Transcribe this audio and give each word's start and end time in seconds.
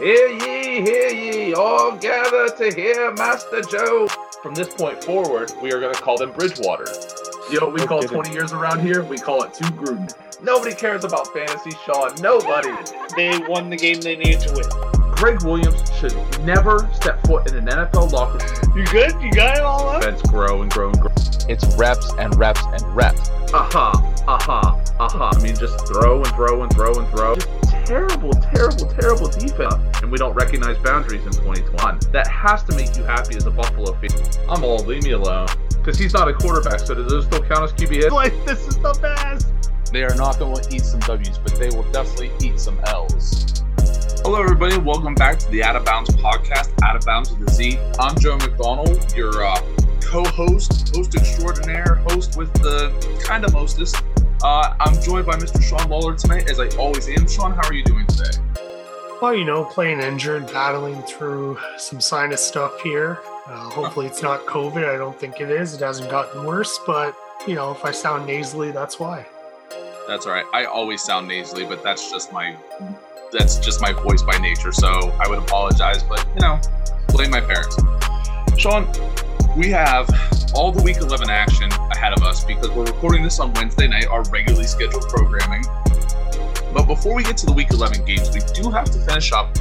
Hear 0.00 0.28
ye, 0.28 0.82
hear 0.82 1.08
ye, 1.08 1.54
all 1.54 1.96
gather 1.96 2.50
to 2.50 2.70
hear 2.74 3.12
Master 3.14 3.62
Joe. 3.62 4.06
From 4.42 4.54
this 4.54 4.68
point 4.74 5.02
forward, 5.02 5.50
we 5.62 5.72
are 5.72 5.80
going 5.80 5.94
to 5.94 6.00
call 6.00 6.18
them 6.18 6.32
Bridgewater. 6.32 6.84
You 7.50 7.60
know 7.60 7.66
what 7.68 7.74
we 7.74 7.80
No 7.80 7.86
call 7.86 8.00
kidding. 8.02 8.14
20 8.22 8.32
years 8.32 8.52
around 8.52 8.80
here? 8.80 9.02
We 9.02 9.16
call 9.16 9.42
it 9.44 9.54
two 9.54 9.64
Gruden. 9.64 10.12
Nobody 10.42 10.74
cares 10.74 11.04
about 11.04 11.32
fantasy, 11.32 11.70
Sean. 11.86 12.14
Nobody. 12.20 12.72
They 13.16 13.38
won 13.48 13.70
the 13.70 13.76
game 13.76 14.00
they 14.02 14.16
needed 14.16 14.40
to 14.40 14.52
win. 14.52 15.12
Gregg 15.16 15.42
Williams 15.44 15.82
should 15.98 16.14
never 16.44 16.90
step 16.92 17.26
foot 17.26 17.50
in 17.50 17.56
an 17.56 17.64
NFL 17.66 18.12
locker 18.12 18.44
room. 18.68 18.76
You 18.78 18.84
good? 18.84 19.12
You 19.22 19.32
got 19.32 19.56
it 19.56 19.62
all 19.62 19.88
up? 19.88 20.02
Defense 20.02 20.20
grow 20.28 20.60
and 20.60 20.70
grow 20.70 20.90
and 20.90 21.00
grow. 21.00 21.12
It's 21.48 21.64
reps 21.76 22.12
and 22.18 22.36
reps 22.36 22.60
and 22.66 22.82
reps. 22.94 23.30
Aha, 23.54 23.92
aha, 24.28 24.84
aha. 25.00 25.30
I 25.34 25.40
mean, 25.40 25.56
just 25.56 25.86
throw 25.86 26.22
and 26.22 26.32
throw 26.34 26.62
and 26.64 26.72
throw 26.74 26.92
and 26.92 27.08
throw. 27.08 27.34
Just 27.36 27.48
terrible, 27.86 28.32
terrible, 28.32 28.86
terrible 28.86 29.28
defense. 29.28 29.74
And 30.02 30.10
we 30.10 30.18
don't 30.18 30.34
recognize 30.34 30.76
boundaries 30.78 31.24
in 31.24 31.32
2021. 31.32 32.00
That 32.12 32.26
has 32.26 32.64
to 32.64 32.74
make 32.76 32.96
you 32.96 33.04
happy 33.04 33.36
as 33.36 33.46
a 33.46 33.50
Buffalo 33.50 33.92
fan. 33.94 34.10
I'm 34.48 34.64
all, 34.64 34.78
leave 34.84 35.04
me 35.04 35.12
alone. 35.12 35.48
Because 35.68 35.96
he's 35.96 36.12
not 36.12 36.26
a 36.28 36.34
quarterback, 36.34 36.80
so 36.80 36.94
does 36.94 37.08
those 37.08 37.26
still 37.26 37.42
count 37.42 37.62
as 37.62 37.72
QB 37.72 37.94
hits? 37.94 38.10
Like, 38.16 38.32
this 38.44 38.66
is 38.66 38.76
the 38.78 38.98
best. 39.00 39.46
They 39.92 40.02
are 40.02 40.14
not 40.16 40.38
going 40.38 40.60
to 40.60 40.74
eat 40.74 40.82
some 40.82 41.00
W's, 41.00 41.38
but 41.38 41.54
they 41.56 41.68
will 41.68 41.88
definitely 41.92 42.32
eat 42.42 42.58
some 42.58 42.80
L's. 42.86 43.62
Hello, 44.22 44.42
everybody. 44.42 44.78
Welcome 44.78 45.14
back 45.14 45.38
to 45.38 45.50
the 45.52 45.62
Out 45.62 45.76
of 45.76 45.84
Bounds 45.84 46.10
podcast, 46.16 46.72
Out 46.82 46.96
of 46.96 47.04
Bounds 47.04 47.30
with 47.30 47.46
the 47.46 47.52
Z. 47.52 47.78
I'm 48.00 48.18
Joe 48.18 48.36
McDonald, 48.36 49.14
your 49.14 49.46
uh, 49.46 49.60
co-host, 50.00 50.96
host 50.96 51.14
extraordinaire, 51.14 51.96
host 52.08 52.36
with 52.36 52.52
the 52.54 52.90
kind 53.24 53.44
of 53.44 53.52
mostest. 53.52 54.02
Uh, 54.42 54.76
I'm 54.80 55.00
joined 55.00 55.26
by 55.26 55.36
Mr. 55.36 55.62
Sean 55.62 55.88
Waller 55.88 56.14
tonight, 56.14 56.50
as 56.50 56.60
I 56.60 56.68
always 56.76 57.08
am. 57.08 57.26
Sean, 57.26 57.52
how 57.52 57.66
are 57.66 57.72
you 57.72 57.82
doing 57.82 58.06
today? 58.06 58.38
Well, 59.22 59.34
you 59.34 59.44
know, 59.44 59.64
playing 59.64 60.00
injured, 60.00 60.46
battling 60.48 61.02
through 61.02 61.58
some 61.78 62.02
sinus 62.02 62.42
stuff 62.42 62.78
here. 62.82 63.18
Uh, 63.46 63.70
hopefully, 63.70 64.06
it's 64.06 64.22
not 64.22 64.44
COVID. 64.44 64.86
I 64.86 64.98
don't 64.98 65.18
think 65.18 65.40
it 65.40 65.50
is. 65.50 65.72
It 65.72 65.80
hasn't 65.80 66.10
gotten 66.10 66.44
worse, 66.44 66.78
but 66.86 67.16
you 67.46 67.54
know, 67.54 67.70
if 67.72 67.84
I 67.84 67.92
sound 67.92 68.26
nasally, 68.26 68.72
that's 68.72 69.00
why. 69.00 69.24
That's 70.06 70.26
all 70.26 70.32
right. 70.32 70.44
I 70.52 70.66
always 70.66 71.02
sound 71.02 71.28
nasally, 71.28 71.64
but 71.64 71.82
that's 71.82 72.10
just 72.10 72.30
my 72.30 72.56
that's 73.32 73.56
just 73.58 73.80
my 73.80 73.92
voice 73.92 74.22
by 74.22 74.36
nature. 74.38 74.70
So 74.70 74.88
I 75.18 75.28
would 75.28 75.38
apologize, 75.38 76.02
but 76.02 76.26
you 76.34 76.42
know, 76.42 76.60
blame 77.08 77.30
my 77.30 77.40
parents. 77.40 77.76
Sean, 78.58 78.86
we 79.56 79.70
have 79.70 80.08
all 80.54 80.72
the 80.72 80.82
week 80.82 80.98
11 80.98 81.30
action 81.30 81.70
ahead 81.96 82.12
of 82.12 82.22
us 82.22 82.44
because 82.44 82.68
we're 82.70 82.84
recording 82.84 83.22
this 83.22 83.40
on 83.40 83.54
Wednesday 83.54 83.88
night, 83.88 84.06
our 84.06 84.22
regularly 84.24 84.66
scheduled 84.66 85.08
programming. 85.08 85.64
But 86.74 86.84
before 86.84 87.14
we 87.14 87.22
get 87.22 87.38
to 87.38 87.46
the 87.46 87.52
week 87.52 87.70
11 87.70 88.04
games, 88.04 88.28
we 88.34 88.40
do 88.52 88.70
have 88.70 88.90
to 88.90 88.98
finish 88.98 89.32
up 89.32 89.56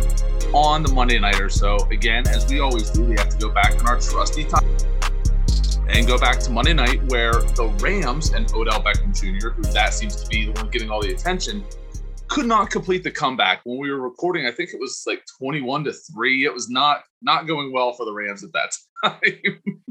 on 0.54 0.84
the 0.84 0.92
Monday 0.92 1.18
night 1.18 1.40
or 1.40 1.50
so. 1.50 1.78
Again, 1.92 2.28
as 2.28 2.46
we 2.50 2.60
always 2.60 2.90
do, 2.90 3.06
we 3.06 3.16
have 3.18 3.30
to 3.30 3.38
go 3.38 3.50
back 3.50 3.80
in 3.80 3.88
our 3.88 4.02
trusty 4.02 4.44
time 4.44 4.66
and 5.88 6.06
go 6.06 6.18
back 6.18 6.40
to 6.42 6.52
Monday 6.52 6.74
night 6.74 7.02
where 7.06 7.32
the 7.32 7.74
Rams 7.80 8.34
and 8.34 8.52
Odell 8.54 8.84
Beckham 8.84 9.18
Jr., 9.18 9.52
who 9.52 9.62
that 9.72 9.94
seems 9.94 10.22
to 10.22 10.28
be 10.28 10.48
the 10.48 10.52
one 10.62 10.70
getting 10.70 10.90
all 10.90 11.02
the 11.02 11.14
attention, 11.14 11.64
could 12.28 12.48
not 12.48 12.70
complete 12.70 13.06
the 13.06 13.12
comeback. 13.12 13.62
When 13.64 13.80
we 13.80 13.90
were 13.92 14.02
recording, 14.02 14.46
I 14.46 14.52
think 14.52 14.72
it 14.74 14.80
was 14.80 15.04
like 15.08 15.24
21 15.40 15.86
to 15.86 15.94
3. 15.94 16.44
It 16.44 16.54
was 16.54 16.70
not 16.70 17.04
not 17.22 17.48
going 17.48 17.72
well 17.72 17.94
for 17.94 18.06
the 18.06 18.14
Rams 18.14 18.44
at 18.44 18.52
that 18.52 18.76
time. 19.06 19.82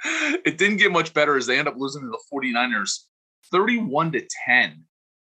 it 0.44 0.58
didn't 0.58 0.76
get 0.76 0.92
much 0.92 1.14
better 1.14 1.36
as 1.36 1.46
they 1.46 1.58
end 1.58 1.68
up 1.68 1.76
losing 1.76 2.02
to 2.02 2.08
the 2.08 2.20
49ers 2.32 3.04
31 3.50 4.12
to 4.12 4.26
10. 4.46 4.84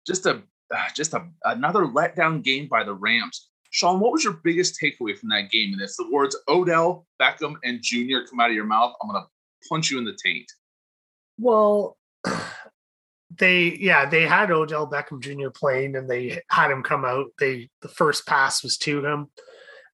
Just 0.07 0.27
a 0.27 0.43
uh, 0.73 0.89
just 0.95 1.15
a, 1.15 1.27
another 1.45 1.81
letdown 1.81 2.43
game 2.43 2.69
by 2.69 2.85
the 2.85 2.95
Rams. 2.95 3.49
Sean, 3.71 4.01
what 4.01 4.13
was 4.13 4.25
your 4.25 4.35
biggest 4.35 4.79
takeaway 4.81 5.17
from 5.17 5.29
that 5.31 5.51
game? 5.51 5.73
And 5.73 5.83
if 5.83 5.97
the 5.97 6.09
words 6.11 6.37
Odell, 6.49 7.07
Beckham, 7.21 7.57
and 7.65 7.81
Jr. 7.83 8.27
come 8.29 8.41
out 8.41 8.51
of 8.51 8.55
your 8.55 8.65
mouth, 8.65 8.95
I'm 9.03 9.09
gonna 9.09 9.27
punch 9.69 9.91
you 9.91 9.99
in 9.99 10.05
the 10.05 10.17
taint. 10.25 10.51
Well, 11.39 11.97
they 13.39 13.77
yeah 13.81 14.07
they 14.07 14.27
had 14.27 14.51
Odell 14.51 14.89
Beckham 14.89 15.21
Jr. 15.21 15.51
playing, 15.51 15.97
and 15.97 16.09
they 16.09 16.41
had 16.51 16.71
him 16.71 16.83
come 16.83 17.05
out. 17.05 17.27
They 17.39 17.71
the 17.83 17.89
first 17.89 18.27
pass 18.27 18.63
was 18.63 18.77
to 18.79 19.05
him. 19.05 19.29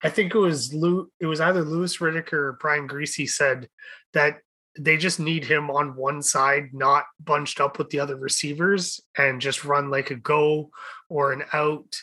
I 0.03 0.10
think 0.10 0.34
it 0.34 0.38
was 0.38 0.72
Lou. 0.75 1.10
It 1.20 1.26
was 1.26 1.41
either 1.41 1.62
Louis 1.62 1.97
Riddick 1.98 2.32
or 2.32 2.59
Brian 2.60 2.88
Griese 2.88 3.31
said 3.31 3.69
that 4.12 4.38
they 4.78 4.97
just 4.97 5.20
need 5.20 5.44
him 5.44 5.70
on 5.70 5.97
one 5.97 6.22
side, 6.22 6.70
not 6.72 7.04
bunched 7.22 7.60
up 7.60 7.78
with 7.78 7.91
the 7.91 8.00
other 8.00 8.16
receivers, 8.16 9.00
and 9.16 9.41
just 9.41 9.64
run 9.64 9.91
like 9.91 10.10
a 10.10 10.16
go 10.16 10.70
or 11.09 11.32
an 11.32 11.44
out. 11.53 11.97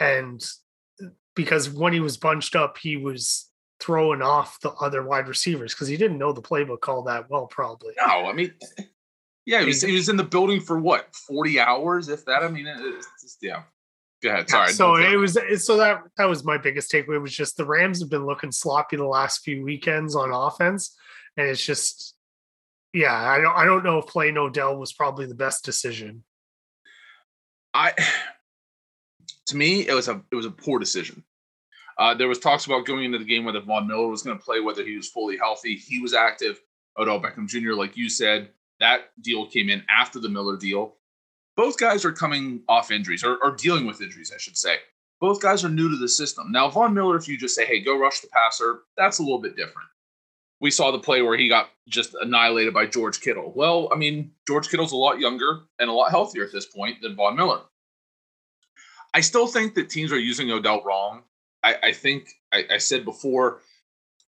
And 0.00 0.44
because 1.34 1.70
when 1.70 1.92
he 1.92 2.00
was 2.00 2.16
bunched 2.16 2.56
up, 2.56 2.78
he 2.78 2.96
was 2.96 3.50
throwing 3.80 4.22
off 4.22 4.58
the 4.60 4.70
other 4.72 5.02
wide 5.02 5.28
receivers 5.28 5.74
because 5.74 5.88
he 5.88 5.96
didn't 5.96 6.18
know 6.18 6.32
the 6.32 6.42
playbook 6.42 6.88
all 6.88 7.02
that 7.02 7.28
well, 7.30 7.46
probably. 7.46 7.92
No, 7.98 8.26
I 8.26 8.32
mean, 8.32 8.52
yeah, 9.46 9.60
he 9.60 9.66
was, 9.66 9.82
he 9.82 9.92
was 9.92 10.08
in 10.08 10.16
the 10.16 10.24
building 10.24 10.60
for 10.60 10.78
what, 10.78 11.14
40 11.28 11.60
hours, 11.60 12.08
if 12.08 12.24
that? 12.24 12.42
I 12.42 12.48
mean, 12.48 12.66
it's 12.66 13.08
just, 13.20 13.38
yeah. 13.42 13.62
Go 14.22 14.30
ahead. 14.30 14.48
Sorry. 14.48 14.72
So 14.72 14.96
it 14.96 15.16
was 15.16 15.36
so 15.58 15.76
that 15.76 16.00
that 16.16 16.24
was 16.24 16.44
my 16.44 16.56
biggest 16.56 16.90
takeaway 16.90 17.20
was 17.20 17.36
just 17.36 17.58
the 17.58 17.66
Rams 17.66 18.00
have 18.00 18.08
been 18.08 18.24
looking 18.24 18.52
sloppy 18.52 18.96
the 18.96 19.04
last 19.04 19.42
few 19.42 19.62
weekends 19.62 20.16
on 20.16 20.32
offense, 20.32 20.96
and 21.36 21.46
it's 21.46 21.64
just 21.64 22.13
yeah, 22.94 23.12
I 23.12 23.40
don't 23.40 23.56
I 23.56 23.64
don't 23.64 23.84
know 23.84 23.98
if 23.98 24.06
playing 24.06 24.38
Odell 24.38 24.78
was 24.78 24.92
probably 24.92 25.26
the 25.26 25.34
best 25.34 25.64
decision. 25.64 26.22
I 27.74 27.92
to 29.46 29.56
me 29.56 29.86
it 29.86 29.92
was 29.92 30.08
a 30.08 30.22
it 30.30 30.36
was 30.36 30.46
a 30.46 30.50
poor 30.50 30.78
decision. 30.78 31.24
Uh, 31.98 32.14
there 32.14 32.28
was 32.28 32.38
talks 32.38 32.66
about 32.66 32.86
going 32.86 33.04
into 33.04 33.18
the 33.18 33.24
game 33.24 33.44
whether 33.44 33.60
Von 33.60 33.86
Miller 33.86 34.08
was 34.08 34.22
going 34.22 34.36
to 34.36 34.44
play, 34.44 34.60
whether 34.60 34.84
he 34.84 34.96
was 34.96 35.08
fully 35.08 35.36
healthy. 35.36 35.76
He 35.76 36.00
was 36.00 36.14
active. 36.14 36.60
Odell 36.98 37.20
Beckham 37.20 37.46
Jr., 37.46 37.72
like 37.72 37.96
you 37.96 38.08
said, 38.08 38.50
that 38.80 39.10
deal 39.22 39.46
came 39.46 39.70
in 39.70 39.82
after 39.88 40.18
the 40.18 40.28
Miller 40.28 40.56
deal. 40.56 40.96
Both 41.56 41.78
guys 41.78 42.04
are 42.04 42.12
coming 42.12 42.62
off 42.68 42.90
injuries 42.90 43.22
or, 43.22 43.38
or 43.44 43.52
dealing 43.52 43.86
with 43.86 44.00
injuries, 44.00 44.32
I 44.34 44.38
should 44.38 44.56
say. 44.56 44.76
Both 45.20 45.40
guys 45.40 45.64
are 45.64 45.68
new 45.68 45.88
to 45.88 45.96
the 45.96 46.08
system. 46.08 46.50
Now, 46.50 46.68
Von 46.68 46.94
Miller, 46.94 47.16
if 47.16 47.28
you 47.28 47.38
just 47.38 47.54
say, 47.54 47.64
hey, 47.64 47.80
go 47.80 47.96
rush 47.96 48.20
the 48.20 48.28
passer, 48.28 48.80
that's 48.96 49.20
a 49.20 49.22
little 49.22 49.40
bit 49.40 49.56
different. 49.56 49.88
We 50.64 50.70
saw 50.70 50.90
the 50.90 50.98
play 50.98 51.20
where 51.20 51.36
he 51.36 51.46
got 51.46 51.68
just 51.90 52.14
annihilated 52.22 52.72
by 52.72 52.86
George 52.86 53.20
Kittle. 53.20 53.52
Well, 53.54 53.90
I 53.92 53.96
mean, 53.96 54.30
George 54.48 54.70
Kittle's 54.70 54.92
a 54.92 54.96
lot 54.96 55.20
younger 55.20 55.60
and 55.78 55.90
a 55.90 55.92
lot 55.92 56.10
healthier 56.10 56.42
at 56.42 56.52
this 56.52 56.64
point 56.64 57.02
than 57.02 57.14
Von 57.14 57.36
Miller. 57.36 57.60
I 59.12 59.20
still 59.20 59.46
think 59.46 59.74
that 59.74 59.90
teams 59.90 60.10
are 60.10 60.18
using 60.18 60.50
Odell 60.50 60.82
wrong. 60.82 61.24
I, 61.62 61.76
I 61.82 61.92
think 61.92 62.30
I, 62.50 62.64
I 62.72 62.78
said 62.78 63.04
before, 63.04 63.60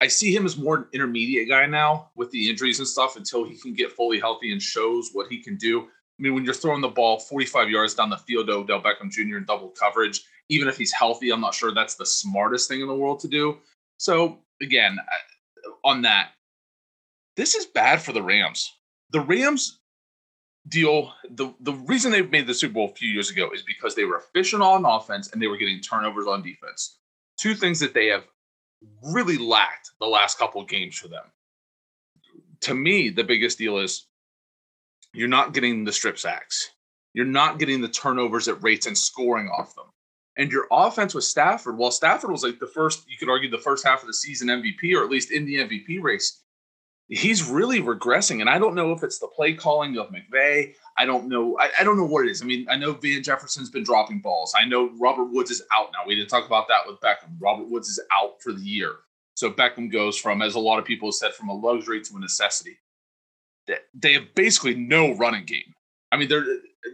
I 0.02 0.08
see 0.08 0.32
him 0.32 0.46
as 0.46 0.56
more 0.56 0.78
an 0.78 0.86
intermediate 0.94 1.50
guy 1.50 1.66
now 1.66 2.12
with 2.16 2.30
the 2.30 2.48
injuries 2.48 2.78
and 2.78 2.88
stuff 2.88 3.16
until 3.16 3.44
he 3.44 3.58
can 3.58 3.74
get 3.74 3.92
fully 3.92 4.20
healthy 4.20 4.52
and 4.52 4.62
shows 4.62 5.10
what 5.14 5.32
he 5.32 5.42
can 5.42 5.58
do. 5.58 5.82
I 5.82 5.88
mean, 6.20 6.36
when 6.36 6.46
you're 6.46 6.54
throwing 6.54 6.82
the 6.82 6.90
ball 6.90 7.20
45 7.20 7.72
yards 7.72 7.96
down 7.96 8.12
the 8.12 8.18
field 8.18 8.46
to 8.50 8.54
Odell 8.54 8.84
Beckham 8.84 9.10
Jr. 9.10 9.38
in 9.38 9.46
double 9.46 9.70
coverage, 9.70 10.22
even 10.50 10.68
if 10.68 10.78
he's 10.78 10.94
healthy, 10.94 11.32
I'm 11.32 11.42
not 11.42 11.56
sure 11.56 11.74
that's 11.74 11.96
the 11.96 12.06
smartest 12.06 12.70
thing 12.70 12.82
in 12.82 12.88
the 12.88 12.94
world 12.94 13.20
to 13.22 13.28
do. 13.28 13.58
So, 13.98 14.38
again, 14.62 15.00
I- 15.00 15.39
on 15.84 16.04
that, 16.04 16.32
this 17.36 17.56
is 17.56 17.66
bad 17.66 18.02
for 18.02 18.12
the 18.12 18.22
Rams. 18.22 18.72
The 19.12 19.22
Rams 19.22 19.80
deal 20.68 21.14
the 21.32 21.54
the 21.62 21.74
reason 21.74 22.12
they 22.12 22.22
made 22.22 22.48
the 22.48 22.54
Super 22.54 22.74
Bowl 22.74 22.90
a 22.90 22.96
few 22.96 23.10
years 23.10 23.30
ago 23.30 23.50
is 23.54 23.64
because 23.64 23.96
they 23.96 24.06
were 24.06 24.18
efficient 24.18 24.62
on 24.62 24.86
offense 24.86 25.32
and 25.32 25.42
they 25.42 25.48
were 25.48 25.58
getting 25.58 25.80
turnovers 25.80 26.28
on 26.28 26.44
defense. 26.44 26.98
Two 27.40 27.56
things 27.56 27.80
that 27.80 27.94
they 27.94 28.08
have 28.08 28.26
really 29.04 29.38
lacked 29.38 29.92
the 30.00 30.08
last 30.08 30.38
couple 30.38 30.62
of 30.62 30.68
games 30.68 30.98
for 30.98 31.08
them. 31.08 31.24
To 32.62 32.74
me, 32.74 33.10
the 33.10 33.24
biggest 33.24 33.58
deal 33.58 33.78
is 33.78 34.06
you're 35.14 35.28
not 35.28 35.54
getting 35.54 35.86
the 35.86 35.94
strip 35.94 36.20
sacks. 36.20 36.72
You're 37.14 37.26
not 37.26 37.58
getting 37.58 37.82
the 37.82 37.88
turnovers 37.88 38.48
at 38.48 38.62
rates 38.62 38.86
and 38.86 38.98
scoring 38.98 39.48
off 39.48 39.76
them. 39.76 39.86
And 40.40 40.54
your 40.54 40.68
offense 40.72 41.14
with 41.14 41.26
Stafford, 41.26 41.78
well, 41.78 41.92
Stafford 41.92 42.32
was 42.32 42.44
like 42.44 42.60
the 42.60 42.68
first, 42.68 43.04
you 43.10 43.18
could 43.18 43.30
argue 43.30 43.50
the 43.50 43.58
first 43.58 43.86
half 43.86 44.00
of 44.02 44.08
the 44.08 44.14
season 44.14 44.48
MVP, 44.48 44.96
or 44.96 45.04
at 45.04 45.12
least 45.12 45.32
in 45.32 45.46
the 45.46 45.56
MVP 45.56 46.02
race. 46.02 46.44
He's 47.10 47.50
really 47.50 47.82
regressing. 47.82 48.40
And 48.40 48.50
I 48.50 48.58
don't 48.58 48.74
know 48.74 48.94
if 48.94 49.04
it's 49.04 49.20
the 49.20 49.28
play 49.28 49.54
calling 49.54 49.98
of 49.98 50.08
McVay. 50.08 50.76
I 50.98 51.06
don't 51.06 51.28
know. 51.28 51.58
I, 51.60 51.72
I 51.82 51.84
don't 51.84 51.98
know 51.98 52.06
what 52.06 52.26
it 52.26 52.32
is. 52.32 52.42
I 52.42 52.46
mean, 52.46 52.66
I 52.70 52.78
know 52.78 52.94
Van 52.94 53.22
Jefferson's 53.22 53.70
been 53.70 53.84
dropping 53.84 54.22
balls. 54.22 54.56
I 54.58 54.64
know 54.64 54.92
Robert 54.98 55.26
Woods 55.26 55.52
is 55.52 55.62
out 55.76 55.90
now. 55.92 56.08
We 56.08 56.16
didn't 56.16 56.30
talk 56.30 56.46
about 56.46 56.70
that 56.70 56.88
with 56.88 57.02
Beckham. 57.02 57.36
Robert 57.42 57.70
Woods 57.70 57.90
is 57.90 58.00
out 58.10 58.42
for 58.42 58.54
the 58.54 58.62
year. 58.62 58.94
So 59.36 59.52
Beckham 59.52 59.92
goes 59.92 60.18
from, 60.18 60.42
as 60.42 60.56
a 60.56 60.60
lot 60.60 60.80
of 60.80 60.86
people 60.86 61.10
have 61.10 61.16
said, 61.16 61.34
from 61.34 61.50
a 61.50 61.54
luxury 61.54 62.02
to 62.02 62.16
a 62.16 62.20
necessity. 62.20 62.78
They 63.94 64.14
have 64.14 64.34
basically 64.36 64.76
no 64.76 65.16
running 65.16 65.44
game. 65.44 65.74
I 66.14 66.18
mean, 66.18 66.30
they're 66.30 66.46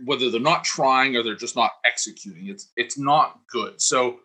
whether 0.06 0.30
they're 0.30 0.42
not 0.42 0.64
trying 0.64 1.16
or 1.16 1.24
they're 1.24 1.36
just 1.36 1.56
not 1.56 1.72
executing. 1.86 2.48
It's 2.48 2.72
it's 2.76 2.98
not 2.98 3.40
good. 3.50 3.82
So 3.82 4.20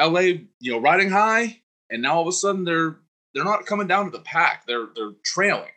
LA, 0.00 0.20
you 0.60 0.72
know, 0.72 0.78
riding 0.78 1.10
high, 1.10 1.60
and 1.90 2.02
now 2.02 2.16
all 2.16 2.22
of 2.22 2.28
a 2.28 2.32
sudden 2.32 2.64
they're 2.64 2.98
they're 3.34 3.44
not 3.44 3.66
coming 3.66 3.86
down 3.86 4.06
to 4.06 4.10
the 4.10 4.24
pack. 4.24 4.64
They're 4.66 4.88
they're 4.94 5.12
trailing. 5.24 5.70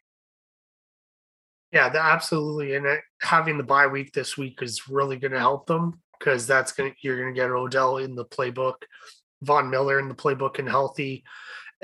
Yeah, 1.71 1.91
absolutely. 1.93 2.75
And 2.75 2.85
having 3.21 3.57
the 3.57 3.63
bye 3.63 3.87
week 3.87 4.13
this 4.13 4.37
week 4.37 4.59
is 4.61 4.87
really 4.87 5.17
going 5.17 5.33
to 5.33 5.39
help 5.39 5.67
them 5.67 5.99
because 6.17 6.47
that's 6.47 6.71
going 6.71 6.91
to 6.91 6.97
you're 7.01 7.21
going 7.21 7.33
to 7.33 7.39
get 7.39 7.49
Odell 7.49 7.97
in 7.97 8.15
the 8.15 8.25
playbook. 8.25 8.75
Von 9.41 9.69
Miller 9.69 9.99
in 9.99 10.07
the 10.07 10.15
playbook 10.15 10.59
and 10.59 10.69
healthy. 10.69 11.23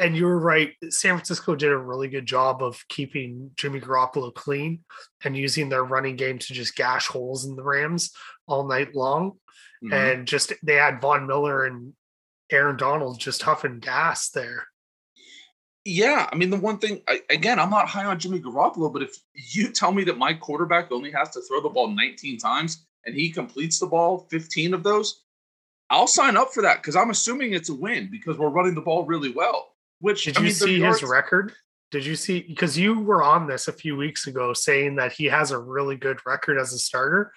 And 0.02 0.18
you 0.18 0.26
were 0.26 0.40
right. 0.40 0.74
San 0.90 1.16
Francisco 1.16 1.56
did 1.56 1.72
a 1.72 1.78
really 1.78 2.08
good 2.08 2.26
job 2.26 2.64
of 2.64 2.84
keeping 2.90 3.52
Jimmy 3.56 3.80
Garoppolo 3.80 4.34
clean 4.34 4.84
and 5.24 5.38
using 5.38 5.70
their 5.70 5.84
running 5.84 6.16
game 6.16 6.40
to 6.40 6.54
just 6.54 6.76
gash 6.76 7.08
holes 7.08 7.46
in 7.46 7.56
the 7.56 7.64
Rams 7.64 8.12
all 8.48 8.68
night 8.68 8.96
long. 8.96 9.40
Mhm. 9.84 9.94
And 9.94 10.28
just 10.28 10.54
they 10.64 10.74
had 10.76 11.02
Von 11.02 11.28
Miller 11.28 11.66
and 11.66 11.94
Aaron 12.52 12.78
Donald 12.78 13.20
just 13.20 13.44
huffing 13.44 13.80
gas 13.80 14.30
there. 14.32 14.68
Yeah, 15.86 16.28
I 16.32 16.36
mean 16.36 16.50
the 16.50 16.58
one 16.58 16.80
thing 16.80 17.02
I, 17.08 17.22
again, 17.30 17.60
I'm 17.60 17.70
not 17.70 17.88
high 17.88 18.06
on 18.06 18.20
Jimmy 18.20 18.40
Garoppolo, 18.40 18.92
but 18.92 19.04
if 19.04 19.16
you 19.34 19.72
tell 19.72 19.92
me 19.92 20.04
that 20.06 20.18
my 20.18 20.34
quarterback 20.34 20.92
only 20.92 21.12
has 21.12 21.30
to 21.32 21.42
throw 21.42 21.62
the 21.62 21.70
ball 21.70 21.88
19 21.88 22.38
times 22.38 22.86
and 23.06 23.16
he 23.16 23.32
completes 23.32 23.80
the 23.80 23.88
ball 23.88 24.28
15 24.30 24.74
of 24.74 24.84
those, 24.84 25.24
I'll 25.90 26.08
sign 26.08 26.38
up 26.38 26.54
for 26.54 26.62
that 26.62 26.82
because 26.82 26.96
I'm 26.96 27.10
assuming 27.10 27.54
it's 27.54 27.70
a 27.70 27.76
win 27.76 28.10
because 28.12 28.38
we're 28.38 28.50
running 28.50 28.76
the 28.76 28.82
ball 28.82 29.06
really 29.06 29.32
well. 29.32 29.70
Which 30.02 30.26
Did 30.26 30.38
I 30.38 30.40
you 30.42 30.46
mean, 30.48 30.54
see 30.54 30.78
yards- 30.78 31.00
his 31.00 31.10
record? 31.10 31.54
Did 31.92 32.06
you 32.06 32.16
see 32.16 32.42
because 32.42 32.78
you 32.78 33.00
were 33.00 33.22
on 33.24 33.48
this 33.48 33.68
a 33.68 33.74
few 33.74 33.96
weeks 33.98 34.26
ago 34.28 34.54
saying 34.54 34.96
that 34.96 35.12
he 35.12 35.26
has 35.26 35.52
a 35.52 35.60
really 35.60 35.96
good 35.98 36.20
record 36.26 36.58
as 36.58 36.74
a 36.74 36.80
starter? 36.80 37.34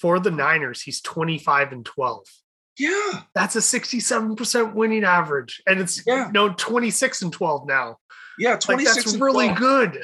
For 0.00 0.18
the 0.18 0.30
Niners, 0.30 0.82
he's 0.82 1.00
25 1.00 1.72
and 1.72 1.84
12. 1.84 2.26
Yeah, 2.78 3.22
That's 3.34 3.56
a 3.56 3.60
67% 3.60 4.74
winning 4.74 5.04
average. 5.04 5.62
And 5.66 5.80
it's 5.80 6.02
Yeah. 6.06 6.30
no 6.32 6.48
26 6.54 7.22
and 7.22 7.32
12 7.32 7.66
now. 7.66 7.98
yeah, 8.38 8.52
Like 8.52 8.60
26 8.60 8.96
that's 8.96 9.12
and 9.14 9.22
really 9.22 9.48
12. 9.48 9.58
good. 9.58 10.02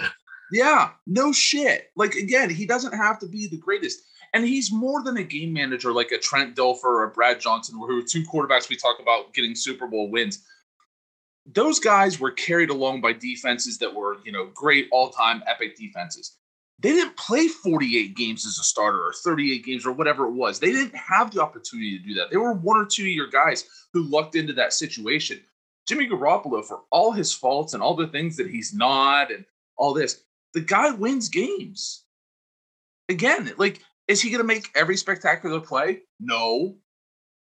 Yeah, 0.52 0.91
no 1.06 1.32
shit. 1.32 1.91
Like 1.97 2.14
again, 2.14 2.50
he 2.50 2.67
doesn't 2.67 2.93
have 2.97 3.19
to 3.20 3.29
be 3.29 3.47
the 3.49 3.56
greatest. 3.59 4.00
And 4.35 4.44
he's 4.44 4.70
more 4.73 5.02
than 5.02 5.17
a 5.17 5.23
game 5.25 5.52
manager 5.52 5.93
like 5.93 6.11
a 6.12 6.19
Trent 6.19 6.55
Dilfer 6.56 6.85
or 6.85 7.05
a 7.05 7.11
Brad 7.11 7.41
Johnson, 7.41 7.76
who 7.79 7.99
are 7.99 8.02
two 8.02 8.23
quarterbacks 8.25 8.69
we 8.69 8.76
talk 8.76 8.99
about 9.00 9.32
getting 9.35 9.55
Super 9.55 9.87
Bowl 9.87 10.11
wins. 10.11 10.44
Those 11.52 11.78
guys 11.78 12.19
were 12.19 12.32
carried 12.32 12.70
along 12.70 13.00
by 13.00 13.12
defenses 13.12 13.78
that 13.78 13.94
were, 13.94 14.19
you 14.25 14.32
know, 14.32 14.46
great 14.54 14.88
all-time 14.90 15.43
epic 15.46 15.76
defenses. 15.76 16.37
They 16.78 16.90
didn't 16.90 17.16
play 17.16 17.48
48 17.48 18.16
games 18.16 18.44
as 18.44 18.58
a 18.58 18.64
starter 18.64 18.98
or 18.98 19.12
38 19.12 19.64
games 19.64 19.87
or 19.87 19.93
whatever 19.93 20.26
it 20.26 20.32
was. 20.32 20.58
They 20.58 20.72
didn't 20.72 20.94
have 20.94 21.31
the 21.31 21.40
opportunity 21.40 21.98
to 21.98 22.04
do 22.04 22.14
that. 22.14 22.31
They 22.31 22.37
were 22.37 22.52
one 22.52 22.78
or 22.78 22.84
two 22.84 23.06
year 23.06 23.28
guys 23.28 23.64
who 23.93 24.02
lucked 24.02 24.34
into 24.34 24.52
that 24.54 24.72
situation. 24.72 25.40
Jimmy 25.87 26.08
Garoppolo, 26.08 26.64
for 26.64 26.81
all 26.90 27.12
his 27.12 27.32
faults 27.32 27.72
and 27.72 27.82
all 27.82 27.94
the 27.94 28.08
things 28.08 28.37
that 28.37 28.50
he's 28.50 28.75
not 28.75 29.31
and 29.31 29.44
all 29.76 29.94
this, 29.94 30.22
the 30.52 30.60
guy 30.60 30.90
wins 30.90 31.28
games. 31.28 32.04
Again, 33.08 33.52
like, 33.56 33.81
is 34.08 34.20
he 34.20 34.31
going 34.31 34.40
to 34.40 34.44
make 34.44 34.69
every 34.75 34.96
spectacular 34.96 35.60
play? 35.60 36.00
No. 36.20 36.76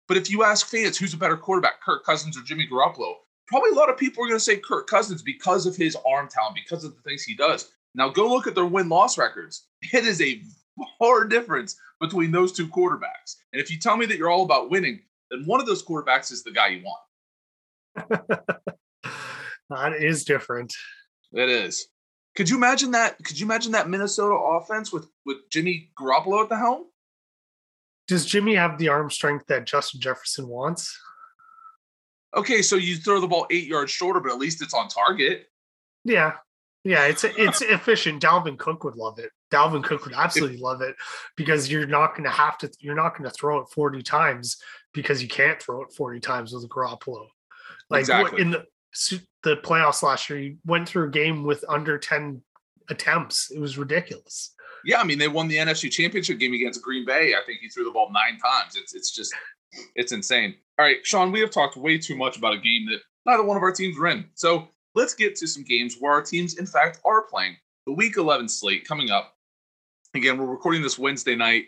But 0.08 0.16
if 0.16 0.30
you 0.30 0.44
ask 0.44 0.66
fans 0.66 0.96
who's 0.96 1.12
a 1.14 1.18
better 1.18 1.36
quarterback, 1.36 1.82
Kirk 1.82 2.04
Cousins 2.04 2.38
or 2.38 2.42
Jimmy 2.42 2.66
Garoppolo, 2.70 3.14
probably 3.46 3.70
a 3.70 3.74
lot 3.74 3.90
of 3.90 3.96
people 3.96 4.24
are 4.24 4.28
going 4.28 4.38
to 4.38 4.44
say 4.44 4.56
Kirk 4.56 4.86
Cousins 4.86 5.22
because 5.22 5.66
of 5.66 5.76
his 5.76 5.96
arm 6.06 6.28
talent, 6.28 6.56
because 6.56 6.84
of 6.84 6.94
the 6.94 7.02
things 7.02 7.22
he 7.22 7.34
does. 7.34 7.70
Now 7.94 8.08
go 8.08 8.28
look 8.28 8.46
at 8.46 8.54
their 8.54 8.66
win 8.66 8.88
loss 8.88 9.18
records. 9.18 9.66
It 9.92 10.04
is 10.04 10.20
a 10.20 10.42
far 10.98 11.24
difference 11.24 11.76
between 12.00 12.32
those 12.32 12.52
two 12.52 12.66
quarterbacks. 12.68 13.36
And 13.52 13.62
if 13.62 13.70
you 13.70 13.78
tell 13.78 13.96
me 13.96 14.04
that 14.06 14.18
you're 14.18 14.30
all 14.30 14.44
about 14.44 14.70
winning, 14.70 15.00
then 15.30 15.44
one 15.46 15.60
of 15.60 15.66
those 15.66 15.82
quarterbacks 15.82 16.30
is 16.32 16.42
the 16.42 16.52
guy 16.52 16.68
you 16.68 16.82
want. 16.84 18.22
That 19.70 19.94
is 19.94 20.24
different. 20.24 20.72
It 21.32 21.48
is. 21.48 21.88
Could 22.36 22.48
you 22.48 22.56
imagine 22.56 22.92
that? 22.92 23.16
Could 23.24 23.38
you 23.38 23.46
imagine 23.46 23.72
that 23.72 23.88
Minnesota 23.88 24.34
offense 24.34 24.92
with 24.92 25.08
with 25.24 25.38
Jimmy 25.50 25.90
Garoppolo 25.98 26.42
at 26.42 26.48
the 26.48 26.56
helm? 26.56 26.84
Does 28.06 28.26
Jimmy 28.26 28.54
have 28.54 28.78
the 28.78 28.88
arm 28.88 29.10
strength 29.10 29.46
that 29.48 29.66
Justin 29.66 30.00
Jefferson 30.00 30.46
wants? 30.46 30.96
Okay, 32.36 32.62
so 32.62 32.76
you 32.76 32.96
throw 32.96 33.20
the 33.20 33.26
ball 33.26 33.46
eight 33.50 33.66
yards 33.66 33.90
shorter, 33.90 34.20
but 34.20 34.30
at 34.30 34.38
least 34.38 34.62
it's 34.62 34.74
on 34.74 34.88
target. 34.88 35.46
Yeah. 36.04 36.34
Yeah, 36.84 37.06
it's 37.06 37.24
it's 37.24 37.62
efficient. 37.62 38.22
Dalvin 38.22 38.56
Cook 38.56 38.84
would 38.84 38.94
love 38.94 39.18
it. 39.18 39.32
Dalvin 39.52 39.82
Cook 39.82 40.04
would 40.04 40.14
absolutely 40.14 40.58
love 40.58 40.82
it 40.82 40.94
because 41.36 41.68
you're 41.68 41.86
not 41.86 42.12
going 42.12 42.22
to 42.22 42.30
have 42.30 42.58
to. 42.58 42.70
You're 42.78 42.94
not 42.94 43.18
going 43.18 43.28
to 43.28 43.34
throw 43.34 43.58
it 43.58 43.68
40 43.70 44.02
times 44.02 44.58
because 44.94 45.20
you 45.20 45.26
can't 45.28 45.60
throw 45.60 45.82
it 45.82 45.92
40 45.92 46.20
times 46.20 46.52
with 46.52 46.62
a 46.62 46.68
Garoppolo. 46.68 47.26
Like 47.90 48.00
Exactly. 48.00 48.40
in 48.40 48.50
the 48.52 48.66
the 49.42 49.56
playoffs 49.56 50.04
last 50.04 50.30
year, 50.30 50.38
you 50.38 50.58
went 50.64 50.88
through 50.88 51.08
a 51.08 51.10
game 51.10 51.42
with 51.42 51.64
under 51.68 51.98
10 51.98 52.40
attempts. 52.88 53.50
It 53.50 53.58
was 53.58 53.78
ridiculous. 53.78 54.54
Yeah, 54.86 55.00
I 55.00 55.04
mean 55.04 55.18
they 55.18 55.28
won 55.28 55.48
the 55.48 55.56
NFC 55.56 55.90
Championship 55.90 56.38
game 56.38 56.54
against 56.54 56.80
Green 56.80 57.04
Bay. 57.04 57.34
I 57.34 57.44
think 57.44 57.58
he 57.60 57.68
threw 57.68 57.84
the 57.84 57.90
ball 57.90 58.10
nine 58.12 58.38
times. 58.38 58.76
It's 58.76 58.94
it's 58.94 59.10
just 59.10 59.34
it's 59.94 60.12
insane. 60.12 60.54
All 60.78 60.86
right, 60.86 60.98
Sean, 61.04 61.32
we 61.32 61.40
have 61.40 61.50
talked 61.50 61.76
way 61.76 61.98
too 61.98 62.16
much 62.16 62.36
about 62.36 62.54
a 62.54 62.58
game 62.58 62.86
that 62.86 63.00
neither 63.26 63.42
one 63.42 63.56
of 63.56 63.62
our 63.62 63.72
teams 63.72 63.98
are 63.98 64.06
in. 64.06 64.26
So 64.34 64.68
let's 64.94 65.14
get 65.14 65.34
to 65.36 65.46
some 65.46 65.64
games 65.64 65.96
where 65.98 66.12
our 66.12 66.22
teams, 66.22 66.58
in 66.58 66.66
fact, 66.66 67.00
are 67.04 67.22
playing. 67.22 67.56
The 67.86 67.92
Week 67.92 68.16
11 68.16 68.48
slate 68.48 68.86
coming 68.86 69.10
up. 69.10 69.34
Again, 70.14 70.38
we're 70.38 70.46
recording 70.46 70.82
this 70.82 70.98
Wednesday 70.98 71.34
night. 71.34 71.64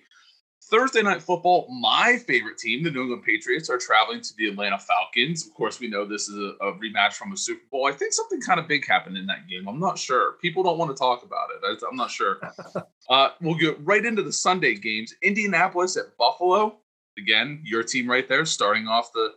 Thursday 0.71 1.03
night 1.03 1.23
football, 1.23 1.67
my 1.71 2.19
favorite 2.27 2.59
team, 2.59 2.83
the 2.83 2.91
New 2.91 3.03
England 3.03 3.23
Patriots, 3.25 3.71
are 3.71 3.79
traveling 3.79 4.21
to 4.21 4.37
the 4.37 4.49
Atlanta 4.49 4.79
Falcons. 4.79 5.47
Of 5.47 5.55
course, 5.55 5.81
we 5.81 5.89
know 5.89 6.05
this 6.05 6.29
is 6.29 6.37
a, 6.37 6.65
a 6.65 6.73
rematch 6.75 7.15
from 7.15 7.33
a 7.33 7.37
Super 7.37 7.63
Bowl. 7.71 7.87
I 7.87 7.93
think 7.93 8.13
something 8.13 8.41
kind 8.41 8.61
of 8.61 8.69
big 8.69 8.87
happened 8.87 9.17
in 9.17 9.27
that 9.27 9.49
game. 9.49 9.67
I'm 9.67 9.81
not 9.81 9.99
sure. 9.99 10.33
People 10.43 10.63
don't 10.63 10.77
want 10.77 10.95
to 10.95 11.01
talk 11.01 11.25
about 11.25 11.49
it. 11.51 11.65
I, 11.65 11.89
I'm 11.89 11.97
not 11.97 12.11
sure. 12.11 12.39
uh, 13.09 13.31
we'll 13.41 13.55
get 13.55 13.79
right 13.85 14.05
into 14.05 14.23
the 14.23 14.33
Sunday 14.33 14.75
games. 14.75 15.15
Indianapolis 15.23 15.97
at 15.97 16.17
Buffalo. 16.19 16.79
Again, 17.17 17.63
your 17.65 17.83
team 17.83 18.09
right 18.09 18.29
there, 18.29 18.45
starting 18.45 18.87
off 18.87 19.13
the, 19.13 19.33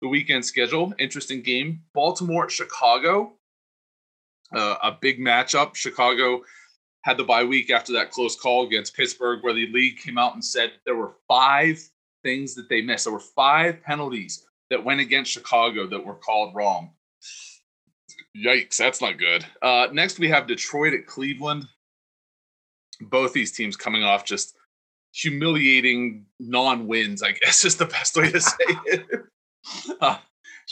the 0.00 0.08
weekend 0.08 0.44
schedule. 0.44 0.94
Interesting 0.98 1.42
game. 1.42 1.80
Baltimore 1.92 2.44
at 2.44 2.52
Chicago. 2.52 3.32
Uh, 4.54 4.76
a 4.82 4.92
big 4.92 5.18
matchup. 5.18 5.74
Chicago 5.74 6.42
had 7.02 7.16
the 7.16 7.24
bye 7.24 7.44
week 7.44 7.70
after 7.70 7.92
that 7.92 8.10
close 8.10 8.36
call 8.36 8.66
against 8.66 8.96
Pittsburgh, 8.96 9.42
where 9.42 9.54
the 9.54 9.70
league 9.72 9.98
came 9.98 10.18
out 10.18 10.34
and 10.34 10.44
said 10.44 10.72
there 10.84 10.96
were 10.96 11.14
five 11.26 11.80
things 12.22 12.54
that 12.54 12.68
they 12.68 12.82
missed. 12.82 13.04
There 13.04 13.12
were 13.12 13.20
five 13.20 13.82
penalties 13.82 14.44
that 14.70 14.84
went 14.84 15.00
against 15.00 15.30
Chicago 15.30 15.86
that 15.86 16.04
were 16.04 16.14
called 16.14 16.54
wrong. 16.54 16.92
Yikes, 18.36 18.76
that's 18.76 19.00
not 19.00 19.18
good. 19.18 19.44
Uh, 19.62 19.88
next, 19.92 20.18
we 20.18 20.28
have 20.28 20.46
Detroit 20.46 20.94
at 20.94 21.06
Cleveland. 21.06 21.66
Both 23.00 23.32
these 23.32 23.52
teams 23.52 23.76
coming 23.76 24.02
off 24.02 24.24
just 24.24 24.54
humiliating 25.12 26.26
non-wins, 26.38 27.22
I 27.22 27.32
guess 27.42 27.64
is 27.64 27.76
the 27.76 27.86
best 27.86 28.16
way 28.16 28.30
to 28.30 28.40
say 28.40 28.56
it. 28.86 29.06
Uh, 30.00 30.18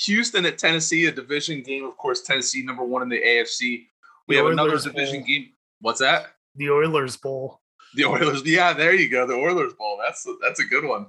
Houston 0.04 0.44
at 0.44 0.58
Tennessee, 0.58 1.06
a 1.06 1.12
division 1.12 1.62
game. 1.62 1.84
Of 1.84 1.96
course, 1.96 2.22
Tennessee 2.22 2.62
number 2.62 2.84
one 2.84 3.02
in 3.02 3.08
the 3.08 3.20
AFC. 3.20 3.86
We 4.28 4.36
The 4.36 4.42
have 4.42 4.52
another 4.52 4.78
division 4.78 5.22
game. 5.22 5.50
What's 5.80 6.00
that? 6.00 6.26
The 6.56 6.70
Oilers 6.70 7.16
Bowl. 7.16 7.60
The 7.94 8.04
Oilers. 8.04 8.42
Yeah, 8.44 8.72
there 8.72 8.94
you 8.94 9.08
go. 9.08 9.26
The 9.26 9.34
Oilers 9.34 9.74
Bowl. 9.74 9.98
That's 10.02 10.26
that's 10.42 10.60
a 10.60 10.64
good 10.64 10.84
one. 10.84 11.06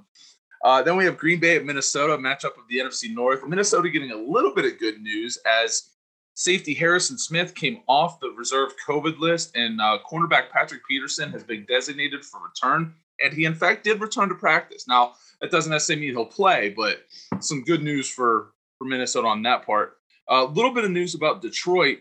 Uh, 0.64 0.82
then 0.82 0.96
we 0.96 1.04
have 1.04 1.16
Green 1.16 1.38
Bay 1.38 1.56
at 1.56 1.64
Minnesota, 1.64 2.16
matchup 2.16 2.56
of 2.56 2.66
the 2.68 2.78
NFC 2.78 3.14
North. 3.14 3.46
Minnesota 3.46 3.88
getting 3.90 4.10
a 4.10 4.16
little 4.16 4.54
bit 4.54 4.64
of 4.64 4.78
good 4.78 5.00
news 5.00 5.38
as 5.46 5.90
safety 6.34 6.74
Harrison 6.74 7.18
Smith 7.18 7.54
came 7.54 7.80
off 7.88 8.20
the 8.20 8.30
reserve 8.30 8.72
COVID 8.86 9.18
list, 9.18 9.56
and 9.56 9.80
uh, 9.80 9.98
cornerback 10.10 10.50
Patrick 10.50 10.82
Peterson 10.88 11.30
has 11.32 11.44
been 11.44 11.64
designated 11.68 12.24
for 12.24 12.40
return, 12.42 12.94
and 13.20 13.32
he 13.32 13.44
in 13.44 13.54
fact 13.54 13.84
did 13.84 14.00
return 14.00 14.28
to 14.28 14.34
practice. 14.34 14.86
Now 14.88 15.14
that 15.40 15.50
doesn't 15.50 15.70
necessarily 15.70 16.06
mean 16.06 16.14
he'll 16.14 16.26
play, 16.26 16.74
but 16.76 16.98
some 17.40 17.64
good 17.64 17.82
news 17.82 18.08
for 18.08 18.52
for 18.78 18.84
Minnesota 18.84 19.28
on 19.28 19.42
that 19.42 19.64
part. 19.64 19.96
A 20.28 20.44
little 20.44 20.72
bit 20.72 20.84
of 20.84 20.90
news 20.90 21.14
about 21.14 21.42
Detroit. 21.42 21.98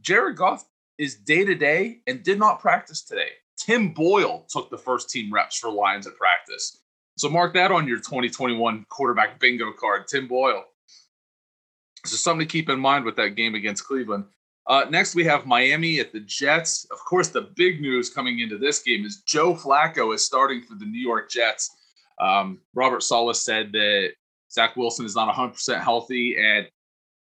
Jared 0.00 0.36
Goff 0.36 0.66
is 0.98 1.16
day 1.16 1.44
to 1.44 1.54
day 1.54 1.98
and 2.06 2.22
did 2.22 2.38
not 2.38 2.60
practice 2.60 3.02
today. 3.02 3.30
Tim 3.56 3.90
Boyle 3.90 4.46
took 4.48 4.70
the 4.70 4.78
first 4.78 5.10
team 5.10 5.32
reps 5.32 5.58
for 5.58 5.70
Lions 5.70 6.06
at 6.06 6.16
practice. 6.16 6.80
So 7.16 7.28
mark 7.28 7.54
that 7.54 7.70
on 7.70 7.86
your 7.86 7.98
2021 7.98 8.86
quarterback 8.88 9.38
bingo 9.38 9.72
card, 9.72 10.08
Tim 10.08 10.26
Boyle. 10.26 10.64
So 12.04 12.16
something 12.16 12.46
to 12.46 12.52
keep 12.52 12.68
in 12.68 12.80
mind 12.80 13.04
with 13.04 13.16
that 13.16 13.30
game 13.30 13.54
against 13.54 13.86
Cleveland. 13.86 14.24
Uh, 14.66 14.86
next, 14.88 15.14
we 15.14 15.24
have 15.24 15.46
Miami 15.46 16.00
at 16.00 16.12
the 16.12 16.20
Jets. 16.20 16.86
Of 16.90 16.98
course, 16.98 17.28
the 17.28 17.52
big 17.54 17.80
news 17.80 18.10
coming 18.10 18.40
into 18.40 18.58
this 18.58 18.82
game 18.82 19.04
is 19.04 19.22
Joe 19.26 19.54
Flacco 19.54 20.14
is 20.14 20.24
starting 20.24 20.62
for 20.62 20.74
the 20.74 20.86
New 20.86 21.00
York 21.00 21.30
Jets. 21.30 21.70
Um, 22.18 22.60
Robert 22.74 23.02
Saleh 23.02 23.36
said 23.36 23.72
that 23.72 24.12
Zach 24.50 24.76
Wilson 24.76 25.04
is 25.04 25.16
not 25.16 25.34
100% 25.34 25.80
healthy 25.80 26.36
and 26.38 26.66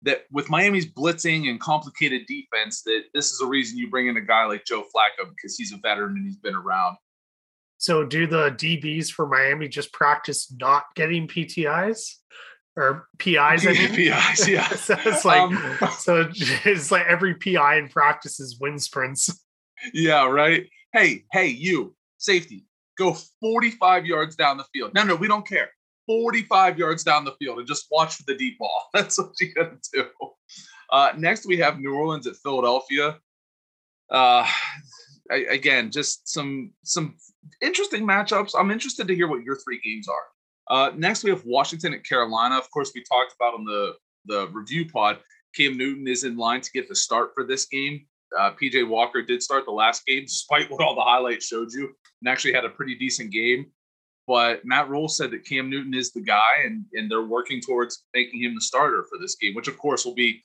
that 0.02 0.24
with 0.30 0.48
Miami's 0.48 0.90
blitzing 0.90 1.48
and 1.48 1.60
complicated 1.60 2.22
defense, 2.26 2.82
that 2.82 3.02
this 3.14 3.32
is 3.32 3.40
a 3.40 3.46
reason 3.46 3.78
you 3.78 3.90
bring 3.90 4.08
in 4.08 4.16
a 4.16 4.20
guy 4.20 4.44
like 4.44 4.64
Joe 4.64 4.82
Flacco 4.82 5.28
because 5.28 5.56
he's 5.56 5.72
a 5.72 5.76
veteran 5.76 6.16
and 6.16 6.26
he's 6.26 6.36
been 6.36 6.54
around. 6.54 6.96
So 7.78 8.04
do 8.04 8.26
the 8.26 8.50
DBs 8.50 9.10
for 9.10 9.26
Miami 9.26 9.68
just 9.68 9.92
practice 9.92 10.52
not 10.60 10.84
getting 10.94 11.26
PTIs 11.26 12.14
or 12.76 13.08
PIs? 13.18 13.66
I 13.66 13.72
mean? 13.72 13.88
PIs, 13.94 14.48
yeah. 14.48 14.68
so 14.68 14.96
it's 15.04 15.24
like 15.24 15.40
Um, 15.40 15.78
so 15.98 16.28
it's 16.34 16.90
like 16.90 17.06
every 17.06 17.34
PI 17.34 17.78
in 17.78 17.88
practice 17.88 18.38
is 18.38 18.58
wind 18.60 18.82
sprints. 18.82 19.44
Yeah, 19.94 20.26
right. 20.26 20.68
Hey, 20.92 21.24
hey, 21.32 21.46
you, 21.48 21.94
safety, 22.18 22.66
go 22.98 23.16
45 23.40 24.04
yards 24.04 24.36
down 24.36 24.58
the 24.58 24.64
field. 24.74 24.92
No, 24.94 25.02
no, 25.02 25.16
we 25.16 25.26
don't 25.26 25.46
care. 25.46 25.70
45 26.10 26.76
yards 26.76 27.04
down 27.04 27.24
the 27.24 27.36
field 27.38 27.58
and 27.58 27.68
just 27.68 27.86
watch 27.88 28.16
for 28.16 28.24
the 28.26 28.34
deep 28.34 28.58
ball. 28.58 28.88
That's 28.92 29.16
what 29.16 29.30
you 29.40 29.54
got 29.54 29.80
to 29.80 29.90
do. 29.92 30.06
Uh, 30.90 31.12
next, 31.16 31.46
we 31.46 31.56
have 31.58 31.78
New 31.78 31.94
Orleans 31.94 32.26
at 32.26 32.34
Philadelphia. 32.42 33.16
Uh, 34.10 34.44
I, 35.30 35.46
again, 35.48 35.92
just 35.92 36.28
some 36.28 36.72
some 36.82 37.14
interesting 37.62 38.04
matchups. 38.04 38.54
I'm 38.58 38.72
interested 38.72 39.06
to 39.06 39.14
hear 39.14 39.28
what 39.28 39.44
your 39.44 39.56
three 39.56 39.80
games 39.84 40.08
are. 40.08 40.24
Uh, 40.68 40.90
next, 40.96 41.22
we 41.22 41.30
have 41.30 41.44
Washington 41.44 41.94
at 41.94 42.04
Carolina. 42.04 42.56
Of 42.56 42.68
course, 42.72 42.90
we 42.92 43.04
talked 43.04 43.34
about 43.38 43.54
on 43.54 43.64
the 43.64 43.94
the 44.26 44.48
review 44.48 44.90
pod. 44.90 45.20
Cam 45.54 45.76
Newton 45.76 46.08
is 46.08 46.24
in 46.24 46.36
line 46.36 46.60
to 46.60 46.72
get 46.72 46.88
the 46.88 46.96
start 46.96 47.30
for 47.36 47.44
this 47.44 47.66
game. 47.66 48.04
Uh, 48.36 48.50
PJ 48.60 48.88
Walker 48.88 49.22
did 49.22 49.44
start 49.44 49.64
the 49.64 49.70
last 49.70 50.04
game, 50.06 50.24
despite 50.24 50.70
what 50.72 50.82
all 50.82 50.96
the 50.96 51.00
highlights 51.02 51.46
showed 51.46 51.72
you, 51.72 51.84
and 52.20 52.28
actually 52.28 52.52
had 52.52 52.64
a 52.64 52.68
pretty 52.68 52.96
decent 52.96 53.30
game. 53.30 53.66
But 54.26 54.64
Matt 54.64 54.88
Rhule 54.88 55.08
said 55.08 55.30
that 55.32 55.44
Cam 55.44 55.68
Newton 55.70 55.94
is 55.94 56.12
the 56.12 56.20
guy, 56.20 56.62
and 56.64 56.84
and 56.92 57.10
they're 57.10 57.22
working 57.22 57.60
towards 57.60 58.04
making 58.14 58.42
him 58.42 58.54
the 58.54 58.60
starter 58.60 59.04
for 59.08 59.18
this 59.18 59.36
game, 59.36 59.54
which 59.54 59.68
of 59.68 59.78
course 59.78 60.04
will 60.04 60.14
be 60.14 60.42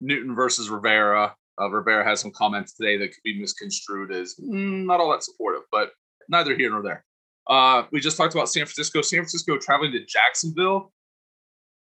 Newton 0.00 0.34
versus 0.34 0.70
Rivera. 0.70 1.34
Uh, 1.60 1.70
Rivera 1.70 2.04
has 2.04 2.20
some 2.20 2.30
comments 2.30 2.72
today 2.74 2.96
that 2.96 3.08
could 3.08 3.22
be 3.22 3.38
misconstrued 3.38 4.12
as 4.12 4.34
mm, 4.40 4.86
not 4.86 5.00
all 5.00 5.10
that 5.10 5.22
supportive, 5.22 5.62
but 5.70 5.90
neither 6.28 6.56
here 6.56 6.70
nor 6.70 6.82
there. 6.82 7.04
Uh, 7.46 7.84
we 7.90 8.00
just 8.00 8.16
talked 8.16 8.34
about 8.34 8.48
San 8.48 8.64
Francisco. 8.64 9.02
San 9.02 9.18
Francisco 9.18 9.58
traveling 9.58 9.92
to 9.92 10.04
Jacksonville. 10.06 10.92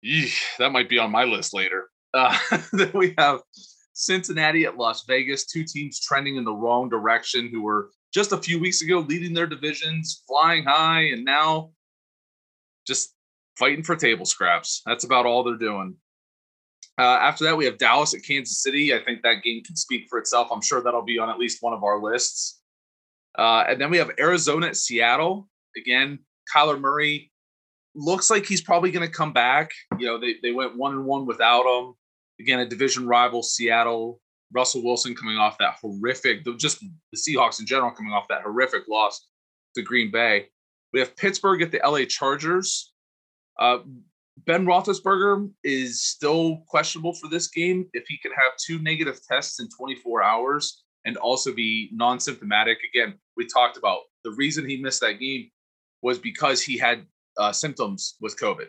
Eesh, 0.04 0.40
that 0.58 0.72
might 0.72 0.88
be 0.88 0.98
on 0.98 1.10
my 1.10 1.24
list 1.24 1.54
later. 1.54 1.88
Uh, 2.12 2.36
then 2.72 2.90
we 2.92 3.14
have 3.16 3.40
Cincinnati 3.92 4.64
at 4.64 4.76
Las 4.76 5.04
Vegas, 5.06 5.46
two 5.46 5.64
teams 5.64 6.00
trending 6.00 6.36
in 6.36 6.44
the 6.44 6.52
wrong 6.52 6.88
direction 6.88 7.48
who 7.48 7.62
were 7.62 7.90
just 8.12 8.32
a 8.32 8.38
few 8.38 8.60
weeks 8.60 8.82
ago 8.82 9.00
leading 9.00 9.34
their 9.34 9.46
divisions, 9.46 10.22
flying 10.26 10.64
high, 10.64 11.02
and 11.08 11.24
now 11.24 11.70
just 12.86 13.14
fighting 13.58 13.82
for 13.82 13.96
table 13.96 14.26
scraps. 14.26 14.82
That's 14.86 15.04
about 15.04 15.26
all 15.26 15.44
they're 15.44 15.56
doing. 15.56 15.96
Uh, 16.98 17.18
after 17.20 17.44
that, 17.44 17.56
we 17.56 17.64
have 17.64 17.78
Dallas 17.78 18.14
at 18.14 18.22
Kansas 18.22 18.62
City. 18.62 18.94
I 18.94 19.02
think 19.02 19.22
that 19.22 19.42
game 19.42 19.62
can 19.64 19.76
speak 19.76 20.06
for 20.10 20.18
itself. 20.18 20.48
I'm 20.52 20.60
sure 20.60 20.82
that'll 20.82 21.02
be 21.02 21.18
on 21.18 21.30
at 21.30 21.38
least 21.38 21.62
one 21.62 21.72
of 21.72 21.84
our 21.84 22.02
lists. 22.02 22.60
Uh, 23.38 23.64
and 23.66 23.80
then 23.80 23.90
we 23.90 23.96
have 23.96 24.10
Arizona 24.18 24.66
at 24.66 24.76
Seattle. 24.76 25.48
Again, 25.76 26.18
Kyler 26.54 26.78
Murray 26.78 27.30
looks 27.94 28.30
like 28.30 28.44
he's 28.44 28.60
probably 28.60 28.90
going 28.90 29.06
to 29.06 29.12
come 29.12 29.32
back. 29.32 29.70
You 29.98 30.06
know, 30.06 30.20
they, 30.20 30.36
they 30.42 30.52
went 30.52 30.76
one 30.76 30.92
and 30.92 31.04
one 31.04 31.24
without 31.26 31.64
him. 31.64 31.94
Again, 32.40 32.60
a 32.60 32.66
division 32.66 33.06
rival, 33.06 33.42
Seattle. 33.42 34.20
Russell 34.54 34.84
Wilson 34.84 35.14
coming 35.14 35.36
off 35.36 35.58
that 35.58 35.76
horrific, 35.80 36.44
just 36.58 36.80
the 36.80 37.16
Seahawks 37.16 37.60
in 37.60 37.66
general 37.66 37.90
coming 37.90 38.12
off 38.12 38.28
that 38.28 38.42
horrific 38.42 38.82
loss 38.88 39.28
to 39.74 39.82
Green 39.82 40.10
Bay. 40.10 40.48
We 40.92 41.00
have 41.00 41.16
Pittsburgh 41.16 41.62
at 41.62 41.72
the 41.72 41.80
LA 41.84 42.04
Chargers. 42.04 42.92
Uh, 43.58 43.78
Ben 44.46 44.66
Roethlisberger 44.66 45.50
is 45.64 46.02
still 46.02 46.64
questionable 46.68 47.14
for 47.14 47.28
this 47.28 47.48
game. 47.48 47.86
If 47.92 48.04
he 48.08 48.18
can 48.18 48.32
have 48.32 48.52
two 48.58 48.78
negative 48.78 49.20
tests 49.26 49.60
in 49.60 49.68
24 49.76 50.22
hours 50.22 50.82
and 51.04 51.16
also 51.16 51.52
be 51.52 51.90
non-symptomatic, 51.92 52.78
again, 52.92 53.14
we 53.36 53.46
talked 53.46 53.76
about 53.76 54.00
the 54.24 54.32
reason 54.32 54.68
he 54.68 54.76
missed 54.76 55.00
that 55.00 55.20
game 55.20 55.50
was 56.02 56.18
because 56.18 56.62
he 56.62 56.76
had 56.78 57.06
uh, 57.38 57.52
symptoms 57.52 58.16
with 58.20 58.38
COVID. 58.38 58.68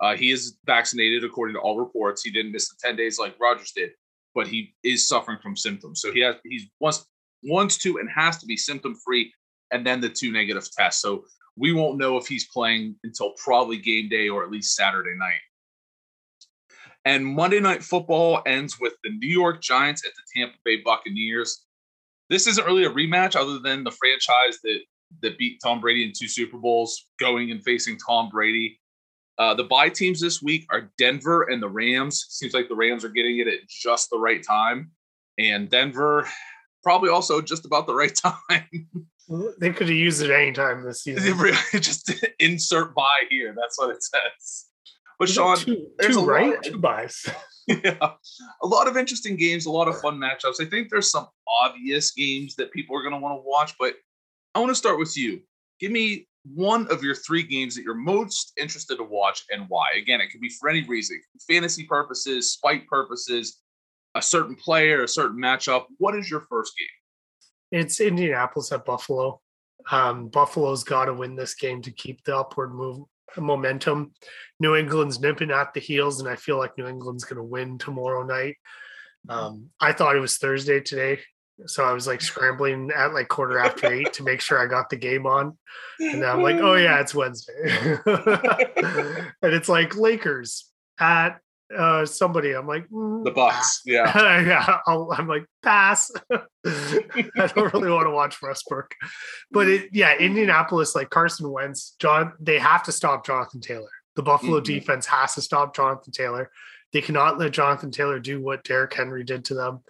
Uh, 0.00 0.16
he 0.16 0.30
is 0.30 0.58
vaccinated 0.66 1.24
according 1.24 1.54
to 1.54 1.60
all 1.60 1.78
reports. 1.78 2.22
He 2.22 2.30
didn't 2.30 2.52
miss 2.52 2.68
the 2.68 2.76
10 2.80 2.96
days 2.96 3.18
like 3.18 3.34
Rodgers 3.40 3.72
did, 3.72 3.90
but 4.36 4.46
he 4.46 4.74
is 4.84 5.08
suffering 5.08 5.38
from 5.42 5.56
symptoms. 5.56 6.00
So 6.00 6.12
he 6.12 6.20
has 6.20 6.36
he's 6.44 6.66
wants 6.78 7.06
wants 7.42 7.78
to 7.78 7.96
and 7.96 8.08
has 8.08 8.38
to 8.38 8.46
be 8.46 8.56
symptom 8.56 8.94
free, 8.94 9.32
and 9.72 9.84
then 9.84 10.00
the 10.00 10.10
two 10.10 10.30
negative 10.30 10.68
tests. 10.70 11.02
So 11.02 11.24
we 11.56 11.72
won't 11.72 11.98
know 11.98 12.18
if 12.18 12.28
he's 12.28 12.46
playing 12.46 12.96
until 13.02 13.32
probably 13.42 13.78
game 13.78 14.08
day 14.08 14.28
or 14.28 14.44
at 14.44 14.50
least 14.50 14.76
Saturday 14.76 15.16
night. 15.16 15.40
And 17.06 17.24
Monday 17.24 17.60
Night 17.60 17.82
Football 17.82 18.42
ends 18.46 18.78
with 18.78 18.94
the 19.02 19.10
New 19.10 19.28
York 19.28 19.62
Giants 19.62 20.04
at 20.04 20.12
the 20.14 20.40
Tampa 20.40 20.58
Bay 20.64 20.82
Buccaneers. 20.84 21.64
This 22.28 22.46
isn't 22.46 22.66
really 22.66 22.84
a 22.84 22.90
rematch, 22.90 23.36
other 23.36 23.58
than 23.58 23.84
the 23.84 23.90
franchise 23.90 24.58
that 24.62 24.80
that 25.22 25.38
beat 25.38 25.60
Tom 25.62 25.80
Brady 25.80 26.04
in 26.04 26.12
two 26.12 26.28
Super 26.28 26.58
Bowls 26.58 27.06
going 27.18 27.52
and 27.52 27.62
facing 27.62 27.96
Tom 27.96 28.28
Brady. 28.28 28.78
Uh, 29.38 29.54
the 29.54 29.64
bye 29.64 29.88
teams 29.88 30.20
this 30.20 30.40
week 30.40 30.66
are 30.70 30.90
Denver 30.96 31.42
and 31.44 31.62
the 31.62 31.68
Rams. 31.68 32.26
Seems 32.28 32.54
like 32.54 32.68
the 32.68 32.74
Rams 32.74 33.04
are 33.04 33.10
getting 33.10 33.38
it 33.38 33.46
at 33.46 33.68
just 33.68 34.08
the 34.10 34.18
right 34.18 34.42
time, 34.42 34.90
and 35.38 35.68
Denver 35.68 36.26
probably 36.82 37.10
also 37.10 37.40
just 37.42 37.66
about 37.66 37.86
the 37.86 37.94
right 37.94 38.14
time. 38.48 38.88
They 39.58 39.70
could 39.70 39.88
have 39.88 39.96
used 39.96 40.22
it 40.22 40.30
anytime 40.30 40.84
this 40.84 41.02
season. 41.04 41.36
just 41.80 42.12
insert 42.38 42.94
bye 42.94 43.24
here. 43.28 43.54
That's 43.56 43.78
what 43.78 43.90
it 43.90 44.02
says. 44.02 44.66
But 45.18 45.28
Sean, 45.28 45.56
two, 45.56 45.88
two 46.00 46.24
right? 46.24 46.56
Of, 46.56 46.62
two 46.62 46.78
byes. 46.78 47.26
yeah, 47.66 48.12
a 48.62 48.66
lot 48.66 48.86
of 48.86 48.96
interesting 48.96 49.36
games, 49.36 49.66
a 49.66 49.70
lot 49.70 49.88
of 49.88 49.98
fun 50.00 50.18
matchups. 50.18 50.60
I 50.60 50.66
think 50.66 50.90
there's 50.90 51.10
some 51.10 51.26
obvious 51.48 52.12
games 52.12 52.54
that 52.56 52.70
people 52.70 52.96
are 52.96 53.02
going 53.02 53.14
to 53.14 53.18
want 53.18 53.38
to 53.38 53.42
watch, 53.48 53.74
but 53.78 53.94
I 54.54 54.60
want 54.60 54.70
to 54.70 54.74
start 54.74 54.98
with 54.98 55.16
you. 55.16 55.40
Give 55.80 55.90
me 55.90 56.28
one 56.54 56.86
of 56.88 57.02
your 57.02 57.14
three 57.14 57.42
games 57.42 57.74
that 57.74 57.82
you're 57.82 57.94
most 57.94 58.52
interested 58.58 58.96
to 58.96 59.04
watch 59.04 59.44
and 59.50 59.66
why. 59.68 59.86
Again, 59.96 60.20
it 60.20 60.30
could 60.30 60.40
be 60.40 60.48
for 60.48 60.68
any 60.68 60.84
reason 60.84 61.20
fantasy 61.48 61.84
purposes, 61.84 62.52
spite 62.52 62.86
purposes, 62.86 63.60
a 64.14 64.22
certain 64.22 64.54
player, 64.54 65.02
a 65.02 65.08
certain 65.08 65.38
matchup. 65.38 65.86
What 65.98 66.14
is 66.16 66.30
your 66.30 66.40
first 66.40 66.72
game? 66.78 67.80
It's 67.80 68.00
Indianapolis 68.00 68.72
at 68.72 68.84
Buffalo. 68.84 69.40
Um, 69.90 70.28
Buffalo's 70.28 70.84
got 70.84 71.06
to 71.06 71.14
win 71.14 71.36
this 71.36 71.54
game 71.54 71.82
to 71.82 71.90
keep 71.90 72.24
the 72.24 72.36
upward 72.36 72.74
move 72.74 73.04
momentum. 73.36 74.12
New 74.60 74.76
England's 74.76 75.20
nipping 75.20 75.50
at 75.50 75.74
the 75.74 75.80
heels, 75.80 76.20
and 76.20 76.28
I 76.28 76.36
feel 76.36 76.58
like 76.58 76.78
New 76.78 76.86
England's 76.86 77.24
going 77.24 77.36
to 77.36 77.42
win 77.42 77.78
tomorrow 77.78 78.22
night. 78.22 78.56
Um, 79.28 79.70
I 79.80 79.92
thought 79.92 80.16
it 80.16 80.20
was 80.20 80.38
Thursday 80.38 80.80
today, 80.80 81.20
so 81.64 81.84
I 81.84 81.92
was 81.92 82.06
like 82.06 82.20
scrambling 82.20 82.90
at 82.94 83.14
like 83.14 83.28
quarter 83.28 83.58
after 83.58 83.90
eight 83.92 84.12
to 84.14 84.22
make 84.22 84.40
sure 84.40 84.58
I 84.58 84.66
got 84.66 84.90
the 84.90 84.96
game 84.96 85.26
on, 85.26 85.56
and 85.98 86.24
I'm 86.24 86.42
like, 86.42 86.56
oh 86.56 86.74
yeah, 86.74 87.00
it's 87.00 87.14
Wednesday, 87.14 87.52
and 88.06 89.32
it's 89.42 89.68
like 89.68 89.96
Lakers 89.96 90.70
at 91.00 91.40
uh 91.76 92.04
somebody. 92.04 92.52
I'm 92.52 92.66
like 92.66 92.88
mm, 92.90 93.24
the 93.24 93.30
bucks 93.30 93.82
yeah. 93.84 94.04
Yeah 94.46 94.78
i 94.86 95.18
am 95.18 95.28
like 95.28 95.46
pass. 95.62 96.10
I 96.30 97.46
don't 97.54 97.72
really 97.74 97.90
want 97.90 98.06
to 98.06 98.10
watch 98.10 98.40
westbrook. 98.40 98.94
But 99.50 99.68
it, 99.68 99.90
yeah 99.92 100.16
indianapolis 100.16 100.94
like 100.94 101.10
carson 101.10 101.50
wentz 101.50 101.96
john 101.98 102.34
they 102.38 102.58
have 102.58 102.82
to 102.84 102.92
stop 102.92 103.26
jonathan 103.26 103.60
taylor. 103.60 103.90
The 104.14 104.22
buffalo 104.22 104.60
mm-hmm. 104.60 104.74
defense 104.74 105.06
has 105.06 105.34
to 105.34 105.42
stop 105.42 105.74
jonathan 105.74 106.12
taylor. 106.12 106.50
They 106.92 107.00
cannot 107.00 107.38
let 107.38 107.52
jonathan 107.52 107.90
taylor 107.90 108.20
do 108.20 108.40
what 108.40 108.62
Derrick 108.62 108.94
henry 108.94 109.24
did 109.24 109.44
to 109.46 109.54
them 109.54 109.82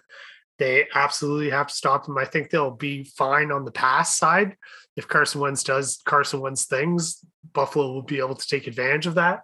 they 0.59 0.87
absolutely 0.93 1.49
have 1.49 1.67
to 1.67 1.73
stop 1.73 2.07
him 2.07 2.17
i 2.17 2.25
think 2.25 2.49
they'll 2.49 2.71
be 2.71 3.03
fine 3.03 3.51
on 3.51 3.65
the 3.65 3.71
pass 3.71 4.15
side. 4.15 4.55
If 4.95 5.07
carson 5.07 5.41
wentz 5.41 5.63
does 5.63 6.01
carson 6.05 6.39
wentz 6.39 6.65
things 6.65 7.23
buffalo 7.53 7.91
will 7.91 8.03
be 8.03 8.19
able 8.19 8.35
to 8.35 8.47
take 8.47 8.67
advantage 8.67 9.07
of 9.07 9.15
that. 9.15 9.41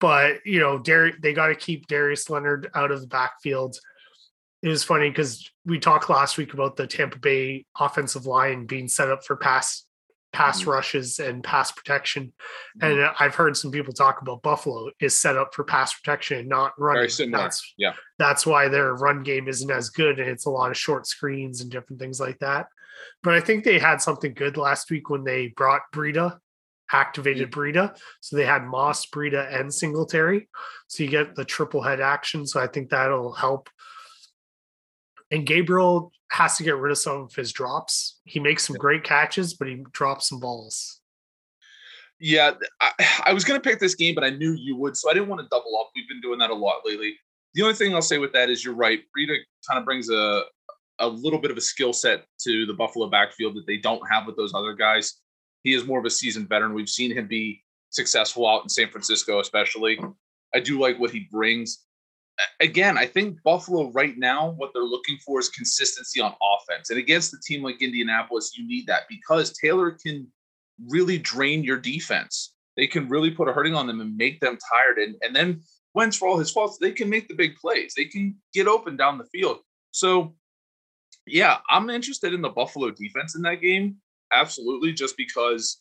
But 0.00 0.44
you 0.44 0.60
know, 0.60 0.78
Dar- 0.78 1.18
they 1.20 1.32
got 1.32 1.48
to 1.48 1.54
keep 1.54 1.86
Darius 1.86 2.28
Leonard 2.28 2.70
out 2.74 2.90
of 2.90 3.00
the 3.00 3.06
backfield. 3.06 3.78
It 4.62 4.68
was 4.68 4.84
funny 4.84 5.08
because 5.08 5.50
we 5.64 5.78
talked 5.78 6.10
last 6.10 6.36
week 6.36 6.52
about 6.52 6.76
the 6.76 6.86
Tampa 6.86 7.18
Bay 7.18 7.64
offensive 7.78 8.26
line 8.26 8.66
being 8.66 8.88
set 8.88 9.10
up 9.10 9.24
for 9.24 9.36
pass 9.36 9.85
pass 10.36 10.60
mm-hmm. 10.60 10.70
rushes 10.70 11.18
and 11.18 11.42
pass 11.42 11.72
protection. 11.72 12.32
Mm-hmm. 12.78 13.00
And 13.00 13.10
I've 13.18 13.34
heard 13.34 13.56
some 13.56 13.70
people 13.70 13.94
talk 13.94 14.20
about 14.20 14.42
Buffalo 14.42 14.90
is 15.00 15.18
set 15.18 15.36
up 15.36 15.54
for 15.54 15.64
pass 15.64 15.94
protection 15.94 16.38
and 16.40 16.48
not 16.48 16.72
running. 16.78 17.30
That's 17.30 17.74
yeah. 17.78 17.94
That's 18.18 18.44
why 18.44 18.68
their 18.68 18.94
run 18.94 19.22
game 19.22 19.48
isn't 19.48 19.70
as 19.70 19.88
good 19.88 20.20
and 20.20 20.28
it's 20.28 20.46
a 20.46 20.50
lot 20.50 20.70
of 20.70 20.76
short 20.76 21.06
screens 21.06 21.62
and 21.62 21.70
different 21.70 22.00
things 22.00 22.20
like 22.20 22.38
that. 22.40 22.66
But 23.22 23.34
I 23.34 23.40
think 23.40 23.64
they 23.64 23.78
had 23.78 24.02
something 24.02 24.34
good 24.34 24.58
last 24.58 24.90
week 24.90 25.08
when 25.08 25.24
they 25.24 25.48
brought 25.48 25.82
Breida 25.92 26.38
activated 26.92 27.50
Breida. 27.50 27.96
So 28.20 28.36
they 28.36 28.46
had 28.46 28.64
Moss, 28.64 29.06
Breida, 29.06 29.52
and 29.52 29.74
Singletary. 29.74 30.48
So 30.86 31.02
you 31.02 31.08
get 31.10 31.34
the 31.34 31.44
triple 31.44 31.82
head 31.82 32.00
action. 32.00 32.46
So 32.46 32.60
I 32.60 32.68
think 32.68 32.90
that'll 32.90 33.32
help. 33.32 33.68
And 35.32 35.44
Gabriel 35.44 36.12
has 36.30 36.56
to 36.56 36.64
get 36.64 36.76
rid 36.76 36.90
of 36.90 36.98
some 36.98 37.22
of 37.22 37.34
his 37.34 37.52
drops. 37.52 38.20
He 38.24 38.40
makes 38.40 38.66
some 38.66 38.76
great 38.76 39.04
catches, 39.04 39.54
but 39.54 39.68
he 39.68 39.84
drops 39.92 40.28
some 40.28 40.40
balls. 40.40 41.00
Yeah, 42.18 42.52
I, 42.80 42.92
I 43.26 43.32
was 43.32 43.44
going 43.44 43.60
to 43.60 43.68
pick 43.68 43.80
this 43.80 43.94
game, 43.94 44.14
but 44.14 44.24
I 44.24 44.30
knew 44.30 44.52
you 44.52 44.76
would, 44.76 44.96
so 44.96 45.10
I 45.10 45.14
didn't 45.14 45.28
want 45.28 45.40
to 45.42 45.48
double 45.50 45.78
up. 45.78 45.90
We've 45.94 46.08
been 46.08 46.20
doing 46.20 46.38
that 46.40 46.50
a 46.50 46.54
lot 46.54 46.82
lately. 46.84 47.16
The 47.54 47.62
only 47.62 47.74
thing 47.74 47.94
I'll 47.94 48.02
say 48.02 48.18
with 48.18 48.32
that 48.32 48.50
is 48.50 48.64
you're 48.64 48.74
right. 48.74 49.00
Breida 49.16 49.36
kind 49.68 49.78
of 49.78 49.84
brings 49.84 50.10
a 50.10 50.42
a 50.98 51.06
little 51.06 51.38
bit 51.38 51.50
of 51.50 51.56
a 51.56 51.60
skill 51.60 51.92
set 51.92 52.24
to 52.40 52.64
the 52.66 52.72
Buffalo 52.72 53.08
backfield 53.08 53.54
that 53.54 53.66
they 53.66 53.76
don't 53.76 54.00
have 54.10 54.26
with 54.26 54.36
those 54.36 54.54
other 54.54 54.72
guys. 54.72 55.20
He 55.62 55.74
is 55.74 55.84
more 55.84 55.98
of 55.98 56.04
a 56.04 56.10
seasoned 56.10 56.48
veteran. 56.48 56.72
We've 56.72 56.88
seen 56.88 57.12
him 57.12 57.26
be 57.26 57.62
successful 57.90 58.48
out 58.48 58.62
in 58.62 58.68
San 58.68 58.88
Francisco, 58.88 59.40
especially. 59.40 60.00
I 60.54 60.60
do 60.60 60.80
like 60.80 60.98
what 60.98 61.10
he 61.10 61.28
brings. 61.30 61.84
Again, 62.60 62.98
I 62.98 63.06
think 63.06 63.42
Buffalo 63.42 63.90
right 63.92 64.16
now, 64.18 64.50
what 64.50 64.70
they're 64.74 64.82
looking 64.82 65.18
for 65.24 65.38
is 65.38 65.48
consistency 65.48 66.20
on 66.20 66.34
offense. 66.42 66.90
And 66.90 66.98
against 66.98 67.32
a 67.32 67.38
team 67.46 67.62
like 67.62 67.80
Indianapolis, 67.80 68.52
you 68.56 68.66
need 68.66 68.86
that 68.86 69.04
because 69.08 69.52
Taylor 69.52 69.92
can 69.92 70.26
really 70.88 71.18
drain 71.18 71.64
your 71.64 71.78
defense. 71.78 72.52
they 72.76 72.86
can 72.86 73.08
really 73.08 73.30
put 73.30 73.48
a 73.48 73.52
hurting 73.52 73.74
on 73.74 73.86
them 73.86 74.00
and 74.00 74.16
make 74.16 74.40
them 74.40 74.58
tired. 74.70 74.98
And, 74.98 75.16
and 75.22 75.34
then 75.34 75.62
Wentz, 75.94 76.16
for 76.16 76.28
all 76.28 76.38
his 76.38 76.50
faults, 76.50 76.78
they 76.78 76.92
can 76.92 77.08
make 77.08 77.26
the 77.28 77.34
big 77.34 77.56
plays. 77.56 77.94
They 77.96 78.04
can 78.04 78.36
get 78.52 78.68
open 78.68 78.96
down 78.96 79.18
the 79.18 79.24
field. 79.24 79.58
So, 79.92 80.34
yeah, 81.26 81.58
I'm 81.70 81.88
interested 81.90 82.34
in 82.34 82.42
the 82.42 82.50
Buffalo 82.50 82.90
defense 82.90 83.34
in 83.34 83.42
that 83.42 83.62
game. 83.62 83.96
Absolutely, 84.32 84.92
just 84.92 85.16
because 85.16 85.80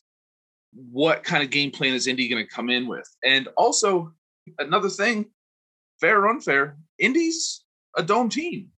what 0.92 1.24
kind 1.24 1.44
of 1.44 1.50
game 1.50 1.72
plan 1.72 1.94
is 1.94 2.08
Indy 2.08 2.30
going 2.30 2.46
to 2.46 2.50
come 2.52 2.70
in 2.70 2.88
with? 2.88 3.08
And 3.24 3.50
also, 3.58 4.14
another 4.60 4.90
thing, 4.90 5.26
fair 6.00 6.20
or 6.20 6.30
unfair, 6.30 6.78
Indy's 7.00 7.64
a 7.96 8.04
dome 8.04 8.30
team. 8.30 8.70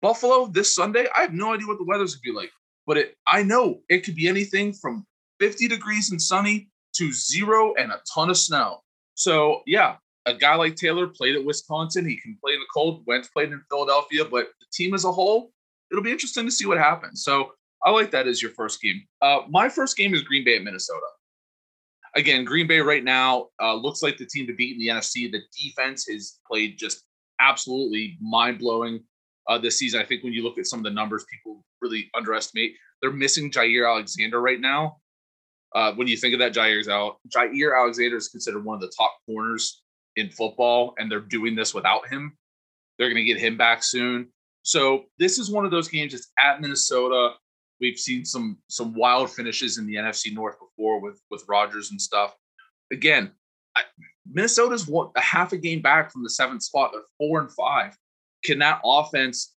Buffalo 0.00 0.46
this 0.46 0.74
Sunday, 0.74 1.06
I 1.16 1.22
have 1.22 1.32
no 1.32 1.54
idea 1.54 1.66
what 1.66 1.78
the 1.78 1.84
weather's 1.84 2.14
to 2.14 2.20
be 2.20 2.32
like, 2.32 2.50
but 2.86 2.96
it, 2.96 3.16
I 3.26 3.42
know 3.42 3.80
it 3.88 4.04
could 4.04 4.16
be 4.16 4.28
anything 4.28 4.72
from 4.72 5.06
50 5.40 5.68
degrees 5.68 6.10
and 6.10 6.20
sunny 6.20 6.68
to 6.96 7.12
zero 7.12 7.74
and 7.74 7.92
a 7.92 8.00
ton 8.12 8.30
of 8.30 8.36
snow. 8.36 8.80
So, 9.14 9.62
yeah, 9.66 9.96
a 10.26 10.34
guy 10.34 10.56
like 10.56 10.76
Taylor 10.76 11.06
played 11.06 11.36
at 11.36 11.44
Wisconsin. 11.44 12.04
He 12.04 12.20
can 12.20 12.36
play 12.42 12.54
in 12.54 12.60
the 12.60 12.66
cold. 12.72 13.04
Wentz 13.06 13.28
played 13.28 13.52
in 13.52 13.62
Philadelphia, 13.70 14.24
but 14.24 14.48
the 14.60 14.66
team 14.72 14.94
as 14.94 15.04
a 15.04 15.12
whole, 15.12 15.52
it'll 15.90 16.02
be 16.02 16.10
interesting 16.10 16.44
to 16.46 16.50
see 16.50 16.66
what 16.66 16.78
happens. 16.78 17.22
So, 17.22 17.52
I 17.84 17.90
like 17.90 18.12
that 18.12 18.28
as 18.28 18.40
your 18.40 18.52
first 18.52 18.80
game. 18.80 19.02
Uh, 19.20 19.40
my 19.48 19.68
first 19.68 19.96
game 19.96 20.14
is 20.14 20.22
Green 20.22 20.44
Bay 20.44 20.56
at 20.56 20.62
Minnesota. 20.62 21.06
Again, 22.14 22.44
Green 22.44 22.66
Bay 22.66 22.80
right 22.80 23.02
now 23.02 23.48
uh, 23.60 23.74
looks 23.74 24.02
like 24.02 24.18
the 24.18 24.26
team 24.26 24.46
to 24.46 24.54
beat 24.54 24.74
in 24.74 24.78
the 24.78 24.88
NFC. 24.88 25.30
The 25.30 25.40
defense 25.58 26.06
has 26.10 26.38
played 26.50 26.78
just 26.78 27.04
absolutely 27.40 28.18
mind 28.20 28.58
blowing 28.58 29.02
uh, 29.48 29.58
this 29.58 29.78
season. 29.78 30.00
I 30.00 30.04
think 30.04 30.22
when 30.22 30.32
you 30.32 30.42
look 30.42 30.58
at 30.58 30.66
some 30.66 30.80
of 30.80 30.84
the 30.84 30.90
numbers, 30.90 31.24
people 31.30 31.64
really 31.80 32.10
underestimate. 32.14 32.74
They're 33.00 33.10
missing 33.10 33.50
Jaire 33.50 33.90
Alexander 33.90 34.40
right 34.40 34.60
now. 34.60 34.98
Uh, 35.74 35.92
when 35.94 36.06
you 36.06 36.16
think 36.16 36.34
of 36.34 36.40
that, 36.40 36.52
Jaire's 36.52 36.88
out. 36.88 37.16
Jaire 37.34 37.78
Alexander 37.78 38.16
is 38.16 38.28
considered 38.28 38.64
one 38.64 38.74
of 38.74 38.82
the 38.82 38.92
top 38.96 39.16
corners 39.26 39.82
in 40.16 40.28
football, 40.30 40.94
and 40.98 41.10
they're 41.10 41.20
doing 41.20 41.54
this 41.54 41.74
without 41.74 42.06
him. 42.08 42.36
They're 42.98 43.08
going 43.08 43.24
to 43.24 43.24
get 43.24 43.38
him 43.38 43.56
back 43.56 43.82
soon. 43.82 44.28
So 44.62 45.04
this 45.18 45.38
is 45.38 45.50
one 45.50 45.64
of 45.64 45.70
those 45.70 45.88
games. 45.88 46.14
It's 46.14 46.30
at 46.38 46.60
Minnesota. 46.60 47.32
We've 47.82 47.98
seen 47.98 48.24
some 48.24 48.58
some 48.68 48.94
wild 48.94 49.28
finishes 49.32 49.76
in 49.76 49.86
the 49.86 49.96
NFC 49.96 50.32
North 50.32 50.54
before 50.60 51.00
with 51.00 51.20
with 51.32 51.44
Rodgers 51.48 51.90
and 51.90 52.00
stuff. 52.00 52.32
Again, 52.92 53.32
I, 53.76 53.82
Minnesota's 54.30 54.88
a 54.88 55.20
half 55.20 55.52
a 55.52 55.56
game 55.56 55.82
back 55.82 56.12
from 56.12 56.22
the 56.22 56.30
seventh 56.30 56.62
spot. 56.62 56.90
They're 56.92 57.02
four 57.18 57.40
and 57.40 57.50
five. 57.50 57.96
Can 58.44 58.60
that 58.60 58.80
offense 58.84 59.56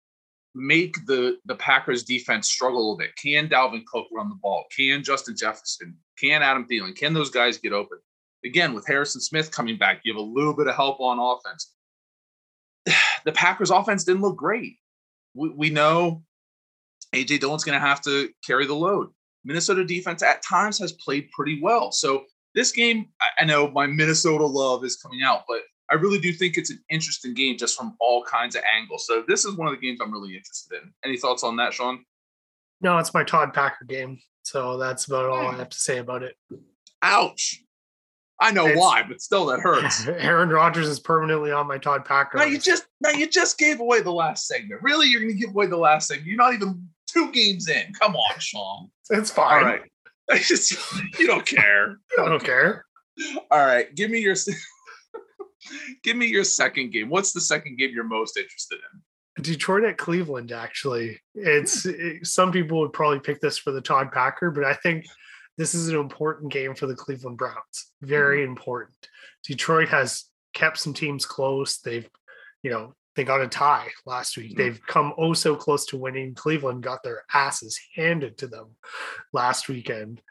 make 0.55 1.05
the 1.05 1.37
the 1.45 1.55
Packers 1.55 2.03
defense 2.03 2.49
struggle 2.49 2.79
a 2.79 2.81
little 2.81 2.97
bit? 2.97 3.15
Can 3.15 3.47
Dalvin 3.47 3.85
Cook 3.85 4.07
run 4.11 4.29
the 4.29 4.39
ball? 4.41 4.65
Can 4.75 5.03
Justin 5.03 5.37
Jefferson? 5.37 5.95
Can 6.19 6.41
Adam 6.41 6.65
Thielen? 6.67 6.95
Can 6.95 7.13
those 7.13 7.29
guys 7.29 7.59
get 7.59 7.73
open? 7.73 7.99
Again, 8.43 8.73
with 8.73 8.87
Harrison 8.87 9.21
Smith 9.21 9.51
coming 9.51 9.77
back, 9.77 10.01
you 10.03 10.13
have 10.13 10.19
a 10.19 10.25
little 10.25 10.55
bit 10.55 10.65
of 10.65 10.75
help 10.75 10.99
on 10.99 11.19
offense. 11.19 11.73
The 13.25 13.31
Packers 13.31 13.71
offense 13.71 14.03
didn't 14.03 14.21
look 14.21 14.37
great. 14.37 14.77
We, 15.33 15.49
we 15.49 15.69
know 15.71 16.21
AJ 17.13 17.39
Dillon's 17.39 17.63
going 17.63 17.79
to 17.79 17.85
have 17.85 18.01
to 18.01 18.29
carry 18.45 18.65
the 18.65 18.73
load. 18.73 19.09
Minnesota 19.43 19.83
defense 19.85 20.23
at 20.23 20.41
times 20.43 20.79
has 20.79 20.91
played 20.93 21.29
pretty 21.31 21.61
well. 21.61 21.91
So 21.91 22.23
this 22.55 22.71
game, 22.71 23.07
I 23.39 23.45
know 23.45 23.69
my 23.69 23.85
Minnesota 23.85 24.45
love 24.45 24.83
is 24.83 24.95
coming 24.97 25.21
out, 25.23 25.43
but 25.47 25.61
I 25.91 25.95
really 25.95 26.17
do 26.19 26.33
think 26.33 26.57
it's 26.57 26.71
an 26.71 26.83
interesting 26.89 27.33
game 27.35 27.57
just 27.57 27.77
from 27.77 27.95
all 27.99 28.23
kinds 28.23 28.55
of 28.55 28.63
angles. 28.75 29.05
So 29.05 29.23
this 29.27 29.45
is 29.45 29.55
one 29.55 29.67
of 29.67 29.73
the 29.73 29.79
games 29.79 29.99
I'm 30.01 30.11
really 30.11 30.35
interested 30.35 30.81
in. 30.81 30.91
Any 31.03 31.17
thoughts 31.17 31.43
on 31.43 31.57
that, 31.57 31.73
Sean? 31.73 32.03
No, 32.81 32.97
it's 32.97 33.13
my 33.13 33.23
Todd 33.23 33.53
Packer 33.53 33.85
game. 33.85 34.19
So 34.43 34.77
that's 34.77 35.05
about 35.05 35.25
all 35.29 35.47
I 35.47 35.55
have 35.55 35.69
to 35.69 35.77
say 35.77 35.99
about 35.99 36.23
it. 36.23 36.35
Ouch. 37.01 37.61
I 38.39 38.51
know 38.51 38.65
It's- 38.65 38.77
why, 38.79 39.03
but 39.03 39.21
still 39.21 39.45
that 39.47 39.59
hurts. 39.61 40.07
Aaron 40.07 40.49
Rodgers 40.49 40.87
is 40.89 40.99
permanently 40.99 41.51
on 41.51 41.67
my 41.67 41.77
Todd 41.77 42.03
Packer. 42.03 42.37
now 42.37 42.43
you 42.43 42.57
just 42.59 42.85
now 42.99 43.11
you 43.11 43.27
just 43.27 43.57
gave 43.57 43.79
away 43.79 44.01
the 44.01 44.11
last 44.11 44.45
segment. 44.47 44.81
Really, 44.81 45.07
you're 45.07 45.21
gonna 45.21 45.33
give 45.33 45.51
away 45.51 45.67
the 45.67 45.77
last 45.77 46.07
segment. 46.07 46.27
You're 46.27 46.37
not 46.37 46.53
even 46.53 46.89
two 47.15 47.31
games 47.31 47.69
in. 47.69 47.93
Come 47.93 48.15
on, 48.15 48.39
Sean. 48.39 48.89
it's 49.09 49.31
fine. 49.31 49.63
All 49.63 49.69
right. 49.69 49.81
I 50.29 50.37
just 50.39 50.71
you 51.19 51.27
don't 51.27 51.45
care. 51.45 51.99
I 52.19 52.25
don't 52.25 52.43
care. 52.43 52.85
All 53.51 53.65
right, 53.65 53.93
give 53.95 54.11
me 54.11 54.19
your 54.19 54.35
give 56.03 56.17
me 56.17 56.27
your 56.27 56.43
second 56.43 56.91
game. 56.91 57.09
What's 57.09 57.31
the 57.31 57.41
second 57.41 57.77
game 57.77 57.91
you're 57.93 58.03
most 58.03 58.37
interested 58.37 58.79
in? 58.93 59.01
Detroit 59.43 59.83
at 59.83 59.97
Cleveland, 59.97 60.51
actually. 60.51 61.19
It's 61.33 61.83
hmm. 61.83 61.91
it- 61.95 62.27
some 62.27 62.51
people 62.51 62.79
would 62.79 62.93
probably 62.93 63.19
pick 63.19 63.41
this 63.41 63.57
for 63.57 63.71
the 63.71 63.81
Todd 63.81 64.11
Packer, 64.11 64.51
but 64.51 64.63
I 64.63 64.73
think 64.73 65.05
this 65.57 65.73
is 65.73 65.87
an 65.87 65.95
important 65.95 66.51
game 66.51 66.75
for 66.75 66.87
the 66.87 66.95
Cleveland 66.95 67.37
Browns. 67.37 67.91
Very 68.01 68.43
hmm. 68.43 68.51
important. 68.51 68.95
Detroit 69.45 69.89
has 69.89 70.25
kept 70.53 70.77
some 70.77 70.93
teams 70.93 71.25
close. 71.25 71.79
They've, 71.79 72.09
you 72.63 72.71
know, 72.71 72.95
they 73.15 73.23
got 73.23 73.41
a 73.41 73.47
tie 73.47 73.89
last 74.05 74.37
week. 74.37 74.53
Mhm. 74.53 74.57
They've 74.57 74.81
come 74.85 75.13
oh 75.17 75.33
so 75.33 75.55
close 75.55 75.85
to 75.87 75.97
winning. 75.97 76.35
Cleveland 76.35 76.83
got 76.83 77.03
their 77.03 77.23
asses 77.33 77.79
handed 77.95 78.37
to 78.39 78.47
them 78.47 78.75
last 79.33 79.67
weekend. 79.67 80.21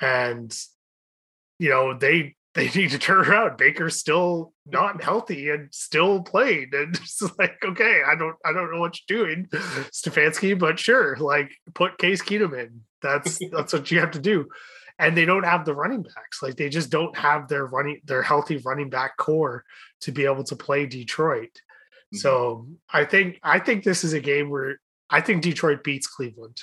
And 0.00 0.56
you 1.58 1.70
know, 1.70 1.96
they 1.96 2.36
they 2.54 2.68
need 2.74 2.90
to 2.90 2.98
turn 2.98 3.26
around. 3.26 3.56
Baker's 3.56 3.96
still 3.96 4.52
not 4.66 5.02
healthy 5.02 5.50
and 5.50 5.72
still 5.72 6.22
played. 6.22 6.74
And 6.74 6.94
it's 7.02 7.22
like, 7.38 7.58
okay, 7.64 8.02
I 8.06 8.14
don't 8.14 8.36
I 8.44 8.52
don't 8.52 8.72
know 8.72 8.80
what 8.80 8.98
you're 9.08 9.26
doing, 9.26 9.46
Stefanski, 9.46 10.58
but 10.58 10.78
sure, 10.78 11.16
like 11.16 11.52
put 11.74 11.98
Case 11.98 12.22
Keenum 12.22 12.58
in. 12.58 12.80
That's 13.02 13.38
that's 13.52 13.72
what 13.72 13.90
you 13.90 14.00
have 14.00 14.12
to 14.12 14.20
do. 14.20 14.48
And 14.98 15.14
they 15.14 15.26
don't 15.26 15.44
have 15.44 15.66
the 15.66 15.74
running 15.74 16.02
backs. 16.02 16.42
Like 16.42 16.56
they 16.56 16.70
just 16.70 16.88
don't 16.88 17.16
have 17.16 17.48
their 17.48 17.66
running 17.66 18.00
their 18.04 18.22
healthy 18.22 18.56
running 18.58 18.88
back 18.88 19.18
corps 19.18 19.62
to 20.00 20.12
be 20.12 20.24
able 20.24 20.44
to 20.44 20.56
play 20.56 20.86
Detroit. 20.86 21.60
Mm-hmm. 22.14 22.18
So 22.18 22.68
I 22.92 23.04
think 23.04 23.38
I 23.42 23.58
think 23.58 23.84
this 23.84 24.04
is 24.04 24.12
a 24.12 24.20
game 24.20 24.48
where 24.50 24.80
I 25.10 25.20
think 25.20 25.42
Detroit 25.42 25.82
beats 25.84 26.06
Cleveland. 26.06 26.56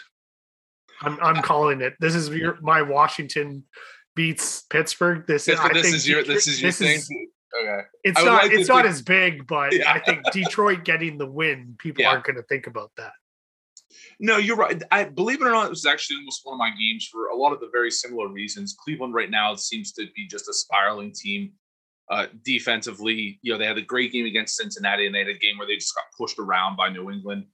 I'm 1.01 1.19
I'm 1.21 1.41
calling 1.43 1.81
it. 1.81 1.93
This 1.99 2.15
is 2.15 2.29
your, 2.29 2.57
my 2.61 2.81
Washington 2.81 3.63
beats 4.15 4.61
Pittsburgh. 4.69 5.25
This 5.27 5.47
is 5.47 5.55
This, 5.57 5.59
I 5.59 5.73
this 5.73 5.81
think 5.83 5.95
is 5.95 6.07
your 6.07 6.23
this 6.23 6.47
is 6.47 6.61
your 6.61 6.69
this 6.69 6.77
thing. 6.79 6.95
is- 6.97 7.09
okay. 7.61 7.81
it's 8.03 8.23
not 8.23 8.43
like 8.43 8.51
it's 8.51 8.67
not 8.69 8.83
think- 8.83 8.93
as 8.93 9.01
big, 9.01 9.47
but 9.47 9.73
Yeah. 9.75 9.91
I 9.91 9.99
think 9.99 10.21
Detroit 10.31 10.83
getting 10.85 11.17
the 11.17 11.27
win, 11.29 11.75
people 11.77 12.03
Yeah. 12.03 12.11
aren't 12.11 12.23
going 12.23 12.37
to 12.37 12.43
think 12.43 12.67
about 12.67 12.91
that. 12.97 13.11
No, 14.19 14.37
you're 14.37 14.55
right. 14.55 14.81
I 14.91 15.03
believe 15.05 15.41
it 15.41 15.45
or 15.45 15.51
not, 15.51 15.65
it 15.67 15.69
was 15.69 15.85
actually 15.85 16.17
almost 16.17 16.41
one 16.43 16.53
of 16.55 16.59
my 16.59 16.71
games 16.79 17.07
for 17.11 17.27
a 17.27 17.35
lot 17.35 17.53
of 17.53 17.59
the 17.59 17.69
very 17.71 17.91
similar 17.91 18.27
reasons. 18.27 18.75
Cleveland 18.83 19.13
right 19.13 19.29
now 19.29 19.53
seems 19.55 19.91
to 19.93 20.07
be 20.15 20.25
just 20.27 20.47
a 20.49 20.53
spiraling 20.53 21.11
team. 21.13 21.51
Uh, 22.09 22.27
defensively, 22.43 23.39
you 23.41 23.51
know, 23.51 23.57
they 23.57 23.65
had 23.65 23.77
a 23.77 23.81
great 23.81 24.11
game 24.11 24.25
against 24.25 24.57
Cincinnati, 24.57 25.05
and 25.05 25.15
they 25.15 25.19
had 25.19 25.29
a 25.29 25.37
game 25.37 25.57
where 25.57 25.67
they 25.67 25.75
just 25.75 25.95
got 25.95 26.03
pushed 26.17 26.37
around 26.37 26.75
by 26.75 26.89
New 26.89 27.09
England. 27.09 27.45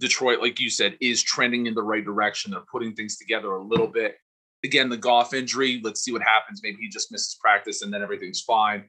Detroit, 0.00 0.40
like 0.40 0.58
you 0.58 0.70
said, 0.70 0.96
is 1.00 1.22
trending 1.22 1.66
in 1.66 1.74
the 1.74 1.82
right 1.82 2.04
direction. 2.04 2.50
They're 2.50 2.62
putting 2.72 2.94
things 2.94 3.18
together 3.18 3.52
a 3.52 3.62
little 3.62 3.86
bit. 3.86 4.16
Again, 4.64 4.88
the 4.88 4.96
Goff 4.96 5.34
injury. 5.34 5.80
Let's 5.84 6.02
see 6.02 6.12
what 6.12 6.22
happens. 6.22 6.60
Maybe 6.62 6.78
he 6.80 6.88
just 6.88 7.12
misses 7.12 7.36
practice, 7.40 7.82
and 7.82 7.92
then 7.92 8.02
everything's 8.02 8.40
fine. 8.40 8.84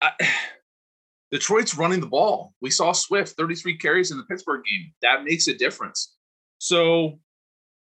I, 0.00 0.12
Detroit's 1.30 1.76
running 1.76 2.00
the 2.00 2.06
ball. 2.06 2.52
We 2.60 2.70
saw 2.70 2.92
Swift 2.92 3.36
33 3.36 3.78
carries 3.78 4.10
in 4.10 4.18
the 4.18 4.24
Pittsburgh 4.24 4.62
game. 4.68 4.92
That 5.00 5.24
makes 5.24 5.48
a 5.48 5.54
difference. 5.54 6.14
So 6.58 7.18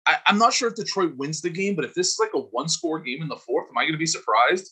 I, 0.06 0.18
I'm 0.28 0.38
not 0.38 0.54
sure 0.54 0.70
if 0.70 0.76
Detroit 0.76 1.16
wins 1.18 1.42
the 1.42 1.50
game, 1.50 1.76
but 1.76 1.86
if 1.86 1.94
this 1.94 2.14
is 2.14 2.20
like 2.20 2.32
a 2.34 2.40
one 2.40 2.70
score 2.70 3.00
game 3.00 3.22
in 3.22 3.28
the 3.28 3.36
fourth, 3.36 3.68
am 3.70 3.78
I 3.78 3.84
going 3.84 3.94
to 3.94 3.98
be 3.98 4.06
surprised? 4.06 4.72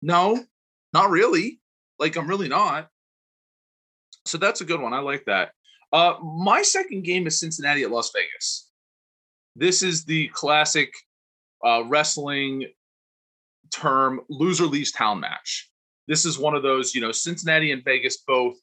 No, 0.00 0.44
not 0.92 1.10
really. 1.10 1.60
Like, 1.98 2.16
I'm 2.16 2.28
really 2.28 2.48
not. 2.48 2.88
So 4.24 4.38
that's 4.38 4.60
a 4.60 4.64
good 4.64 4.80
one. 4.80 4.92
I 4.92 5.00
like 5.00 5.24
that. 5.26 5.52
Uh, 5.92 6.14
my 6.22 6.62
second 6.62 7.02
game 7.04 7.26
is 7.26 7.40
Cincinnati 7.40 7.82
at 7.82 7.90
Las 7.90 8.10
Vegas. 8.14 8.70
This 9.56 9.82
is 9.82 10.04
the 10.04 10.28
classic 10.28 10.92
uh, 11.64 11.82
wrestling 11.86 12.66
term 13.72 14.20
loser 14.28 14.66
leaves 14.66 14.92
town 14.92 15.20
match. 15.20 15.70
This 16.06 16.24
is 16.24 16.38
one 16.38 16.54
of 16.54 16.62
those, 16.62 16.94
you 16.94 17.00
know, 17.00 17.12
Cincinnati 17.12 17.72
and 17.72 17.84
Vegas 17.84 18.18
both, 18.26 18.56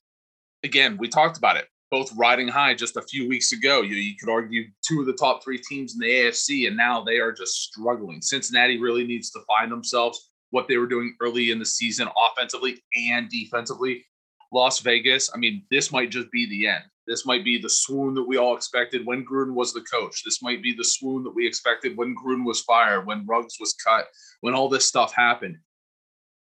again, 0.63 0.97
we 0.97 1.07
talked 1.07 1.37
about 1.37 1.57
it, 1.57 1.67
both 1.91 2.11
riding 2.15 2.47
high 2.47 2.73
just 2.73 2.97
a 2.97 3.01
few 3.01 3.27
weeks 3.27 3.51
ago. 3.51 3.81
You, 3.81 3.95
you 3.95 4.15
could 4.19 4.31
argue 4.31 4.65
two 4.87 5.01
of 5.01 5.05
the 5.05 5.13
top 5.13 5.43
three 5.43 5.59
teams 5.59 5.93
in 5.93 5.99
the 5.99 6.07
AFC, 6.07 6.67
and 6.67 6.77
now 6.77 7.03
they 7.03 7.17
are 7.17 7.31
just 7.31 7.63
struggling. 7.63 8.21
Cincinnati 8.21 8.79
really 8.79 9.05
needs 9.05 9.29
to 9.31 9.41
find 9.47 9.71
themselves 9.71 10.31
what 10.51 10.67
they 10.67 10.77
were 10.77 10.87
doing 10.87 11.15
early 11.21 11.51
in 11.51 11.59
the 11.59 11.65
season, 11.65 12.07
offensively 12.17 12.81
and 13.09 13.29
defensively. 13.29 14.05
Las 14.51 14.79
Vegas, 14.79 15.29
I 15.33 15.37
mean, 15.37 15.63
this 15.69 15.91
might 15.91 16.11
just 16.11 16.31
be 16.31 16.47
the 16.47 16.67
end. 16.67 16.83
This 17.07 17.25
might 17.25 17.43
be 17.43 17.59
the 17.59 17.69
swoon 17.69 18.15
that 18.15 18.23
we 18.23 18.37
all 18.37 18.55
expected 18.55 19.05
when 19.05 19.25
Gruden 19.25 19.53
was 19.53 19.73
the 19.73 19.81
coach. 19.81 20.23
This 20.23 20.41
might 20.41 20.63
be 20.63 20.73
the 20.73 20.83
swoon 20.83 21.23
that 21.23 21.35
we 21.35 21.45
expected 21.45 21.95
when 21.95 22.15
Gruden 22.15 22.45
was 22.45 22.61
fired, 22.61 23.05
when 23.05 23.25
Ruggs 23.27 23.57
was 23.59 23.73
cut, 23.73 24.05
when 24.41 24.55
all 24.55 24.69
this 24.69 24.87
stuff 24.87 25.13
happened. 25.13 25.57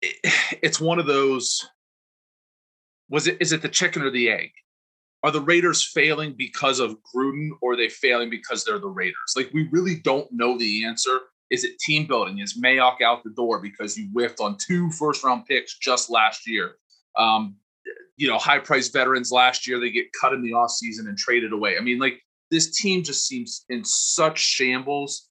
It, 0.01 0.15
it's 0.61 0.79
one 0.79 0.99
of 0.99 1.07
those. 1.07 1.67
Was 3.09 3.27
it? 3.27 3.37
Is 3.41 3.51
it 3.51 3.61
the 3.61 3.69
chicken 3.69 4.01
or 4.01 4.11
the 4.11 4.29
egg? 4.29 4.51
Are 5.23 5.31
the 5.31 5.41
Raiders 5.41 5.83
failing 5.83 6.35
because 6.37 6.79
of 6.79 6.97
Gruden, 7.15 7.49
or 7.61 7.73
are 7.73 7.77
they 7.77 7.89
failing 7.89 8.29
because 8.29 8.63
they're 8.63 8.79
the 8.79 8.87
Raiders? 8.87 9.33
Like 9.35 9.51
we 9.53 9.67
really 9.71 9.95
don't 9.95 10.31
know 10.31 10.57
the 10.57 10.85
answer. 10.85 11.19
Is 11.51 11.63
it 11.63 11.77
team 11.79 12.07
building? 12.07 12.39
Is 12.39 12.59
Mayock 12.59 13.01
out 13.01 13.23
the 13.23 13.29
door 13.31 13.59
because 13.59 13.97
you 13.97 14.07
whiffed 14.13 14.39
on 14.39 14.57
two 14.57 14.89
first 14.91 15.23
round 15.23 15.45
picks 15.45 15.77
just 15.77 16.09
last 16.09 16.47
year? 16.47 16.75
Um, 17.17 17.55
you 18.17 18.27
know, 18.27 18.37
high 18.37 18.59
priced 18.59 18.93
veterans 18.93 19.31
last 19.31 19.67
year, 19.67 19.79
they 19.79 19.91
get 19.91 20.07
cut 20.19 20.33
in 20.33 20.41
the 20.41 20.51
offseason 20.51 21.07
and 21.07 21.17
traded 21.17 21.53
away. 21.53 21.77
I 21.77 21.81
mean, 21.81 21.99
like 21.99 22.21
this 22.51 22.75
team 22.75 23.03
just 23.03 23.27
seems 23.27 23.65
in 23.69 23.83
such 23.83 24.39
shambles, 24.39 25.29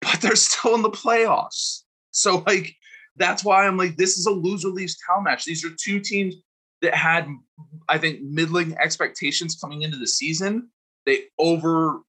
but 0.00 0.20
they're 0.20 0.36
still 0.36 0.74
in 0.74 0.82
the 0.82 0.90
playoffs. 0.90 1.82
So, 2.12 2.44
like, 2.46 2.74
that's 3.16 3.44
why 3.44 3.66
I'm 3.66 3.76
like, 3.76 3.96
this 3.96 4.18
is 4.18 4.26
a 4.26 4.30
loser 4.30 4.68
leaves 4.68 4.96
town 5.08 5.24
match. 5.24 5.44
These 5.44 5.64
are 5.64 5.70
two 5.70 6.00
teams 6.00 6.34
that 6.82 6.94
had, 6.94 7.28
I 7.88 7.98
think, 7.98 8.20
middling 8.22 8.76
expectations 8.78 9.56
coming 9.60 9.82
into 9.82 9.96
the 9.96 10.06
season. 10.06 10.70
They 11.06 11.24
over 11.38 12.00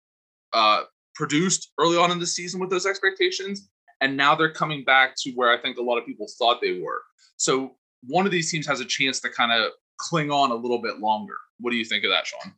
uh, 0.53 0.84
produced 1.15 1.71
early 1.80 1.97
on 1.97 2.12
in 2.12 2.19
the 2.19 2.28
season 2.28 2.60
with 2.60 2.69
those 2.69 2.86
expectations, 2.86 3.69
and 4.01 4.15
now 4.15 4.36
they're 4.36 4.51
coming 4.51 4.84
back 4.84 5.15
to 5.23 5.32
where 5.32 5.51
I 5.51 5.62
think 5.62 5.78
a 5.78 5.82
lot 5.82 5.97
of 5.97 6.06
people 6.06 6.28
thought 6.38 6.60
they 6.62 6.80
were. 6.80 7.01
So 7.38 7.75
one 8.08 8.25
of 8.25 8.32
these 8.32 8.51
teams 8.51 8.67
has 8.67 8.80
a 8.80 8.86
chance 8.86 9.19
to 9.21 9.30
kind 9.30 9.51
of 9.51 9.71
cling 9.97 10.32
on 10.32 10.51
a 10.51 10.56
little 10.56 10.82
bit 10.82 10.99
longer. 10.99 11.36
What 11.60 11.71
do 11.71 11.78
you 11.78 11.86
think 11.86 12.04
of 12.04 12.12
that, 12.12 12.28
Sean? 12.28 12.54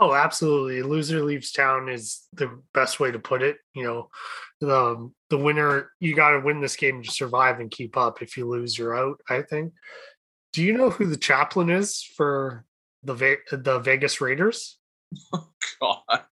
Oh, 0.00 0.14
absolutely. 0.14 0.82
Loser 0.82 1.24
leaves 1.24 1.50
town 1.50 1.88
is 1.88 2.28
the 2.32 2.60
best 2.72 3.00
way 3.00 3.10
to 3.10 3.18
put 3.18 3.42
it. 3.42 3.56
You 3.74 3.82
know, 3.84 4.10
the 4.60 5.10
the 5.30 5.38
winner 5.38 5.90
you 5.98 6.14
got 6.14 6.30
to 6.30 6.40
win 6.40 6.60
this 6.60 6.76
game 6.76 7.02
to 7.02 7.10
survive 7.10 7.58
and 7.58 7.70
keep 7.70 7.96
up. 7.96 8.22
If 8.22 8.36
you 8.36 8.46
lose, 8.48 8.78
you're 8.78 8.96
out. 8.96 9.20
I 9.28 9.42
think. 9.42 9.72
Do 10.52 10.62
you 10.62 10.76
know 10.76 10.90
who 10.90 11.06
the 11.06 11.16
chaplain 11.16 11.68
is 11.68 12.02
for 12.02 12.64
the 13.02 13.14
Ve- 13.14 13.36
the 13.50 13.80
Vegas 13.80 14.20
Raiders? 14.20 14.78
Oh 15.32 15.48
God, 15.80 16.24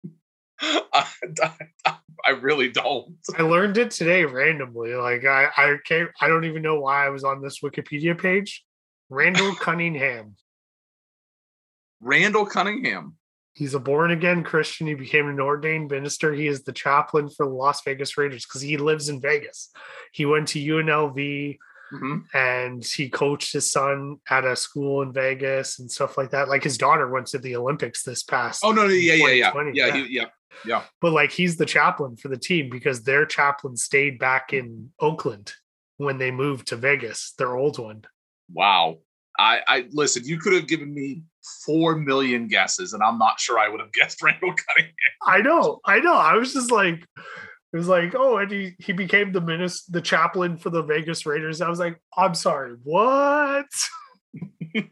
I, 0.62 1.06
I, 2.24 2.30
really 2.30 2.70
don't. 2.70 3.16
I 3.36 3.42
learned 3.42 3.76
it 3.78 3.90
today 3.90 4.24
randomly. 4.24 4.94
Like 4.94 5.24
I 5.24 5.48
I 5.56 5.76
can't. 5.84 6.10
I 6.20 6.28
don't 6.28 6.44
even 6.44 6.62
know 6.62 6.80
why 6.80 7.06
I 7.06 7.10
was 7.10 7.24
on 7.24 7.42
this 7.42 7.60
Wikipedia 7.60 8.18
page. 8.20 8.64
Randall 9.10 9.54
Cunningham. 9.60 10.36
Randall 12.00 12.46
Cunningham. 12.46 13.16
He's 13.54 13.74
a 13.74 13.80
born 13.80 14.10
again 14.10 14.44
Christian. 14.44 14.86
He 14.86 14.94
became 14.94 15.28
an 15.28 15.40
ordained 15.40 15.90
minister. 15.90 16.32
He 16.34 16.46
is 16.46 16.64
the 16.64 16.72
chaplain 16.72 17.30
for 17.30 17.46
the 17.46 17.52
Las 17.52 17.82
Vegas 17.84 18.18
Raiders 18.18 18.44
because 18.44 18.60
he 18.60 18.76
lives 18.76 19.08
in 19.08 19.20
Vegas. 19.20 19.70
He 20.12 20.26
went 20.26 20.48
to 20.48 20.58
UNLV 20.58 21.58
Mhm. 21.92 22.24
and 22.34 22.84
he 22.84 23.08
coached 23.08 23.52
his 23.52 23.70
son 23.70 24.16
at 24.28 24.44
a 24.44 24.56
school 24.56 25.02
in 25.02 25.12
Vegas 25.12 25.78
and 25.78 25.90
stuff 25.90 26.18
like 26.18 26.30
that. 26.30 26.48
Like 26.48 26.64
his 26.64 26.76
daughter 26.76 27.08
went 27.08 27.28
to 27.28 27.38
the 27.38 27.54
Olympics 27.56 28.02
this 28.02 28.24
past. 28.24 28.64
Oh 28.64 28.72
no, 28.72 28.88
no, 28.88 28.92
yeah, 28.92 29.14
yeah, 29.14 29.28
yeah, 29.28 29.50
2020, 29.52 29.78
yeah, 29.78 29.86
yeah. 29.86 29.96
he- 29.96 30.16
yeah. 30.16 30.24
But 31.00 31.12
like 31.12 31.32
he's 31.32 31.56
the 31.56 31.66
chaplain 31.66 32.16
for 32.16 32.28
the 32.28 32.36
team 32.36 32.70
because 32.70 33.02
their 33.02 33.26
chaplain 33.26 33.76
stayed 33.76 34.18
back 34.18 34.52
in 34.52 34.90
Oakland 35.00 35.52
when 35.98 36.18
they 36.18 36.30
moved 36.30 36.68
to 36.68 36.76
Vegas, 36.76 37.32
their 37.38 37.56
old 37.56 37.78
one. 37.78 38.04
Wow. 38.52 38.98
I, 39.38 39.60
I 39.68 39.86
listen. 39.90 40.24
You 40.24 40.38
could 40.38 40.54
have 40.54 40.66
given 40.66 40.94
me 40.94 41.22
four 41.64 41.96
million 41.96 42.48
guesses, 42.48 42.94
and 42.94 43.02
I'm 43.02 43.18
not 43.18 43.38
sure 43.38 43.58
I 43.58 43.68
would 43.68 43.80
have 43.80 43.92
guessed 44.00 44.22
Randall 44.22 44.54
Cunningham. 44.54 44.94
I 45.22 45.42
know, 45.42 45.80
I 45.84 46.00
know. 46.00 46.14
I 46.14 46.34
was 46.34 46.54
just 46.54 46.70
like, 46.70 47.04
it 47.16 47.76
was 47.76 47.88
like, 47.88 48.14
oh, 48.14 48.38
and 48.38 48.50
he 48.50 48.74
he 48.78 48.92
became 48.94 49.32
the 49.32 49.42
minister, 49.42 49.92
the 49.92 50.00
chaplain 50.00 50.56
for 50.56 50.70
the 50.70 50.82
Vegas 50.82 51.26
Raiders. 51.26 51.60
I 51.60 51.68
was 51.68 51.78
like, 51.78 52.00
I'm 52.16 52.34
sorry, 52.34 52.76
what? 52.82 53.66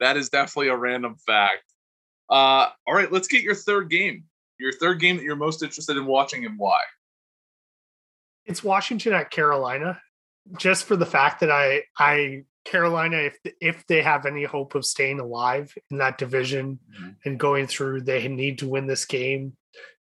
That 0.00 0.16
is 0.16 0.28
definitely 0.28 0.68
a 0.68 0.76
random 0.76 1.16
fact. 1.26 1.62
Uh, 2.28 2.68
all 2.86 2.94
right, 2.94 3.10
let's 3.12 3.28
get 3.28 3.42
your 3.42 3.54
third 3.54 3.88
game. 3.90 4.24
Your 4.58 4.72
third 4.72 5.00
game 5.00 5.16
that 5.16 5.22
you're 5.22 5.36
most 5.36 5.62
interested 5.62 5.96
in 5.96 6.06
watching, 6.06 6.44
and 6.46 6.58
why? 6.58 6.78
It's 8.46 8.62
Washington 8.64 9.12
at 9.12 9.30
Carolina, 9.30 10.00
just 10.58 10.84
for 10.84 10.96
the 10.96 11.06
fact 11.06 11.40
that 11.40 11.50
I 11.50 11.82
I 11.98 12.44
Carolina, 12.64 13.18
if 13.18 13.36
if 13.60 13.86
they 13.86 14.02
have 14.02 14.26
any 14.26 14.44
hope 14.44 14.74
of 14.74 14.84
staying 14.84 15.20
alive 15.20 15.72
in 15.90 15.98
that 15.98 16.18
division 16.18 16.78
Mhm. 17.00 17.16
and 17.24 17.38
going 17.40 17.66
through, 17.66 18.02
they 18.02 18.26
need 18.28 18.58
to 18.58 18.68
win 18.68 18.86
this 18.86 19.04
game. 19.04 19.56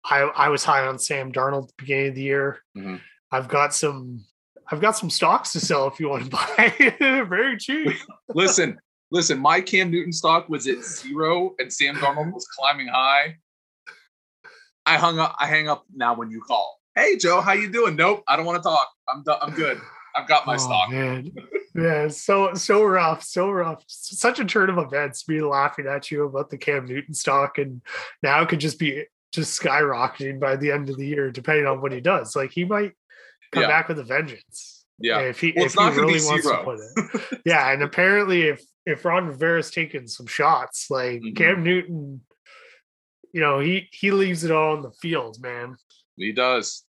I 0.03 0.19
I 0.21 0.49
was 0.49 0.63
high 0.63 0.85
on 0.87 0.97
Sam 0.99 1.31
Darnold 1.31 1.63
at 1.63 1.67
the 1.69 1.73
beginning 1.77 2.07
of 2.09 2.15
the 2.15 2.21
year. 2.23 2.63
Mhm. 2.77 3.01
I've 3.31 3.47
got 3.47 3.73
some 3.75 4.25
I've 4.71 4.81
got 4.81 4.97
some 4.97 5.09
stocks 5.09 5.51
to 5.51 5.59
sell 5.59 5.87
if 5.87 5.99
you 5.99 6.07
want 6.09 6.23
to 6.25 6.29
buy. 6.99 7.25
Very 7.27 7.57
cheap. 7.57 7.95
listen, 8.29 8.79
listen. 9.11 9.39
My 9.39 9.61
Cam 9.61 9.91
Newton 9.91 10.13
stock 10.13 10.49
was 10.49 10.67
at 10.67 10.83
zero, 10.83 11.53
and 11.59 11.71
Sam 11.71 11.95
Darnold 11.95 12.33
was 12.33 12.47
climbing 12.47 12.87
high. 12.87 13.37
I 14.85 14.97
hung 14.97 15.19
up. 15.19 15.35
I 15.39 15.47
hang 15.47 15.69
up 15.69 15.85
now 15.93 16.15
when 16.15 16.29
you 16.31 16.41
call. 16.41 16.79
Hey 16.95 17.15
Joe, 17.17 17.39
how 17.41 17.53
you 17.53 17.71
doing? 17.71 17.95
Nope, 17.95 18.23
I 18.27 18.35
don't 18.35 18.45
want 18.45 18.61
to 18.61 18.67
talk. 18.67 18.89
I'm 19.07 19.23
done. 19.23 19.37
I'm 19.41 19.53
good. 19.53 19.79
I've 20.15 20.27
got 20.27 20.45
my 20.45 20.55
Oh, 20.55 20.57
stock. 20.57 20.89
Man. 20.91 21.31
Yeah, 21.73 22.09
so 22.09 22.53
so 22.53 22.83
rough, 22.83 23.23
so 23.23 23.49
rough. 23.49 23.81
Such 23.87 24.39
a 24.41 24.43
turn 24.43 24.69
of 24.69 24.77
events. 24.77 25.25
Me 25.29 25.39
laughing 25.41 25.87
at 25.87 26.11
you 26.11 26.25
about 26.25 26.49
the 26.49 26.57
Cam 26.57 26.83
Newton 26.85 27.13
stock, 27.13 27.59
and 27.59 27.81
now 28.21 28.41
it 28.41 28.49
could 28.49 28.59
just 28.59 28.77
be 28.77 29.05
just 29.31 29.57
skyrocketing 29.57 30.37
by 30.37 30.57
the 30.57 30.69
end 30.69 30.89
of 30.89 30.97
the 30.97 31.07
year, 31.07 31.31
depending 31.31 31.65
on 31.67 31.79
what 31.79 31.93
he 31.93 32.01
does. 32.01 32.35
Like 32.35 32.51
he 32.51 32.65
might 32.65 32.91
come 33.53 33.61
Yeah. 33.63 33.69
back 33.69 33.87
with 33.87 33.99
a 33.99 34.03
vengeance. 34.03 34.83
Yeah. 34.99 35.19
if 35.21 35.39
he 35.39 35.53
Well, 35.55 35.65
if 35.67 35.73
he 35.75 35.79
really 36.01 36.19
wants 36.25 36.45
to 36.45 36.57
put 36.65 36.79
it. 36.81 37.39
Yeah, 37.45 37.71
and 37.71 37.81
apparently, 37.81 38.41
if 38.49 38.61
if 38.85 39.05
Ron 39.05 39.27
Rivera's 39.27 39.71
taking 39.71 40.07
some 40.07 40.27
shots, 40.27 40.87
like 40.89 41.21
Mhm. 41.21 41.35
Cam 41.35 41.63
Newton, 41.63 42.21
you 43.33 43.41
know, 43.41 43.59
he 43.59 43.87
he 43.91 44.11
leaves 44.11 44.43
it 44.43 44.51
all 44.51 44.75
on 44.75 44.81
the 44.81 44.91
field, 44.91 45.37
man. 45.41 45.77
He 46.17 46.31
does. 46.31 46.83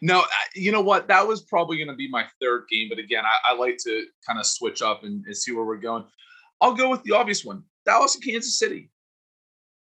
No, 0.00 0.24
you 0.54 0.72
know 0.72 0.80
what? 0.80 1.08
That 1.08 1.26
was 1.28 1.42
probably 1.42 1.76
going 1.76 1.88
to 1.88 1.94
be 1.94 2.08
my 2.08 2.26
third 2.40 2.64
game, 2.68 2.88
but 2.88 2.98
again, 2.98 3.24
I, 3.24 3.52
I 3.52 3.54
like 3.54 3.76
to 3.84 4.04
kind 4.26 4.38
of 4.40 4.46
switch 4.46 4.82
up 4.82 5.04
and, 5.04 5.24
and 5.26 5.36
see 5.36 5.52
where 5.52 5.64
we're 5.64 5.76
going. 5.76 6.04
I'll 6.60 6.74
go 6.74 6.88
with 6.90 7.02
the 7.04 7.12
obvious 7.12 7.44
one: 7.44 7.62
Dallas 7.86 8.14
and 8.14 8.24
Kansas 8.24 8.58
City, 8.58 8.90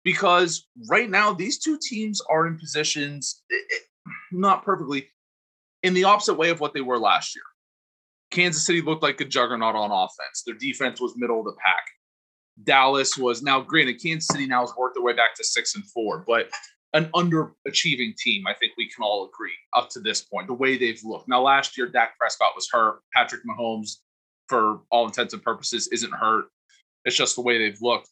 because 0.03 0.67
right 0.89 1.09
now 1.09 1.33
these 1.33 1.59
two 1.59 1.79
teams 1.81 2.21
are 2.29 2.45
in 2.47 2.57
positions, 2.59 3.43
eh, 3.51 3.55
eh, 3.55 4.11
not 4.31 4.63
perfectly, 4.63 5.09
in 5.83 5.93
the 5.93 6.03
opposite 6.03 6.35
way 6.35 6.49
of 6.49 6.59
what 6.59 6.73
they 6.73 6.81
were 6.81 6.99
last 6.99 7.35
year. 7.35 7.43
Kansas 8.35 8.65
City 8.65 8.81
looked 8.81 9.01
like 9.01 9.21
a 9.21 9.25
juggernaut 9.25 9.75
on 9.75 9.91
offense. 9.91 10.43
Their 10.45 10.55
defense 10.55 10.99
was 10.99 11.13
middle 11.15 11.39
of 11.39 11.45
the 11.45 11.55
pack. 11.65 11.85
Dallas 12.63 13.17
was 13.17 13.41
now 13.41 13.61
granted 13.61 14.01
Kansas 14.01 14.27
City 14.27 14.45
now 14.45 14.61
has 14.61 14.73
worked 14.77 14.95
their 14.95 15.03
way 15.03 15.13
back 15.13 15.35
to 15.35 15.43
six 15.43 15.75
and 15.75 15.85
four, 15.91 16.23
but 16.27 16.49
an 16.93 17.05
underachieving 17.15 18.15
team. 18.17 18.45
I 18.47 18.53
think 18.53 18.73
we 18.77 18.89
can 18.89 19.03
all 19.03 19.29
agree 19.33 19.55
up 19.75 19.89
to 19.91 19.99
this 19.99 20.21
point, 20.21 20.47
the 20.47 20.53
way 20.53 20.77
they've 20.77 21.01
looked. 21.03 21.27
Now, 21.27 21.41
last 21.41 21.77
year, 21.77 21.87
Dak 21.87 22.17
Prescott 22.17 22.53
was 22.55 22.69
hurt. 22.71 22.99
Patrick 23.13 23.41
Mahomes, 23.45 23.97
for 24.47 24.81
all 24.91 25.05
intents 25.05 25.33
and 25.33 25.43
purposes, 25.43 25.87
isn't 25.91 26.13
hurt. 26.13 26.45
It's 27.03 27.17
just 27.17 27.35
the 27.35 27.41
way 27.41 27.57
they've 27.57 27.81
looked. 27.81 28.09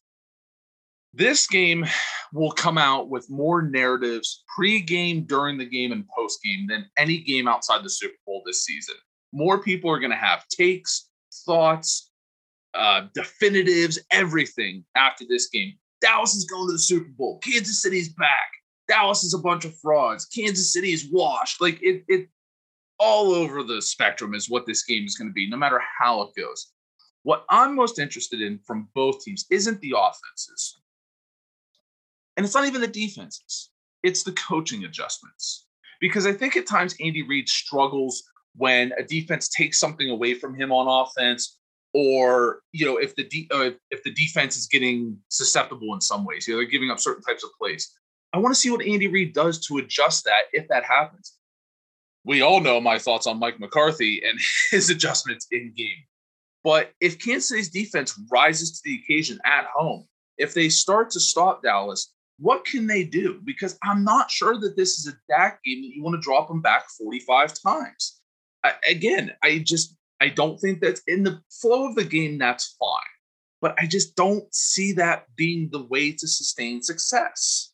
This 1.14 1.48
game 1.48 1.86
will 2.34 2.52
come 2.52 2.78
out 2.78 3.10
with 3.10 3.30
more 3.30 3.62
narratives 3.62 4.44
pre-game, 4.56 5.24
during 5.24 5.58
the 5.58 5.66
game, 5.66 5.92
and 5.92 6.06
post-game 6.08 6.68
than 6.68 6.90
any 6.98 7.20
game 7.20 7.48
outside 7.48 7.84
the 7.84 7.90
Super 7.90 8.18
Bowl 8.26 8.42
this 8.46 8.66
season. 8.66 8.96
More 9.34 9.62
people 9.62 9.90
are 9.92 10.00
going 10.00 10.12
to 10.12 10.18
have 10.18 10.48
takes, 10.48 11.10
thoughts, 11.46 12.12
uh, 12.74 13.08
definitives, 13.14 14.00
everything 14.12 14.86
after 14.96 15.26
this 15.28 15.50
game. 15.50 15.74
Dallas 16.02 16.36
is 16.36 16.46
going 16.46 16.68
to 16.68 16.74
the 16.74 16.80
Super 16.80 17.10
Bowl. 17.10 17.40
Kansas 17.40 17.82
City's 17.82 18.10
back. 18.14 18.52
Dallas 18.88 19.24
is 19.24 19.34
a 19.34 19.40
bunch 19.40 19.66
of 19.66 19.78
frauds. 19.80 20.26
Kansas 20.26 20.72
City 20.72 20.94
is 20.94 21.10
washed. 21.12 21.62
Like 21.62 21.82
it, 21.82 22.04
it 22.08 22.30
all 23.00 23.32
over 23.34 23.64
the 23.64 23.82
spectrum 23.82 24.34
is 24.34 24.50
what 24.50 24.66
this 24.66 24.84
game 24.84 25.06
is 25.06 25.16
going 25.16 25.30
to 25.30 25.34
be, 25.34 25.50
no 25.50 25.58
matter 25.58 25.82
how 26.00 26.22
it 26.22 26.30
goes. 26.40 26.72
What 27.24 27.46
I'm 27.50 27.76
most 27.76 28.00
interested 28.00 28.42
in 28.42 28.60
from 28.60 28.90
both 28.94 29.24
teams 29.24 29.46
isn't 29.50 29.80
the 29.80 29.96
offenses, 29.98 30.82
and 32.36 32.46
it's 32.46 32.56
not 32.56 32.66
even 32.66 32.82
the 32.82 32.88
defenses. 32.88 33.70
It's 34.04 34.24
the 34.24 34.34
coaching 34.34 34.84
adjustments. 34.84 35.68
Because 36.02 36.26
I 36.26 36.34
think 36.34 36.58
at 36.58 36.68
times 36.68 36.96
Andy 37.02 37.24
Reid 37.24 37.48
struggles 37.48 38.24
when 38.56 38.92
a 38.98 39.04
defense 39.04 39.50
takes 39.50 39.80
something 39.80 40.10
away 40.10 40.34
from 40.34 40.56
him 40.56 40.72
on 40.72 41.06
offense 41.08 41.58
or 41.94 42.62
you 42.72 42.86
know 42.86 42.98
if 42.98 43.16
the 43.16 43.24
de- 43.24 43.48
uh, 43.52 43.72
if 43.92 44.04
the 44.04 44.12
defense 44.14 44.58
is 44.58 44.68
getting 44.68 45.18
susceptible 45.30 45.94
in 45.94 46.02
some 46.02 46.26
ways, 46.26 46.48
you 46.48 46.54
know 46.54 46.60
they're 46.60 46.70
giving 46.70 46.92
up 46.92 47.00
certain 47.00 47.24
types 47.24 47.44
of 47.44 47.52
plays. 47.60 47.94
I 48.34 48.40
want 48.40 48.54
to 48.54 48.60
see 48.60 48.72
what 48.72 48.86
Andy 48.86 49.08
Reid 49.08 49.34
does 49.34 49.66
to 49.68 49.78
adjust 49.78 50.24
that 50.26 50.44
if 50.54 50.68
that 50.70 50.84
happens. 50.84 51.34
We 52.26 52.42
all 52.42 52.62
know 52.62 52.82
my 52.82 52.98
thoughts 52.98 53.28
on 53.28 53.40
Mike 53.40 53.60
McCarthy 53.60 54.24
and 54.28 54.40
his 54.72 54.90
adjustments 54.90 55.48
in 55.52 55.74
game. 55.76 56.04
But 56.64 56.94
if 57.02 57.20
Kansas 57.20 57.50
City's 57.50 57.70
defense 57.70 58.20
rises 58.32 58.72
to 58.72 58.80
the 58.86 59.00
occasion 59.04 59.38
at 59.46 59.66
home, 59.66 60.08
if 60.38 60.54
they 60.54 60.70
start 60.70 61.12
to 61.12 61.20
stop 61.20 61.62
Dallas, 61.62 62.14
what 62.40 62.66
can 62.66 62.88
they 62.88 63.04
do? 63.04 63.40
Because 63.44 63.78
I'm 63.84 64.04
not 64.04 64.32
sure 64.32 64.58
that 64.58 64.76
this 64.76 64.98
is 64.98 65.08
a 65.08 65.18
Dak 65.30 65.62
game 65.64 65.82
that 65.82 65.94
you 65.94 66.02
want 66.02 66.16
to 66.16 66.22
drop 66.22 66.48
them 66.48 66.62
back 66.62 66.86
45 66.98 67.54
times. 67.62 68.22
I, 68.64 68.74
again, 68.90 69.32
I 69.44 69.60
just 69.60 69.96
I 70.22 70.30
don't 70.30 70.58
think 70.58 70.82
that's 70.82 71.02
in 71.08 71.24
the 71.24 71.42
flow 71.50 71.88
of 71.88 71.96
the 71.96 72.04
game. 72.04 72.38
That's 72.38 72.76
fine, 72.80 73.14
but 73.62 73.76
I 73.80 73.88
just 73.88 74.16
don't 74.16 74.54
see 74.54 74.94
that 74.94 75.26
being 75.36 75.70
the 75.72 75.84
way 75.84 76.12
to 76.12 76.28
sustain 76.28 76.82
success. 76.82 77.72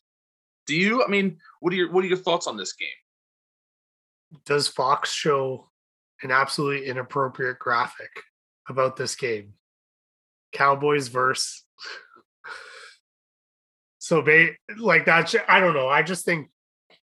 Do 0.66 0.74
you? 0.74 1.04
I 1.04 1.08
mean, 1.08 1.38
what 1.60 1.72
are 1.72 1.76
your 1.76 1.92
what 1.92 2.04
are 2.04 2.08
your 2.08 2.16
thoughts 2.16 2.46
on 2.46 2.56
this 2.56 2.72
game? 2.72 2.88
does 4.44 4.68
Fox 4.68 5.12
show 5.12 5.68
an 6.22 6.30
absolutely 6.30 6.86
inappropriate 6.86 7.58
graphic 7.58 8.10
about 8.68 8.96
this 8.96 9.14
game? 9.14 9.54
Cowboys 10.52 11.08
verse. 11.08 11.64
So, 14.02 14.22
ba- 14.22 14.54
like 14.78 15.04
that, 15.04 15.32
I 15.46 15.60
don't 15.60 15.74
know. 15.74 15.88
I 15.88 16.02
just 16.02 16.24
think 16.24 16.48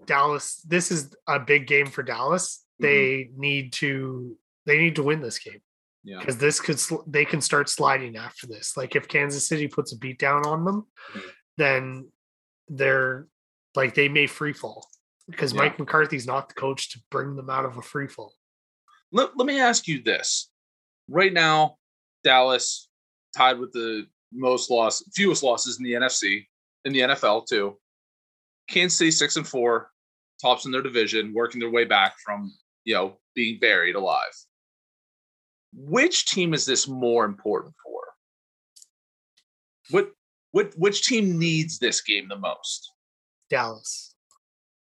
Dallas. 0.06 0.62
This 0.62 0.92
is 0.92 1.14
a 1.28 1.40
big 1.40 1.66
game 1.66 1.88
for 1.88 2.04
Dallas. 2.04 2.64
They 2.80 3.30
need 3.36 3.74
to. 3.74 4.38
They 4.66 4.78
need 4.78 4.96
to 4.96 5.04
win 5.04 5.22
this 5.22 5.40
game 5.40 5.62
Yeah. 6.04 6.20
because 6.20 6.38
this 6.38 6.60
could. 6.60 6.80
Sl- 6.80 7.04
they 7.08 7.26
can 7.26 7.42
start 7.42 7.70
sliding 7.70 8.16
after 8.18 8.48
this. 8.48 8.76
Like 8.78 8.96
if 8.96 9.08
Kansas 9.08 9.48
City 9.48 9.68
puts 9.68 9.94
a 9.94 9.98
beat 9.98 10.20
down 10.20 10.46
on 10.46 10.66
them, 10.66 10.88
Mhm. 11.14 11.32
then 11.58 12.12
they're 12.70 13.28
like 13.76 13.94
they 13.96 14.08
may 14.10 14.28
free 14.28 14.54
fall 14.54 14.88
because 15.30 15.54
Yeah. 15.54 15.60
Mike 15.62 15.80
McCarthy's 15.80 16.26
not 16.28 16.48
the 16.50 16.56
coach 16.56 16.92
to 16.92 17.00
bring 17.12 17.36
them 17.36 17.50
out 17.50 17.66
of 17.66 17.78
a 17.78 17.82
free 17.82 18.08
fall. 18.08 18.34
Let, 19.12 19.38
let 19.38 19.46
me 19.46 19.60
ask 19.60 19.88
you 19.88 20.02
this. 20.02 20.50
Right 21.08 21.32
now, 21.34 21.78
Dallas 22.24 22.90
tied 23.36 23.60
with 23.60 23.72
the 23.74 24.08
most 24.32 24.72
loss, 24.72 25.04
fewest 25.14 25.44
losses 25.44 25.78
in 25.78 25.84
the 25.84 25.94
NFC, 25.94 26.48
in 26.86 26.94
the 26.94 27.02
NFL 27.02 27.46
too. 27.48 27.80
Kansas 28.70 28.98
City 28.98 29.12
six 29.12 29.36
and 29.36 29.48
four, 29.48 29.92
tops 30.44 30.66
in 30.66 30.72
their 30.72 30.84
division, 30.84 31.34
working 31.34 31.60
their 31.60 31.72
way 31.72 31.86
back 31.86 32.16
from 32.24 32.54
you 32.84 32.94
know 32.94 33.18
being 33.34 33.60
buried 33.60 33.96
alive. 33.96 34.34
Which 35.74 36.28
team 36.28 36.54
is 36.54 36.66
this 36.66 36.88
more 36.88 37.26
important 37.26 37.74
for? 37.84 38.02
What 39.90 40.12
what 40.52 40.74
which 40.78 41.04
team 41.08 41.40
needs 41.40 41.80
this 41.80 42.02
game 42.02 42.28
the 42.28 42.38
most? 42.38 42.92
Dallas 43.50 44.14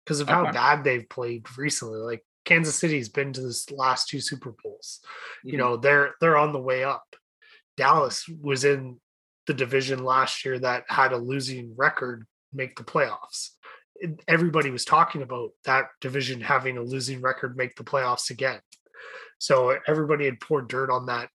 because 0.04 0.20
of 0.20 0.28
how 0.28 0.42
Okay. 0.42 0.52
bad 0.52 0.84
they've 0.84 1.08
played 1.08 1.46
recently. 1.56 1.98
Like 1.98 2.24
Kansas 2.44 2.74
City's 2.76 3.08
been 3.08 3.32
to 3.32 3.40
this 3.40 3.70
last 3.70 4.08
two 4.08 4.20
Super 4.20 4.54
Bowls. 4.62 5.00
Mm-hmm. 5.02 5.48
You 5.50 5.58
know, 5.58 5.76
they're 5.76 6.14
they're 6.20 6.36
on 6.36 6.52
the 6.52 6.60
way 6.60 6.84
up. 6.84 7.16
Dallas 7.76 8.28
was 8.28 8.64
in 8.64 9.00
the 9.46 9.54
division 9.54 10.04
last 10.04 10.44
year 10.44 10.58
that 10.58 10.84
had 10.88 11.12
a 11.12 11.16
losing 11.16 11.74
record 11.76 12.26
make 12.52 12.76
the 12.76 12.84
playoffs. 12.84 13.50
Everybody 14.28 14.70
was 14.70 14.84
talking 14.84 15.22
about 15.22 15.50
that 15.64 15.86
division 16.00 16.40
having 16.40 16.76
a 16.76 16.82
losing 16.82 17.20
record 17.20 17.56
make 17.56 17.76
the 17.76 17.84
playoffs 17.84 18.30
again. 18.30 18.60
So 19.38 19.78
everybody 19.86 20.24
had 20.24 20.40
poured 20.40 20.68
dirt 20.68 20.90
on 20.90 21.06
that 21.06 21.28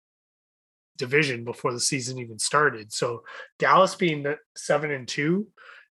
division 0.97 1.43
before 1.43 1.73
the 1.73 1.79
season 1.79 2.17
even 2.19 2.39
started. 2.39 2.91
So 2.91 3.23
Dallas 3.59 3.95
being 3.95 4.23
the 4.23 4.37
seven 4.55 4.91
and 4.91 5.07
2 5.07 5.47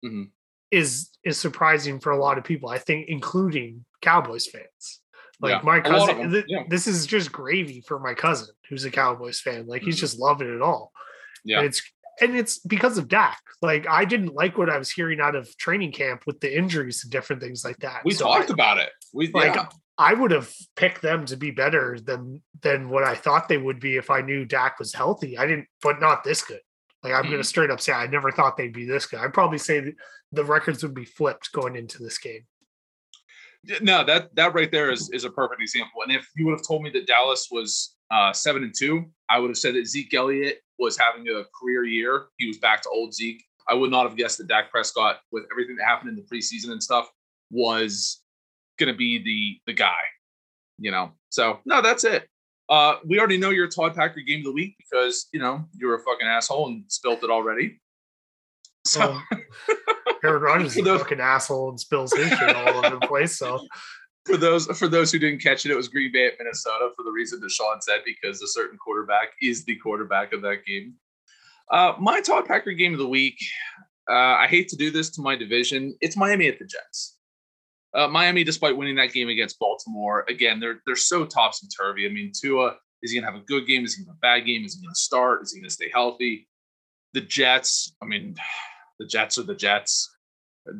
Mhm. 0.04 0.30
is 0.70 1.10
is 1.24 1.38
surprising 1.38 2.00
for 2.00 2.10
a 2.12 2.18
lot 2.18 2.38
of 2.38 2.44
people. 2.44 2.68
I 2.70 2.78
think, 2.78 3.08
including 3.08 3.84
Cowboys 4.02 4.46
fans. 4.46 5.00
Like 5.40 5.50
Yeah, 5.52 5.60
my 5.62 5.78
a 5.82 5.90
lot 5.98 6.10
of 6.10 6.16
cousin, 6.16 6.44
yeah. 6.48 6.62
this 6.68 6.86
is 6.86 7.06
just 7.06 7.32
gravy 7.32 7.80
for 7.82 7.98
my 7.98 8.14
cousin 8.14 8.54
who's 8.68 8.84
a 8.84 8.90
Cowboys 8.90 9.40
fan. 9.40 9.66
Like 9.66 9.82
he's 9.82 9.96
Mhm. 9.96 10.00
just 10.00 10.18
loving 10.18 10.54
it 10.54 10.62
all. 10.62 10.92
Yeah. 11.44 11.58
And 11.58 11.66
it's 11.66 11.82
and 12.20 12.36
it's 12.36 12.58
because 12.58 12.98
of 12.98 13.08
Dak. 13.08 13.40
Like 13.62 13.86
I 13.88 14.04
didn't 14.04 14.34
like 14.34 14.56
what 14.58 14.70
I 14.70 14.78
was 14.78 14.90
hearing 14.90 15.20
out 15.20 15.34
of 15.34 15.56
training 15.56 15.92
camp 15.92 16.24
with 16.26 16.40
the 16.40 16.56
injuries 16.56 17.02
and 17.04 17.10
different 17.12 17.42
things 17.42 17.64
like 17.64 17.78
that. 17.78 18.02
we 18.04 18.12
So 18.12 18.24
talked 18.26 18.50
I, 18.50 18.54
about 18.54 18.78
it. 18.78 18.90
We 19.12 19.30
like 19.32 19.54
yeah. 19.54 19.68
I 19.96 20.12
would 20.14 20.32
have 20.32 20.52
picked 20.76 21.02
them 21.02 21.24
to 21.26 21.36
be 21.36 21.50
better 21.50 21.98
than 22.02 22.42
than 22.62 22.88
what 22.88 23.04
I 23.04 23.14
thought 23.14 23.48
they 23.48 23.58
would 23.58 23.80
be 23.80 23.96
if 23.96 24.10
I 24.10 24.20
knew 24.20 24.44
Dak 24.44 24.78
was 24.78 24.92
healthy. 24.92 25.38
I 25.38 25.46
didn't, 25.46 25.66
but 25.82 26.00
not 26.00 26.24
this 26.24 26.42
good. 26.42 26.60
Like 27.02 27.12
I'm 27.12 27.22
going 27.24 27.34
Mhm. 27.34 27.42
to 27.42 27.44
straight 27.44 27.70
up 27.70 27.80
say 27.80 27.92
I 27.92 28.06
never 28.06 28.30
thought 28.32 28.56
they'd 28.56 28.72
be 28.72 28.86
this 28.86 29.06
good. 29.06 29.20
I'd 29.20 29.34
probably 29.34 29.58
say 29.58 29.92
the 30.32 30.44
records 30.44 30.82
would 30.82 30.94
be 30.94 31.04
flipped 31.04 31.52
going 31.52 31.76
into 31.76 32.02
this 32.02 32.18
game. 32.18 32.46
No, 33.80 34.04
that 34.04 34.34
that 34.36 34.54
right 34.54 34.70
there 34.70 34.90
is 34.90 35.10
is 35.10 35.24
a 35.24 35.30
perfect 35.30 35.60
example. 35.60 36.02
And 36.02 36.14
if 36.14 36.28
you 36.36 36.46
would 36.46 36.52
have 36.52 36.66
told 36.66 36.82
me 36.82 36.90
that 36.90 37.06
Dallas 37.06 37.48
was 37.50 37.96
uh, 38.10 38.32
seven 38.32 38.62
and 38.62 38.74
two, 38.76 39.06
I 39.28 39.38
would 39.38 39.48
have 39.48 39.56
said 39.56 39.74
that 39.74 39.86
Zeke 39.86 40.12
Elliott 40.14 40.58
was 40.78 40.98
having 40.98 41.28
a 41.28 41.44
career 41.58 41.84
year. 41.84 42.26
He 42.38 42.46
was 42.46 42.58
back 42.58 42.82
to 42.82 42.88
old 42.90 43.14
Zeke. 43.14 43.42
I 43.68 43.74
would 43.74 43.90
not 43.90 44.06
have 44.06 44.16
guessed 44.16 44.38
that 44.38 44.48
Dak 44.48 44.70
Prescott, 44.70 45.20
with 45.32 45.44
everything 45.50 45.76
that 45.76 45.84
happened 45.84 46.10
in 46.10 46.16
the 46.16 46.22
preseason 46.22 46.70
and 46.72 46.82
stuff, 46.82 47.10
was 47.50 48.22
going 48.78 48.92
to 48.92 48.96
be 48.96 49.22
the 49.22 49.72
the 49.72 49.76
guy. 49.76 50.00
You 50.78 50.90
know, 50.90 51.12
so 51.30 51.60
no, 51.64 51.80
that's 51.80 52.04
it. 52.04 52.28
Uh, 52.68 52.96
we 53.06 53.18
already 53.18 53.38
know 53.38 53.50
your 53.50 53.68
Todd 53.68 53.94
Packer 53.94 54.20
game 54.20 54.40
of 54.40 54.44
the 54.44 54.52
week 54.52 54.76
because 54.78 55.28
you 55.32 55.40
know 55.40 55.64
you're 55.74 55.94
a 55.94 56.00
fucking 56.00 56.26
asshole 56.26 56.68
and 56.68 56.84
spilt 56.88 57.22
it 57.22 57.30
already. 57.30 57.80
So 58.86 59.18
Aaron 60.24 60.42
Rodgers 60.42 60.76
is 60.76 60.84
For 60.84 60.94
a 60.94 60.98
fucking 60.98 61.20
asshole 61.20 61.70
and 61.70 61.80
spills 61.80 62.12
his 62.12 62.28
shit 62.28 62.56
all 62.56 62.84
over 62.84 62.96
the 62.98 63.06
place. 63.06 63.38
So 63.38 63.66
for 64.26 64.36
those 64.36 64.66
for 64.78 64.88
those 64.88 65.12
who 65.12 65.18
didn't 65.18 65.42
catch 65.42 65.66
it, 65.66 65.72
it 65.72 65.76
was 65.76 65.88
Green 65.88 66.12
Bay 66.12 66.26
at 66.26 66.34
Minnesota 66.38 66.90
for 66.96 67.02
the 67.02 67.10
reason 67.10 67.40
that 67.40 67.50
Sean 67.50 67.80
said 67.80 68.00
because 68.04 68.42
a 68.42 68.46
certain 68.46 68.78
quarterback 68.78 69.28
is 69.42 69.64
the 69.64 69.76
quarterback 69.76 70.32
of 70.32 70.42
that 70.42 70.64
game. 70.66 70.94
Uh, 71.70 71.94
my 71.98 72.20
Todd 72.20 72.46
Packer 72.46 72.72
game 72.72 72.92
of 72.92 72.98
the 72.98 73.08
week. 73.08 73.38
Uh, 74.08 74.36
I 74.36 74.46
hate 74.48 74.68
to 74.68 74.76
do 74.76 74.90
this 74.90 75.10
to 75.10 75.22
my 75.22 75.34
division. 75.34 75.96
It's 76.00 76.16
Miami 76.16 76.48
at 76.48 76.58
the 76.58 76.66
Jets. 76.66 77.16
Uh, 77.94 78.08
Miami, 78.08 78.44
despite 78.44 78.76
winning 78.76 78.96
that 78.96 79.12
game 79.12 79.28
against 79.28 79.58
Baltimore, 79.58 80.24
again 80.28 80.58
they're 80.60 80.80
they're 80.86 80.96
so 80.96 81.24
topsy 81.24 81.68
turvy. 81.68 82.06
I 82.06 82.08
mean, 82.08 82.32
Tua 82.34 82.76
is 83.02 83.12
he 83.12 83.20
gonna 83.20 83.30
have 83.30 83.40
a 83.40 83.44
good 83.44 83.66
game? 83.66 83.84
Is 83.84 83.94
he 83.94 84.02
gonna 84.02 84.12
have 84.12 84.18
a 84.18 84.40
bad 84.40 84.46
game? 84.46 84.64
Is 84.64 84.74
he 84.74 84.84
gonna 84.84 84.94
start? 84.94 85.42
Is 85.42 85.52
he 85.52 85.60
gonna 85.60 85.70
stay 85.70 85.90
healthy? 85.92 86.48
The 87.12 87.20
Jets. 87.20 87.94
I 88.02 88.06
mean, 88.06 88.34
the 88.98 89.06
Jets 89.06 89.38
are 89.38 89.42
the 89.42 89.54
Jets. 89.54 90.10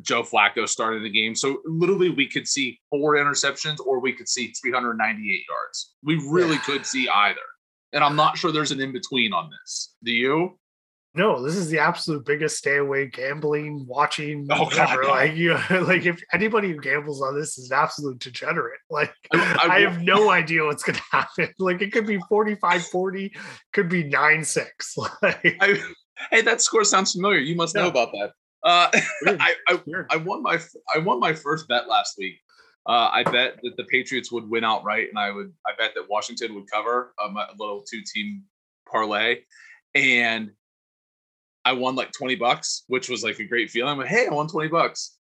Joe 0.01 0.23
Flacco 0.23 0.67
started 0.67 1.03
the 1.03 1.09
game. 1.09 1.35
So 1.35 1.61
literally 1.65 2.09
we 2.09 2.27
could 2.27 2.47
see 2.47 2.79
four 2.89 3.15
interceptions 3.15 3.77
or 3.85 3.99
we 3.99 4.13
could 4.13 4.27
see 4.29 4.47
398 4.61 5.43
yards. 5.47 5.93
We 6.03 6.15
really 6.27 6.55
Yeah. 6.55 6.61
could 6.61 6.85
see 6.85 7.07
either. 7.07 7.39
And 7.93 8.03
I'm 8.03 8.15
not 8.15 8.37
sure 8.37 8.51
there's 8.51 8.71
an 8.71 8.81
in 8.81 8.91
between 8.91 9.31
on 9.33 9.49
this. 9.49 9.93
Do 10.03 10.11
you? 10.11 10.59
no, 11.17 11.41
this 11.41 11.55
is 11.55 11.69
the 11.69 11.79
absolute 11.79 12.25
biggest 12.25 12.57
stay 12.57 12.75
away 12.75 13.07
gambling, 13.07 13.85
watching. 13.87 14.45
Oh, 14.51 14.65
God, 14.69 14.97
whatever. 14.97 15.03
no. 15.03 15.09
Like 15.11 15.35
you, 15.35 15.53
like 15.87 16.05
if 16.05 16.21
anybody 16.33 16.73
who 16.73 16.81
gambles 16.81 17.21
on 17.21 17.39
this 17.39 17.57
is 17.57 17.71
an 17.71 17.77
absolute 17.77 18.19
degenerate. 18.19 18.81
Like 18.89 19.13
I- 19.31 19.57
I, 19.69 19.75
I- 19.75 19.79
have 19.81 20.01
no 20.01 20.29
idea 20.29 20.65
what's 20.65 20.83
going 20.83 20.97
to 20.99 21.03
happen. 21.11 21.49
Like 21.57 21.81
it 21.81 21.93
could 21.93 22.05
be 22.05 22.19
45 22.27 22.85
40, 22.87 23.33
could 23.71 23.87
be 23.87 24.03
9 24.03 24.43
6. 24.43 24.95
Like, 25.21 25.55
I, 25.61 25.81
hey, 26.31 26.41
that 26.41 26.59
score 26.61 26.83
sounds 26.83 27.13
familiar. 27.13 27.39
You 27.39 27.55
must 27.55 27.75
know 27.75 27.87
about 27.87 28.11
that. 28.11 28.31
Uh, 28.65 28.89
I, 29.27 29.53
I. 29.69 29.79
I 30.09 30.17
won 30.17 30.41
my 30.41 30.59
I 30.93 30.99
won 30.99 31.19
my 31.19 31.33
first 31.33 31.67
bet 31.67 31.87
last 31.87 32.15
week. 32.17 32.35
Uh, 32.87 33.09
I 33.11 33.23
bet 33.23 33.59
that 33.63 33.77
the 33.77 33.83
Patriots 33.85 34.31
would 34.31 34.49
win 34.49 34.63
outright, 34.63 35.07
and 35.09 35.17
I 35.17 35.31
would 35.31 35.53
I 35.65 35.71
bet 35.77 35.91
that 35.95 36.09
Washington 36.09 36.55
would 36.55 36.69
cover 36.71 37.13
um, 37.23 37.37
a 37.37 37.47
little 37.57 37.83
two 37.89 38.01
team 38.01 38.43
parlay, 38.91 39.39
and 39.93 40.51
I 41.63 41.73
won 41.73 41.95
like 41.95 42.11
twenty 42.11 42.35
bucks, 42.35 42.83
which 42.87 43.07
was 43.09 43.23
like 43.23 43.39
a 43.39 43.43
great 43.45 43.69
feeling. 43.69 43.91
I'm 43.91 43.97
like, 43.99 44.07
hey, 44.07 44.27
I 44.27 44.33
won 44.33 44.47
twenty 44.47 44.67
bucks. 44.69 45.15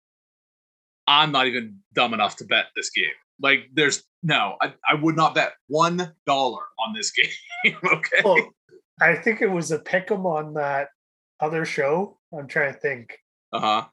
I'm 1.07 1.33
not 1.33 1.47
even 1.49 1.79
dumb 1.95 2.15
enough 2.15 2.37
to 2.37 2.45
bet 2.45 2.67
this 2.77 2.91
game. 2.91 3.07
Like, 3.43 3.69
there's 3.73 4.05
no, 4.23 4.57
I, 4.61 4.75
I 4.89 4.95
would 4.95 5.17
not 5.17 5.35
bet 5.35 5.55
one 5.67 6.13
dollar 6.27 6.63
on 6.79 6.95
this 6.95 7.11
game. 7.65 7.77
okay. 7.85 8.21
Well, 8.25 8.51
I 9.01 9.17
think 9.17 9.41
it 9.43 9.51
was 9.51 9.71
a 9.71 9.79
pick 9.79 10.11
'em 10.11 10.27
on 10.27 10.55
that 10.55 10.89
other 11.41 11.65
show. 11.65 12.19
I'm 12.33 12.47
trying 12.47 12.75
to 12.75 12.79
think. 12.81 13.19
Uh 13.53 13.61
huh. 13.61 13.85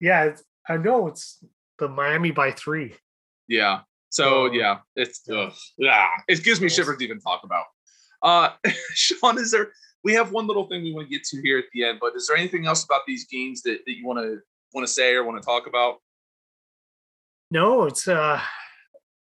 Yeah, 0.00 0.24
it's, 0.24 0.42
I 0.68 0.76
know 0.76 1.06
it's 1.08 1.42
the 1.78 1.88
Miami 1.88 2.30
by 2.30 2.50
three. 2.52 2.94
Yeah. 3.48 3.80
So 4.10 4.50
yeah, 4.52 4.78
it's 4.94 5.22
yeah. 5.26 5.50
yeah, 5.78 6.06
it 6.28 6.42
gives 6.42 6.60
me 6.60 6.68
shivers 6.68 6.98
to 6.98 7.04
even 7.04 7.20
talk 7.20 7.42
about. 7.44 7.64
Uh, 8.22 8.50
Sean, 8.94 9.38
is 9.38 9.50
there? 9.50 9.72
We 10.04 10.14
have 10.14 10.32
one 10.32 10.46
little 10.46 10.68
thing 10.68 10.82
we 10.84 10.92
want 10.94 11.08
to 11.08 11.12
get 11.14 11.24
to 11.24 11.42
here 11.42 11.58
at 11.58 11.64
the 11.72 11.84
end, 11.84 11.98
but 12.00 12.14
is 12.14 12.26
there 12.28 12.36
anything 12.36 12.66
else 12.66 12.84
about 12.84 13.02
these 13.06 13.26
games 13.26 13.62
that, 13.62 13.80
that 13.84 13.96
you 13.96 14.06
want 14.06 14.20
to 14.20 14.38
want 14.72 14.86
to 14.86 14.92
say 14.92 15.14
or 15.14 15.24
want 15.24 15.40
to 15.40 15.44
talk 15.44 15.66
about? 15.66 15.96
No, 17.50 17.84
it's 17.84 18.08
uh 18.08 18.40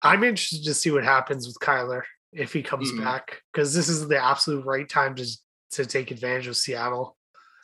I'm 0.01 0.23
interested 0.23 0.63
to 0.65 0.73
see 0.73 0.91
what 0.91 1.03
happens 1.03 1.47
with 1.47 1.57
Kyler 1.61 2.01
if 2.33 2.53
he 2.53 2.63
comes 2.63 2.91
Mhm. 2.91 3.03
back 3.03 3.41
because 3.51 3.73
this 3.73 3.89
is 3.89 4.07
the 4.07 4.21
absolute 4.23 4.65
right 4.65 4.87
time 4.89 5.15
to 5.15 5.25
to 5.71 5.85
take 5.85 6.11
advantage 6.11 6.47
of 6.47 6.57
Seattle. 6.57 7.17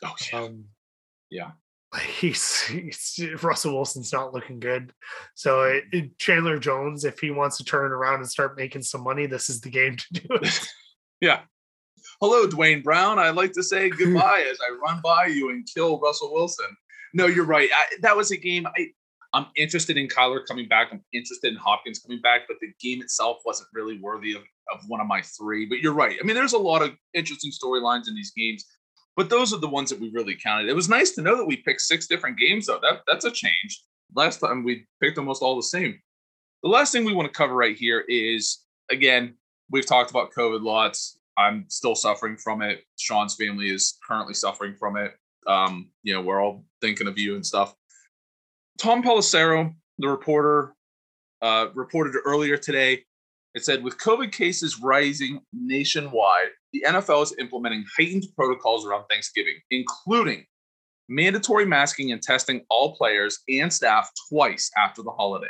Oh, 0.04 0.14
Um, 0.32 0.64
Yeah. 1.30 1.50
Like 1.92 2.02
he's, 2.20 2.62
he's 2.62 3.20
Russell 3.42 3.74
Wilson's 3.74 4.12
not 4.12 4.34
looking 4.34 4.60
good. 4.60 4.92
So 5.34 5.62
it, 5.64 5.84
mm. 5.92 6.04
it- 6.04 6.18
Chandler 6.18 6.58
Jones, 6.58 7.04
if 7.04 7.18
he 7.18 7.30
wants 7.30 7.56
to 7.58 7.64
turn 7.64 7.92
around 7.92 8.16
and 8.16 8.28
start 8.28 8.56
making 8.56 8.82
some 8.82 9.02
money, 9.02 9.26
this 9.26 9.48
is 9.48 9.60
the 9.60 9.70
game 9.70 9.96
to 9.96 10.20
do 10.20 10.34
it. 10.34 10.60
yeah. 11.20 11.40
Hello, 12.20 12.46
Duane 12.46 12.82
Brown. 12.82 13.18
I'd 13.18 13.36
like 13.36 13.52
to 13.52 13.62
say 13.62 13.88
goodbye 13.90 14.44
as 14.50 14.58
I 14.60 14.74
run 14.74 15.00
by 15.02 15.26
you 15.26 15.50
and 15.50 15.68
kill 15.72 16.00
Russell 16.00 16.32
Wilson. 16.32 16.76
No, 17.14 17.26
you're 17.26 17.44
right. 17.44 17.70
I, 17.72 17.96
that 18.02 18.16
was 18.16 18.30
a 18.30 18.36
game. 18.36 18.66
I, 18.66 18.88
I'm 19.32 19.46
interested 19.56 19.96
in 19.96 20.08
Kyler 20.08 20.44
coming 20.46 20.68
back. 20.68 20.88
I'm 20.90 21.02
interested 21.12 21.52
in 21.52 21.58
Hopkins 21.58 21.98
coming 22.00 22.20
back, 22.20 22.42
but 22.48 22.56
the 22.60 22.72
game 22.80 23.02
itself 23.02 23.38
wasn't 23.44 23.68
really 23.72 23.98
worthy 23.98 24.34
of, 24.34 24.42
of 24.72 24.80
one 24.88 25.00
of 25.00 25.06
my 25.06 25.22
three. 25.22 25.66
But 25.66 25.78
you're 25.78 25.92
right. 25.92 26.16
I 26.20 26.24
mean, 26.24 26.34
there's 26.34 26.54
a 26.54 26.58
lot 26.58 26.82
of 26.82 26.96
interesting 27.14 27.52
storylines 27.52 28.08
in 28.08 28.14
these 28.14 28.32
games, 28.36 28.64
but 29.18 29.30
those 29.30 29.52
are 29.52 29.58
the 29.58 29.68
ones 29.68 29.90
that 29.90 29.98
we 29.98 30.10
really 30.10 30.36
counted. 30.36 30.68
It 30.68 30.76
was 30.76 30.88
nice 30.88 31.10
to 31.16 31.22
know 31.22 31.36
that 31.36 31.44
we 31.44 31.56
picked 31.56 31.80
six 31.80 32.06
different 32.06 32.38
games, 32.38 32.66
though. 32.66 32.78
That 32.80 33.00
that's 33.08 33.24
a 33.24 33.32
change. 33.32 33.82
Last 34.14 34.38
time 34.38 34.62
we 34.62 34.86
picked 35.02 35.18
almost 35.18 35.42
all 35.42 35.56
the 35.56 35.62
same. 35.64 36.00
the 36.62 36.68
last 36.68 36.92
thing 36.92 37.04
we 37.04 37.12
want 37.12 37.26
to 37.26 37.36
cover 37.36 37.56
right 37.56 37.76
here 37.76 38.04
is 38.08 38.60
again, 38.92 39.34
we've 39.70 39.84
talked 39.84 40.12
about 40.12 40.30
COVID 40.30 40.62
lots. 40.62 41.18
I'm 41.36 41.64
still 41.68 41.96
suffering 41.96 42.36
from 42.36 42.62
it. 42.62 42.84
Sean's 42.96 43.34
family 43.34 43.70
is 43.70 43.98
currently 44.06 44.34
suffering 44.34 44.76
from 44.76 44.96
it. 44.96 45.16
Um, 45.48 45.90
you 46.04 46.14
know, 46.14 46.22
we're 46.22 46.40
all 46.40 46.64
thinking 46.80 47.08
of 47.08 47.18
you 47.18 47.34
and 47.34 47.44
stuff. 47.44 47.74
Tom 48.78 49.02
Pelissero, 49.02 49.74
the 49.98 50.08
reporter, 50.08 50.74
uh, 51.42 51.66
reported 51.74 52.14
earlier 52.24 52.56
today. 52.56 53.02
It 53.56 53.64
said, 53.64 53.82
with 53.82 53.98
COVID 53.98 54.30
cases 54.30 54.80
rising 54.80 55.40
nationwide, 55.52 56.50
the 56.72 56.84
NFL 56.86 57.22
is 57.22 57.34
implementing 57.38 57.84
heightened 57.96 58.26
protocols 58.36 58.86
around 58.86 59.04
Thanksgiving, 59.08 59.54
including 59.70 60.44
mandatory 61.08 61.64
masking 61.64 62.12
and 62.12 62.22
testing 62.22 62.64
all 62.68 62.94
players 62.94 63.38
and 63.48 63.72
staff 63.72 64.10
twice 64.28 64.70
after 64.76 65.02
the 65.02 65.10
holiday, 65.10 65.46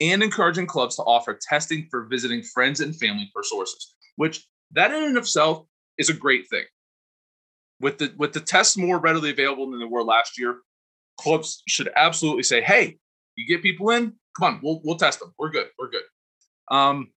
and 0.00 0.22
encouraging 0.22 0.66
clubs 0.66 0.96
to 0.96 1.02
offer 1.02 1.38
testing 1.40 1.86
for 1.90 2.06
visiting 2.06 2.42
friends 2.42 2.80
and 2.80 2.96
family 2.96 3.30
per 3.34 3.42
sources, 3.42 3.94
which 4.16 4.44
that 4.72 4.90
in 4.90 5.04
and 5.04 5.16
of 5.16 5.22
itself 5.22 5.64
is 5.96 6.10
a 6.10 6.14
great 6.14 6.48
thing. 6.48 6.64
With 7.80 7.98
the 7.98 8.12
with 8.16 8.32
the 8.32 8.40
tests 8.40 8.76
more 8.76 8.98
readily 8.98 9.30
available 9.30 9.70
than 9.70 9.78
they 9.78 9.86
were 9.86 10.02
last 10.02 10.38
year, 10.38 10.58
clubs 11.20 11.62
should 11.68 11.90
absolutely 11.94 12.42
say, 12.42 12.60
"Hey, 12.60 12.98
you 13.36 13.46
get 13.46 13.62
people 13.62 13.90
in, 13.90 14.14
come 14.36 14.54
on, 14.54 14.60
we'll 14.62 14.80
we'll 14.82 14.96
test 14.96 15.20
them. 15.20 15.32
We're 15.38 15.50
good. 15.50 15.68
We're 15.78 15.90
good." 15.90 16.02
Um, 16.70 17.12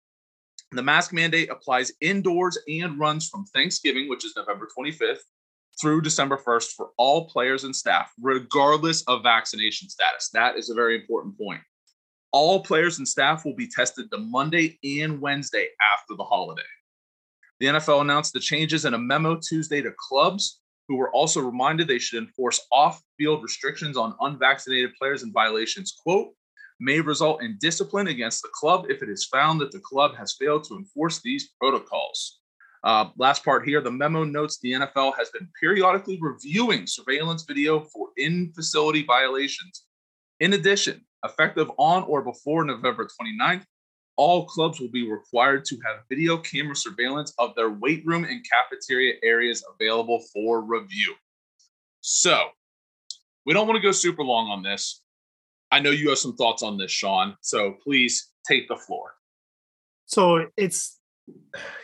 the 0.73 0.83
mask 0.83 1.13
mandate 1.13 1.51
applies 1.51 1.93
indoors 2.01 2.59
and 2.69 2.99
runs 2.99 3.29
from 3.29 3.47
Thanksgiving, 3.47 4.09
which 4.09 4.25
is 4.25 4.35
November 4.37 4.69
25th, 4.77 5.21
through 5.81 6.03
December 6.03 6.37
1st 6.37 6.73
for 6.77 6.91
all 6.99 7.29
players 7.29 7.65
and 7.65 7.75
staff, 7.75 8.13
regardless 8.21 9.03
of 9.03 9.23
vaccination 9.23 9.89
status. 9.89 10.29
That 10.33 10.57
is 10.57 10.69
a 10.69 10.75
very 10.75 10.97
important 10.97 11.39
point. 11.39 11.61
All 12.33 12.63
players 12.63 12.99
and 12.99 13.09
staff 13.09 13.45
will 13.45 13.55
be 13.55 13.69
tested 13.69 14.07
the 14.11 14.19
Monday 14.19 14.79
and 14.85 15.21
Wednesday 15.21 15.69
after 15.95 16.15
the 16.15 16.25
holiday. 16.25 16.63
The 17.61 17.67
NFL 17.67 18.03
announced 18.03 18.35
the 18.35 18.41
changes 18.41 18.85
in 18.85 18.95
a 18.95 18.99
memo 18.99 19.37
Tuesday 19.37 19.81
to 19.81 19.93
clubs, 19.99 20.61
who 20.89 20.97
were 20.97 21.13
also 21.13 21.41
reminded 21.41 21.87
they 21.87 21.99
should 21.99 22.23
enforce 22.23 22.67
off 22.73 23.03
field 23.19 23.43
restrictions 23.43 23.97
on 23.97 24.15
unvaccinated 24.21 24.91
players 24.99 25.23
and 25.23 25.33
violations, 25.33 25.95
quote, 26.03 26.29
may 26.81 27.01
result 27.01 27.43
in 27.43 27.59
discipline 27.61 28.09
against 28.09 28.43
the 28.43 28.51
club 28.53 28.87
if 28.89 29.03
it 29.03 29.09
is 29.09 29.27
found 29.27 29.61
that 29.61 29.73
the 29.73 29.81
club 29.81 30.15
has 30.17 30.37
failed 30.39 30.65
to 30.65 30.77
enforce 30.77 31.21
these 31.21 31.51
protocols. 31.61 32.41
Uh, 32.85 33.09
last 33.17 33.45
part 33.45 33.67
here 33.67 33.81
the 33.81 33.91
memo 33.91 34.23
notes 34.23 34.59
the 34.61 34.73
NFL 34.73 35.17
has 35.19 35.31
been 35.31 35.49
periodically 35.61 36.19
reviewing 36.21 36.87
surveillance 36.87 37.43
video 37.43 37.81
for 37.81 38.09
in 38.17 38.53
facility 38.53 39.03
violations. 39.03 39.85
In 40.41 40.53
addition, 40.53 41.05
effective 41.25 41.71
on 41.79 42.05
or 42.05 42.23
before 42.23 42.65
November 42.65 43.07
29th, 43.07 43.65
all 44.17 44.47
clubs 44.47 44.81
will 44.81 44.91
be 44.91 45.09
required 45.09 45.65
to 45.65 45.79
have 45.85 46.03
video 46.09 46.37
camera 46.37 46.77
surveillance 46.77 47.33
of 47.39 47.55
their 47.55 47.71
weight 47.71 48.05
room 48.05 48.25
and 48.25 48.45
cafeteria 48.49 49.15
areas 49.23 49.65
available 49.75 50.23
for 50.33 50.61
review. 50.61 51.15
So, 52.01 52.49
we 53.47 53.55
don't 53.55 53.67
want 53.67 53.77
to 53.77 53.83
go 53.83 53.93
super 53.93 54.23
long 54.23 54.51
on 54.51 54.63
this. 54.63 55.03
I 55.71 55.81
know 55.81 55.91
you 55.91 56.09
have 56.11 56.19
some 56.19 56.37
thoughts 56.37 56.63
on 56.63 56.79
this, 56.79 56.91
Sean. 56.91 57.37
So 57.41 57.75
please 57.83 58.31
take 58.47 58.69
the 58.69 58.77
floor. 58.77 59.15
So 60.07 60.47
it's, 60.57 60.99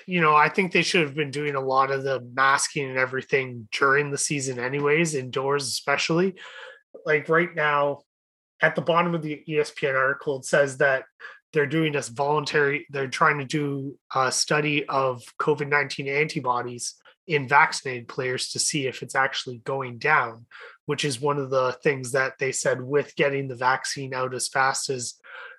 you 0.06 0.20
know, 0.20 0.34
I 0.34 0.48
think 0.48 0.72
they 0.72 0.82
should 0.82 1.02
have 1.02 1.14
been 1.14 1.30
doing 1.30 1.54
a 1.54 1.60
lot 1.60 1.90
of 1.90 2.02
the 2.02 2.20
masking 2.34 2.88
and 2.88 2.98
everything 2.98 3.68
during 3.72 4.10
the 4.10 4.18
season, 4.18 4.58
anyways, 4.58 5.14
indoors, 5.14 5.68
especially. 5.68 6.34
Like 7.04 7.28
right 7.28 7.54
now, 7.54 8.00
at 8.62 8.74
the 8.74 8.82
bottom 8.82 9.14
of 9.14 9.22
the 9.22 9.42
ESPN 9.46 9.94
article, 9.94 10.38
it 10.38 10.46
says 10.46 10.78
that 10.78 11.04
they're 11.52 11.66
doing 11.66 11.92
this 11.92 12.08
voluntary, 12.08 12.86
they're 12.90 13.08
trying 13.08 13.38
to 13.38 13.44
do 13.44 13.96
a 14.14 14.32
study 14.32 14.86
of 14.88 15.22
COVID 15.40 15.68
19 15.68 16.08
antibodies 16.08 16.94
in 17.26 17.48
vaccinated 17.48 18.08
players 18.08 18.50
to 18.50 18.58
see 18.58 18.86
if 18.86 19.02
it's 19.02 19.14
actually 19.14 19.58
going 19.58 19.98
down, 19.98 20.46
which 20.86 21.04
is 21.04 21.20
one 21.20 21.38
of 21.38 21.50
the 21.50 21.72
things 21.82 22.12
that 22.12 22.38
they 22.38 22.52
said 22.52 22.82
with 22.82 23.16
getting 23.16 23.48
the 23.48 23.54
vaccine 23.54 24.12
out 24.12 24.34
as 24.34 24.48
fast 24.48 24.90
as 24.90 25.14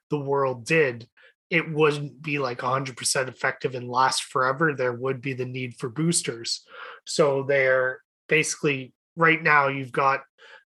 the 0.10 0.20
world 0.20 0.66
did, 0.66 1.08
it 1.50 1.72
wouldn't 1.72 2.22
be 2.22 2.40
like 2.40 2.60
100% 2.60 3.28
effective 3.28 3.76
and 3.76 3.88
last 3.88 4.24
forever. 4.24 4.74
There 4.74 4.94
would 4.94 5.22
be 5.22 5.34
the 5.34 5.46
need 5.46 5.76
for 5.76 5.90
boosters. 5.90 6.62
So 7.06 7.44
they're 7.44 8.02
basically 8.28 8.94
right 9.16 9.42
now 9.42 9.68
you've 9.68 9.92
got 9.92 10.22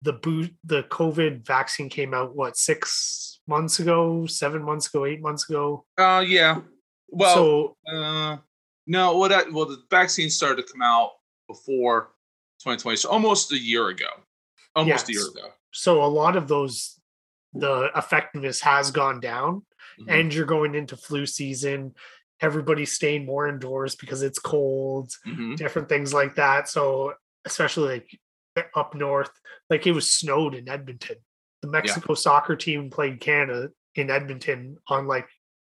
the 0.03 0.13
boot 0.13 0.55
the 0.65 0.85
COVID 0.85 1.45
vaccine 1.45 1.89
came 1.89 2.15
out 2.15 2.37
what 2.37 2.57
six 2.57 3.41
months 3.47 3.81
ago, 3.81 4.27
seven 4.27 4.63
months 4.63 4.87
ago, 4.87 5.07
eight 5.07 5.21
months 5.21 5.49
ago. 5.49 5.85
Uh 5.97 6.25
yeah. 6.27 6.61
Well 7.09 7.35
so 7.35 7.77
uh 7.91 8.37
no, 8.89 9.17
well 9.19 9.29
that 9.29 9.53
well 9.53 9.67
the 9.67 9.81
vaccine 9.91 10.31
started 10.31 10.67
to 10.67 10.73
come 10.73 10.83
out 10.83 11.11
before 11.47 12.11
2020, 12.65 12.97
so 12.97 13.09
almost 13.11 13.53
a 13.53 13.59
year 13.59 13.89
ago. 13.89 14.09
Almost 14.75 15.09
a 15.09 15.13
year 15.13 15.29
ago. 15.29 15.49
so 15.73 16.03
a 16.03 16.07
lot 16.07 16.35
of 16.37 16.49
those 16.49 16.99
the 17.53 17.91
effectiveness 17.97 18.61
has 18.61 18.91
gone 18.91 19.21
down 19.21 19.65
Mhm. 20.01 20.07
and 20.09 20.35
you're 20.35 20.45
going 20.47 20.75
into 20.75 20.97
flu 20.97 21.25
season 21.27 21.95
everybody's 22.41 22.93
staying 22.93 23.25
more 23.27 23.49
indoors 23.49 23.97
because 23.97 24.23
it's 24.23 24.39
cold 24.39 25.11
Mhm. 25.27 25.57
different 25.57 25.89
things 25.89 26.13
like 26.15 26.35
that 26.37 26.69
so 26.69 27.15
especially 27.45 27.89
like 28.57 28.69
up 28.77 28.95
north 28.95 29.31
like 29.71 29.87
it 29.87 29.93
was 29.93 30.13
snowed 30.13 30.55
in 30.55 30.69
edmonton 30.69 31.17
the 31.63 31.69
mexico 31.69 32.15
soccer 32.15 32.55
team 32.55 32.91
played 32.91 33.19
canada 33.21 33.71
in 33.97 34.11
edmonton 34.11 34.77
on 34.89 35.07
like 35.09 35.27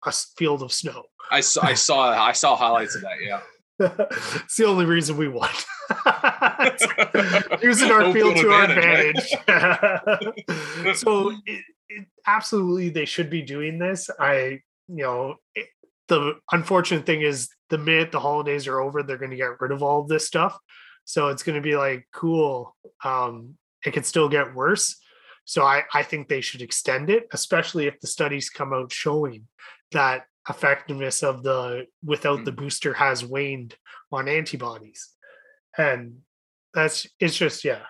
a 0.05 0.11
field 0.37 0.61
of 0.61 0.71
snow 0.71 1.03
I 1.31 1.41
saw 1.41 1.65
I 1.65 1.73
saw 1.73 2.09
I 2.11 2.31
saw 2.31 2.55
highlights 2.55 2.95
of 2.95 3.01
that, 3.01 3.21
yeah. 3.21 3.41
it's 3.79 4.55
the 4.55 4.65
only 4.65 4.85
reason 4.85 5.17
we 5.17 5.27
won. 5.27 5.49
Using 7.61 7.91
our 7.91 8.03
Home 8.03 8.13
field 8.13 8.35
field 8.35 8.37
to 8.37 8.51
our 8.51 8.63
advantage, 8.63 9.33
advantage. 9.47 10.95
so 10.97 11.31
it, 11.45 11.63
it, 11.89 12.07
absolutely, 12.25 12.89
they 12.89 13.03
should 13.03 13.29
be 13.29 13.41
doing 13.41 13.77
this. 13.77 14.09
I, 14.17 14.61
you 14.87 15.03
know, 15.03 15.35
it, 15.55 15.67
the 16.07 16.35
unfortunate 16.53 17.05
thing 17.05 17.21
is 17.21 17.49
the 17.69 17.77
minute 17.77 18.13
the 18.13 18.19
holidays 18.21 18.65
are 18.65 18.79
over, 18.79 19.03
they're 19.03 19.17
going 19.17 19.31
to 19.31 19.37
get 19.37 19.59
rid 19.59 19.71
of 19.71 19.83
all 19.83 20.01
of 20.01 20.07
this 20.07 20.25
stuff. 20.25 20.57
So 21.03 21.27
it's 21.27 21.43
going 21.43 21.57
to 21.57 21.61
be 21.61 21.75
like, 21.75 22.07
cool. 22.13 22.75
Um, 23.03 23.57
it 23.85 23.91
could 23.91 24.05
still 24.05 24.29
get 24.29 24.55
worse. 24.55 24.95
So 25.45 25.63
I, 25.63 25.84
I 25.93 26.03
think 26.03 26.27
they 26.27 26.41
should 26.41 26.62
extend 26.62 27.10
it, 27.10 27.27
especially 27.31 27.86
if 27.88 27.99
the 27.99 28.08
studies 28.08 28.49
come 28.49 28.73
out 28.73 28.91
showing 28.91 29.47
that 29.91 30.25
effectiveness 30.49 31.23
of 31.23 31.43
the 31.43 31.88
without 32.03 32.45
the 32.45 32.51
mm. 32.51 32.58
booster 32.58 32.93
has 32.93 33.23
waned 33.23 33.75
on 34.12 34.27
antibodies. 34.27 35.10
And 35.77 36.19
that's 36.73 37.08
it's 37.19 37.38
just 37.38 37.63
yeah. 37.63 37.84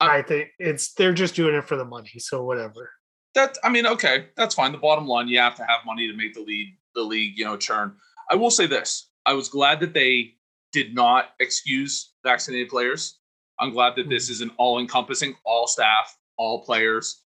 I- 0.00 0.18
I 0.18 0.22
think 0.22 0.48
it's 0.58 0.92
they're 0.94 1.14
just 1.14 1.34
doing 1.36 1.54
it 1.54 1.64
for 1.64 1.76
the 1.76 1.84
money, 1.84 2.18
so 2.18 2.44
whatever. 2.44 2.90
That 3.34 3.56
I 3.62 3.68
mean, 3.68 3.86
okay, 3.86 4.28
that's 4.36 4.54
fine. 4.54 4.72
The 4.72 4.78
bottom 4.78 5.06
line, 5.06 5.28
you 5.28 5.38
have 5.38 5.54
to 5.56 5.64
have 5.64 5.86
money 5.86 6.06
to 6.08 6.16
make 6.16 6.34
the 6.34 6.40
lead 6.40 6.76
the 6.94 7.02
league, 7.02 7.38
you 7.38 7.44
know, 7.44 7.56
churn. 7.56 7.94
I 8.30 8.34
will 8.34 8.50
say 8.50 8.66
this: 8.66 9.10
I 9.24 9.34
was 9.34 9.48
glad 9.48 9.80
that 9.80 9.94
they 9.94 10.34
did 10.72 10.94
not 10.94 11.30
excuse 11.40 12.12
vaccinated 12.22 12.68
players. 12.68 13.18
I'm 13.58 13.70
glad 13.70 13.96
that 13.96 14.08
this 14.08 14.28
mm. 14.28 14.32
is 14.32 14.40
an 14.42 14.50
all-encompassing, 14.58 15.34
all 15.44 15.66
staff, 15.66 16.14
all 16.36 16.64
players, 16.64 17.22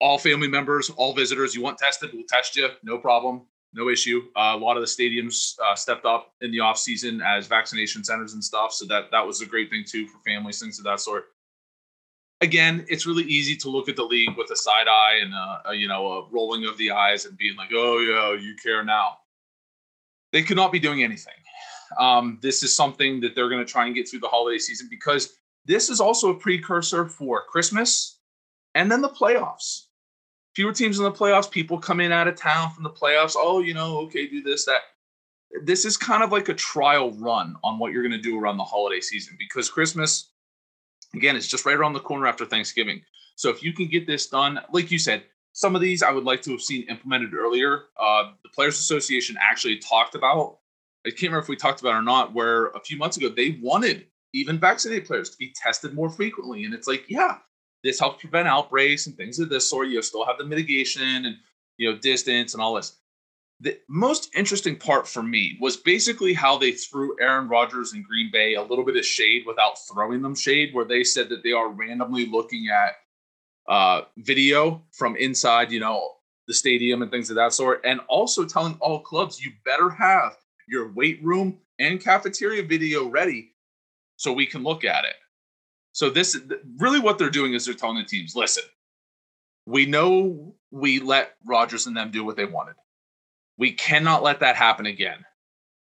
all 0.00 0.18
family 0.18 0.48
members, 0.48 0.90
all 0.90 1.14
visitors. 1.14 1.54
You 1.54 1.62
want 1.62 1.78
tested, 1.78 2.10
we'll 2.12 2.24
test 2.28 2.56
you, 2.56 2.68
no 2.82 2.98
problem, 2.98 3.42
no 3.74 3.88
issue. 3.88 4.22
Uh, 4.36 4.54
a 4.54 4.56
lot 4.56 4.76
of 4.76 4.82
the 4.82 4.86
stadiums 4.86 5.54
uh, 5.64 5.74
stepped 5.74 6.04
up 6.04 6.32
in 6.40 6.50
the 6.50 6.60
off 6.60 6.78
season 6.78 7.20
as 7.20 7.46
vaccination 7.46 8.04
centers 8.04 8.34
and 8.34 8.42
stuff, 8.42 8.72
so 8.72 8.86
that 8.86 9.10
that 9.10 9.26
was 9.26 9.40
a 9.40 9.46
great 9.46 9.70
thing 9.70 9.84
too 9.86 10.06
for 10.06 10.18
families, 10.26 10.60
things 10.60 10.78
of 10.78 10.84
that 10.84 11.00
sort 11.00 11.26
again, 12.40 12.84
it's 12.88 13.06
really 13.06 13.24
easy 13.24 13.56
to 13.56 13.68
look 13.68 13.88
at 13.88 13.96
the 13.96 14.04
league 14.04 14.36
with 14.36 14.50
a 14.50 14.56
side 14.56 14.88
eye 14.88 15.18
and 15.22 15.32
a, 15.34 15.70
a, 15.70 15.74
you 15.74 15.88
know 15.88 16.06
a 16.12 16.28
rolling 16.30 16.66
of 16.66 16.76
the 16.78 16.90
eyes 16.90 17.24
and 17.24 17.36
being 17.36 17.56
like, 17.56 17.70
"Oh 17.72 17.98
yeah, 17.98 18.40
you 18.40 18.54
care 18.62 18.84
now." 18.84 19.18
They 20.32 20.42
could 20.42 20.56
not 20.56 20.72
be 20.72 20.78
doing 20.78 21.02
anything. 21.02 21.34
Um, 21.98 22.38
this 22.42 22.62
is 22.62 22.74
something 22.74 23.20
that 23.20 23.34
they're 23.34 23.48
going 23.48 23.64
to 23.64 23.70
try 23.70 23.86
and 23.86 23.94
get 23.94 24.08
through 24.08 24.20
the 24.20 24.28
holiday 24.28 24.58
season 24.58 24.88
because 24.90 25.34
this 25.64 25.88
is 25.88 26.00
also 26.00 26.30
a 26.30 26.34
precursor 26.34 27.06
for 27.06 27.44
Christmas 27.48 28.17
and 28.78 28.90
then 28.90 29.02
the 29.02 29.08
playoffs. 29.08 29.86
Fewer 30.54 30.72
teams 30.72 30.98
in 30.98 31.04
the 31.04 31.12
playoffs. 31.12 31.50
People 31.50 31.78
come 31.78 32.00
in 32.00 32.10
out 32.10 32.26
of 32.26 32.36
town 32.36 32.70
from 32.70 32.82
the 32.82 32.90
playoffs. 32.90 33.34
Oh, 33.36 33.60
you 33.60 33.74
know, 33.74 33.98
okay, 34.00 34.26
do 34.26 34.42
this, 34.42 34.64
that. 34.64 34.80
This 35.62 35.84
is 35.84 35.96
kind 35.96 36.22
of 36.22 36.32
like 36.32 36.48
a 36.48 36.54
trial 36.54 37.12
run 37.12 37.56
on 37.62 37.78
what 37.78 37.92
you're 37.92 38.02
going 38.02 38.12
to 38.12 38.18
do 38.18 38.38
around 38.38 38.56
the 38.56 38.64
holiday 38.64 39.00
season 39.00 39.36
because 39.38 39.70
Christmas 39.70 40.30
again 41.14 41.36
it's 41.36 41.46
just 41.46 41.66
right 41.66 41.76
around 41.76 41.92
the 41.92 42.00
corner 42.00 42.26
after 42.26 42.44
thanksgiving 42.44 43.00
so 43.36 43.50
if 43.50 43.62
you 43.62 43.72
can 43.72 43.86
get 43.86 44.06
this 44.06 44.26
done 44.28 44.60
like 44.72 44.90
you 44.90 44.98
said 44.98 45.22
some 45.52 45.74
of 45.74 45.80
these 45.80 46.02
i 46.02 46.10
would 46.10 46.24
like 46.24 46.42
to 46.42 46.50
have 46.50 46.60
seen 46.60 46.82
implemented 46.88 47.34
earlier 47.34 47.84
uh, 47.98 48.30
the 48.42 48.48
players 48.50 48.78
association 48.78 49.36
actually 49.40 49.78
talked 49.78 50.14
about 50.14 50.58
i 51.06 51.10
can't 51.10 51.22
remember 51.22 51.40
if 51.40 51.48
we 51.48 51.56
talked 51.56 51.80
about 51.80 51.94
or 51.94 52.02
not 52.02 52.34
where 52.34 52.66
a 52.68 52.80
few 52.80 52.96
months 52.96 53.16
ago 53.16 53.28
they 53.28 53.58
wanted 53.62 54.06
even 54.34 54.58
vaccinated 54.58 55.06
players 55.06 55.30
to 55.30 55.38
be 55.38 55.52
tested 55.56 55.94
more 55.94 56.10
frequently 56.10 56.64
and 56.64 56.74
it's 56.74 56.88
like 56.88 57.04
yeah 57.08 57.38
this 57.84 58.00
helps 58.00 58.20
prevent 58.20 58.48
outbreaks 58.48 59.06
and 59.06 59.16
things 59.16 59.38
of 59.38 59.48
this 59.48 59.68
sort 59.68 59.88
you 59.88 60.00
still 60.02 60.24
have 60.24 60.38
the 60.38 60.44
mitigation 60.44 61.26
and 61.26 61.36
you 61.76 61.90
know, 61.90 61.98
distance 61.98 62.54
and 62.54 62.62
all 62.62 62.74
this. 62.74 62.96
The 63.60 63.78
most 63.88 64.30
interesting 64.36 64.76
part 64.76 65.08
for 65.08 65.22
me 65.22 65.58
was 65.60 65.76
basically 65.76 66.32
how 66.32 66.58
they 66.58 66.72
threw 66.72 67.16
Aaron 67.20 67.48
Rodgers 67.48 67.92
and 67.92 68.04
Green 68.04 68.30
Bay 68.32 68.54
a 68.54 68.62
little 68.62 68.84
bit 68.84 68.96
of 68.96 69.04
shade 69.04 69.44
without 69.46 69.78
throwing 69.90 70.22
them 70.22 70.34
shade, 70.34 70.72
where 70.72 70.84
they 70.84 71.02
said 71.02 71.28
that 71.30 71.42
they 71.42 71.52
are 71.52 71.68
randomly 71.68 72.26
looking 72.26 72.68
at 72.68 72.92
uh, 73.68 74.02
video 74.18 74.82
from 74.92 75.16
inside, 75.16 75.72
you 75.72 75.80
know, 75.80 76.12
the 76.46 76.54
stadium 76.54 77.02
and 77.02 77.10
things 77.10 77.30
of 77.30 77.36
that 77.36 77.52
sort, 77.52 77.80
and 77.84 78.00
also 78.08 78.44
telling 78.44 78.76
all 78.80 79.00
clubs 79.00 79.44
you 79.44 79.52
better 79.64 79.90
have 79.90 80.36
your 80.68 80.92
weight 80.92 81.22
room 81.22 81.58
and 81.78 82.02
cafeteria 82.02 82.62
video 82.62 83.08
ready 83.08 83.52
so 84.16 84.32
we 84.32 84.46
can 84.46 84.62
look 84.62 84.84
at 84.84 85.04
it. 85.04 85.14
So 85.92 86.10
this 86.10 86.38
really 86.76 87.00
what 87.00 87.18
they're 87.18 87.30
doing 87.30 87.54
is 87.54 87.64
they're 87.64 87.74
telling 87.74 87.98
the 87.98 88.04
teams, 88.04 88.36
listen, 88.36 88.64
we 89.66 89.86
know 89.86 90.54
we 90.70 91.00
let 91.00 91.34
Rodgers 91.44 91.86
and 91.86 91.96
them 91.96 92.10
do 92.10 92.24
what 92.24 92.36
they 92.36 92.44
wanted. 92.44 92.76
We 93.56 93.72
cannot 93.72 94.22
let 94.22 94.40
that 94.40 94.56
happen 94.56 94.86
again. 94.86 95.24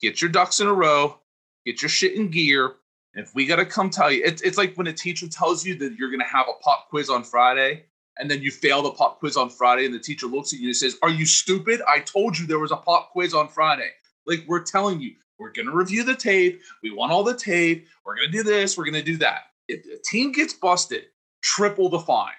Get 0.00 0.20
your 0.20 0.30
ducks 0.30 0.60
in 0.60 0.66
a 0.66 0.72
row, 0.72 1.18
get 1.64 1.82
your 1.82 1.88
shit 1.88 2.14
in 2.14 2.30
gear. 2.30 2.74
If 3.14 3.34
we 3.34 3.46
got 3.46 3.56
to 3.56 3.64
come 3.64 3.88
tell 3.88 4.10
you, 4.10 4.22
it's, 4.24 4.42
it's 4.42 4.58
like 4.58 4.74
when 4.74 4.86
a 4.88 4.92
teacher 4.92 5.26
tells 5.26 5.64
you 5.64 5.74
that 5.78 5.94
you're 5.94 6.10
going 6.10 6.20
to 6.20 6.26
have 6.26 6.46
a 6.48 6.62
pop 6.62 6.88
quiz 6.90 7.08
on 7.08 7.24
Friday 7.24 7.84
and 8.18 8.30
then 8.30 8.42
you 8.42 8.50
fail 8.50 8.82
the 8.82 8.90
pop 8.90 9.18
quiz 9.20 9.36
on 9.36 9.48
Friday 9.48 9.86
and 9.86 9.94
the 9.94 9.98
teacher 9.98 10.26
looks 10.26 10.52
at 10.52 10.58
you 10.58 10.68
and 10.68 10.76
says, 10.76 10.98
Are 11.02 11.10
you 11.10 11.24
stupid? 11.24 11.80
I 11.88 12.00
told 12.00 12.38
you 12.38 12.46
there 12.46 12.58
was 12.58 12.72
a 12.72 12.76
pop 12.76 13.12
quiz 13.12 13.34
on 13.34 13.48
Friday. 13.48 13.90
Like 14.26 14.44
we're 14.46 14.62
telling 14.62 15.00
you, 15.00 15.14
we're 15.38 15.52
going 15.52 15.66
to 15.66 15.74
review 15.74 16.02
the 16.02 16.14
tape. 16.14 16.60
We 16.82 16.90
want 16.90 17.12
all 17.12 17.24
the 17.24 17.36
tape. 17.36 17.86
We're 18.04 18.16
going 18.16 18.30
to 18.30 18.36
do 18.36 18.42
this. 18.42 18.76
We're 18.76 18.84
going 18.84 18.94
to 18.94 19.02
do 19.02 19.16
that. 19.18 19.44
If 19.68 19.84
a 19.86 20.02
team 20.04 20.32
gets 20.32 20.52
busted, 20.52 21.04
triple 21.42 21.88
the 21.88 22.00
fine. 22.00 22.32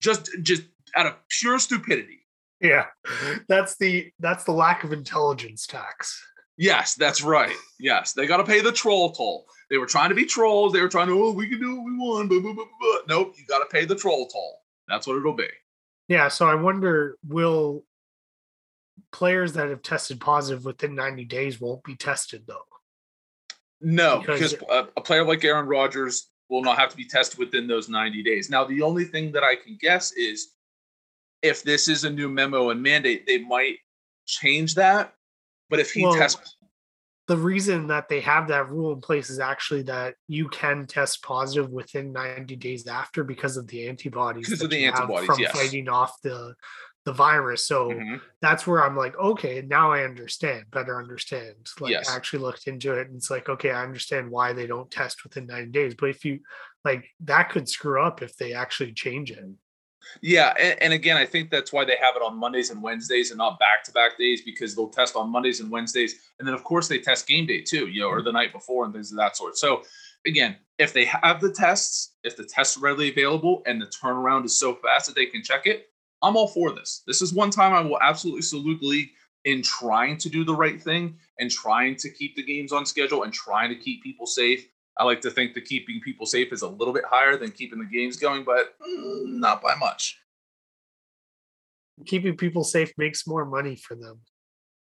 Just, 0.00 0.30
just 0.42 0.62
out 0.96 1.06
of 1.06 1.14
pure 1.28 1.58
stupidity. 1.58 2.20
Yeah, 2.60 2.86
that's 3.48 3.76
the 3.76 4.12
that's 4.20 4.44
the 4.44 4.52
lack 4.52 4.84
of 4.84 4.92
intelligence 4.92 5.66
tax. 5.66 6.24
Yes, 6.56 6.94
that's 6.94 7.20
right. 7.20 7.56
Yes, 7.80 8.12
they 8.12 8.26
got 8.26 8.36
to 8.36 8.44
pay 8.44 8.60
the 8.60 8.70
troll 8.70 9.10
toll. 9.10 9.46
They 9.68 9.78
were 9.78 9.86
trying 9.86 10.10
to 10.10 10.14
be 10.14 10.24
trolls. 10.24 10.72
They 10.72 10.80
were 10.80 10.88
trying 10.88 11.08
to, 11.08 11.20
oh, 11.20 11.32
we 11.32 11.48
can 11.48 11.58
do 11.58 11.76
what 11.76 11.84
we 11.84 11.96
want. 11.96 12.28
Blah, 12.28 12.40
blah, 12.40 12.52
blah, 12.52 12.64
blah. 12.64 12.98
Nope, 13.08 13.34
you 13.36 13.44
got 13.46 13.58
to 13.58 13.66
pay 13.66 13.84
the 13.84 13.96
troll 13.96 14.28
toll. 14.28 14.58
That's 14.86 15.06
what 15.06 15.16
it'll 15.16 15.32
be. 15.32 15.48
Yeah, 16.08 16.28
so 16.28 16.46
I 16.46 16.54
wonder 16.54 17.16
will 17.26 17.84
players 19.12 19.54
that 19.54 19.68
have 19.70 19.82
tested 19.82 20.20
positive 20.20 20.64
within 20.64 20.94
90 20.94 21.24
days 21.24 21.60
won't 21.60 21.82
be 21.84 21.96
tested 21.96 22.44
though? 22.46 22.66
No, 23.80 24.20
because, 24.20 24.52
because 24.52 24.68
a, 24.70 24.88
a 24.96 25.00
player 25.00 25.24
like 25.24 25.44
Aaron 25.44 25.66
Rodgers 25.66 26.28
will 26.52 26.62
not 26.62 26.78
have 26.78 26.90
to 26.90 26.96
be 26.96 27.04
tested 27.04 27.38
within 27.38 27.66
those 27.66 27.88
90 27.88 28.22
days. 28.22 28.50
Now, 28.50 28.62
the 28.64 28.82
only 28.82 29.04
thing 29.04 29.32
that 29.32 29.42
I 29.42 29.56
can 29.56 29.78
guess 29.80 30.12
is 30.12 30.48
if 31.40 31.62
this 31.62 31.88
is 31.88 32.04
a 32.04 32.10
new 32.10 32.28
memo 32.28 32.70
and 32.70 32.82
mandate, 32.82 33.26
they 33.26 33.38
might 33.38 33.78
change 34.26 34.74
that. 34.74 35.14
But 35.70 35.80
if 35.80 35.90
he 35.90 36.04
well, 36.04 36.14
tests 36.14 36.56
the 37.28 37.36
reason 37.36 37.86
that 37.86 38.08
they 38.08 38.20
have 38.20 38.48
that 38.48 38.68
rule 38.68 38.92
in 38.92 39.00
place 39.00 39.30
is 39.30 39.38
actually 39.38 39.82
that 39.82 40.16
you 40.28 40.48
can 40.48 40.86
test 40.86 41.22
positive 41.22 41.70
within 41.70 42.12
90 42.12 42.56
days 42.56 42.86
after 42.86 43.22
because 43.22 43.56
of 43.56 43.66
the 43.68 43.88
antibodies 43.88 44.48
because 44.48 44.62
of 44.62 44.70
the 44.70 44.84
antibodies 44.84 45.26
from 45.26 45.38
yes. 45.38 45.52
fighting 45.52 45.88
off 45.88 46.20
the 46.22 46.54
the 47.04 47.12
virus 47.12 47.66
so 47.66 47.88
mm-hmm. 47.88 48.16
that's 48.40 48.66
where 48.66 48.84
i'm 48.84 48.96
like 48.96 49.16
okay 49.18 49.62
now 49.66 49.92
i 49.92 50.04
understand 50.04 50.64
better 50.70 50.98
understand 50.98 51.54
like 51.80 51.90
yes. 51.90 52.08
I 52.08 52.16
actually 52.16 52.40
looked 52.40 52.68
into 52.68 52.92
it 52.94 53.08
and 53.08 53.16
it's 53.16 53.30
like 53.30 53.48
okay 53.48 53.70
i 53.70 53.82
understand 53.82 54.30
why 54.30 54.52
they 54.52 54.66
don't 54.66 54.90
test 54.90 55.24
within 55.24 55.46
90 55.46 55.70
days 55.70 55.94
but 55.94 56.10
if 56.10 56.24
you 56.24 56.40
like 56.84 57.04
that 57.24 57.50
could 57.50 57.68
screw 57.68 58.02
up 58.02 58.22
if 58.22 58.36
they 58.36 58.52
actually 58.52 58.92
change 58.92 59.30
it 59.30 59.44
yeah, 60.20 60.52
and, 60.58 60.82
and, 60.82 60.92
again, 60.92 61.16
I 61.16 61.24
think 61.24 61.50
that's 61.50 61.72
why 61.72 61.84
they 61.84 61.96
have 62.00 62.16
it 62.16 62.22
on 62.22 62.36
Mondays 62.36 62.70
and 62.70 62.82
Wednesdays 62.82 63.30
and 63.30 63.38
not 63.38 63.58
back-to-back 63.58 64.18
days 64.18 64.42
because 64.42 64.74
they'll 64.74 64.88
test 64.88 65.16
on 65.16 65.30
Mondays 65.30 65.60
and 65.60 65.70
Wednesdays, 65.70 66.16
and 66.38 66.46
then 66.46 66.54
of 66.54 66.64
course 66.64 66.88
they 66.88 66.98
test 66.98 67.26
game 67.26 67.46
day 67.46 67.60
too, 67.60 67.88
you 67.88 68.00
know, 68.00 68.08
or 68.08 68.22
the 68.22 68.32
night 68.32 68.52
before 68.52 68.84
and 68.84 68.92
things 68.92 69.12
of 69.12 69.18
that 69.18 69.36
sort. 69.36 69.56
So 69.56 69.82
again, 70.26 70.56
if 70.78 70.92
they 70.92 71.04
have 71.04 71.40
the 71.40 71.52
tests, 71.52 72.14
if 72.24 72.36
the 72.36 72.44
tests 72.44 72.76
are 72.76 72.80
readily 72.80 73.10
available 73.10 73.62
and 73.66 73.80
the 73.80 73.86
turnaround 73.86 74.44
is 74.44 74.58
so 74.58 74.74
fast 74.74 75.06
that 75.06 75.14
they 75.14 75.26
can 75.26 75.42
check 75.42 75.66
it, 75.66 75.86
I'm 76.22 76.36
all 76.36 76.48
for 76.48 76.72
this. 76.72 77.02
This 77.06 77.20
is 77.20 77.34
one 77.34 77.50
time 77.50 77.72
I 77.72 77.80
will 77.80 78.00
absolutely 78.00 78.42
salute 78.42 78.80
the 78.80 78.86
league 78.86 79.10
in 79.44 79.62
trying 79.62 80.16
to 80.18 80.28
do 80.28 80.44
the 80.44 80.54
right 80.54 80.80
thing 80.80 81.16
and 81.38 81.50
trying 81.50 81.96
to 81.96 82.08
keep 82.08 82.36
the 82.36 82.44
games 82.44 82.72
on 82.72 82.86
schedule 82.86 83.24
and 83.24 83.32
trying 83.32 83.70
to 83.70 83.74
keep 83.74 84.02
people 84.02 84.26
safe 84.26 84.68
I 84.98 85.04
like 85.04 85.20
to 85.22 85.30
think 85.30 85.54
that 85.54 85.64
keeping 85.64 86.00
people 86.00 86.26
safe 86.26 86.52
is 86.52 86.62
a 86.62 86.68
little 86.68 86.92
bit 86.92 87.04
higher 87.08 87.36
than 87.36 87.50
keeping 87.50 87.78
the 87.78 87.86
games 87.86 88.16
going, 88.16 88.44
but 88.44 88.74
mm, 88.80 89.24
not 89.26 89.62
by 89.62 89.74
much. 89.76 90.18
Keeping 92.06 92.36
people 92.36 92.64
safe 92.64 92.92
makes 92.98 93.26
more 93.26 93.44
money 93.44 93.76
for 93.76 93.94
them. 93.94 94.20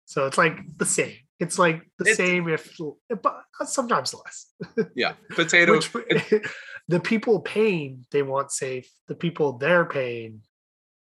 So 0.07 0.27
it's 0.27 0.39
like 0.39 0.59
the 0.77 0.87
same. 0.87 1.17
It's 1.39 1.59
like 1.59 1.83
the 1.99 2.09
it's, 2.09 2.17
same 2.17 2.49
if 2.49 2.77
but 3.23 3.43
sometimes 3.65 4.15
less. 4.15 4.87
Yeah. 4.95 5.13
Potato 5.31 5.73
Which, 5.73 5.93
the 6.89 7.01
people 7.01 7.41
paying 7.41 8.05
they 8.11 8.23
want 8.23 8.51
safe. 8.51 8.91
The 9.07 9.15
people 9.15 9.59
they're 9.59 9.85
paying. 9.85 10.43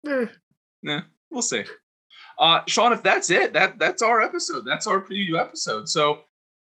Eh. 0.07 0.27
Yeah, 0.83 1.01
we'll 1.31 1.43
see. 1.43 1.65
Uh 2.39 2.61
Sean, 2.67 2.93
if 2.93 3.03
that's 3.03 3.31
it, 3.31 3.53
that 3.55 3.79
that's 3.79 4.03
our 4.03 4.21
episode. 4.23 4.65
That's 4.65 4.87
our 4.87 5.01
preview 5.01 5.41
episode. 5.41 5.89
So 5.89 6.21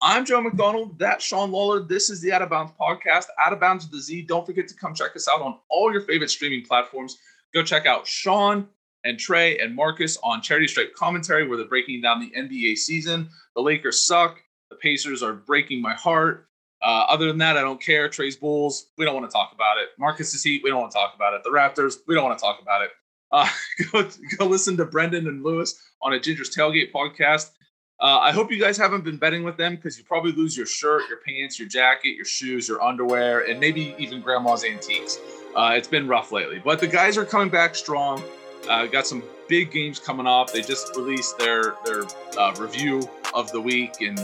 I'm 0.02 0.24
Joe 0.24 0.40
McDonald. 0.40 0.98
That's 0.98 1.24
Sean 1.24 1.50
Lawler. 1.50 1.80
This 1.80 2.10
is 2.10 2.20
the 2.20 2.32
Out 2.32 2.42
of 2.42 2.50
Bounds 2.50 2.72
podcast. 2.78 3.26
Out 3.44 3.52
of 3.52 3.60
Bounds 3.60 3.84
with 3.84 3.92
the 3.92 4.00
Z. 4.00 4.22
Don't 4.22 4.44
forget 4.44 4.68
to 4.68 4.74
come 4.74 4.94
check 4.94 5.16
us 5.16 5.26
out 5.28 5.40
on 5.40 5.58
all 5.70 5.90
your 5.92 6.02
favorite 6.02 6.30
streaming 6.30 6.64
platforms. 6.64 7.16
Go 7.54 7.62
check 7.62 7.86
out 7.86 8.06
Sean 8.06 8.68
and 9.04 9.18
Trey 9.18 9.58
and 9.58 9.74
Marcus 9.74 10.18
on 10.22 10.42
Charity 10.42 10.68
Stripe 10.68 10.94
Commentary, 10.94 11.48
where 11.48 11.56
they're 11.56 11.66
breaking 11.66 12.02
down 12.02 12.20
the 12.20 12.30
NBA 12.36 12.76
season. 12.76 13.28
The 13.54 13.62
Lakers 13.62 14.02
suck. 14.02 14.38
The 14.70 14.76
Pacers 14.76 15.22
are 15.22 15.32
breaking 15.32 15.80
my 15.80 15.94
heart. 15.94 16.46
Uh, 16.82 17.06
other 17.08 17.26
than 17.26 17.38
that, 17.38 17.56
I 17.56 17.62
don't 17.62 17.80
care. 17.80 18.08
Trey's 18.08 18.36
Bulls, 18.36 18.88
we 18.98 19.04
don't 19.04 19.14
want 19.14 19.28
to 19.28 19.32
talk 19.32 19.52
about 19.54 19.78
it. 19.78 19.88
Marcus's 19.98 20.42
Heat, 20.42 20.62
we 20.62 20.70
don't 20.70 20.80
want 20.80 20.92
to 20.92 20.98
talk 20.98 21.14
about 21.14 21.34
it. 21.34 21.42
The 21.42 21.50
Raptors, 21.50 21.98
we 22.06 22.14
don't 22.14 22.24
want 22.24 22.38
to 22.38 22.42
talk 22.42 22.60
about 22.60 22.82
it. 22.82 22.90
Uh, 23.32 23.48
go, 23.92 24.08
go 24.38 24.46
listen 24.46 24.76
to 24.76 24.84
Brendan 24.84 25.26
and 25.26 25.42
Lewis 25.42 25.80
on 26.02 26.12
a 26.12 26.20
Ginger's 26.20 26.54
Tailgate 26.54 26.92
podcast. 26.92 27.50
Uh, 27.98 28.18
I 28.18 28.30
hope 28.30 28.52
you 28.52 28.60
guys 28.60 28.76
haven't 28.76 29.04
been 29.04 29.16
betting 29.16 29.42
with 29.42 29.56
them 29.56 29.76
because 29.76 29.96
you 29.96 30.04
probably 30.04 30.32
lose 30.32 30.54
your 30.54 30.66
shirt, 30.66 31.04
your 31.08 31.18
pants, 31.26 31.58
your 31.58 31.66
jacket, 31.66 32.14
your 32.14 32.26
shoes, 32.26 32.68
your 32.68 32.82
underwear, 32.82 33.48
and 33.48 33.58
maybe 33.58 33.94
even 33.98 34.20
grandma's 34.20 34.64
antiques. 34.64 35.18
Uh, 35.54 35.72
it's 35.74 35.88
been 35.88 36.06
rough 36.06 36.30
lately, 36.30 36.60
but 36.62 36.78
the 36.78 36.86
guys 36.86 37.16
are 37.16 37.24
coming 37.24 37.48
back 37.48 37.74
strong. 37.74 38.22
Uh, 38.68 38.84
got 38.84 39.06
some 39.06 39.22
big 39.48 39.70
games 39.70 39.98
coming 39.98 40.26
up. 40.26 40.52
They 40.52 40.60
just 40.60 40.94
released 40.94 41.38
their 41.38 41.76
their 41.86 42.02
uh, 42.38 42.54
review 42.58 43.08
of 43.32 43.50
the 43.52 43.60
week, 43.60 43.94
and 44.00 44.18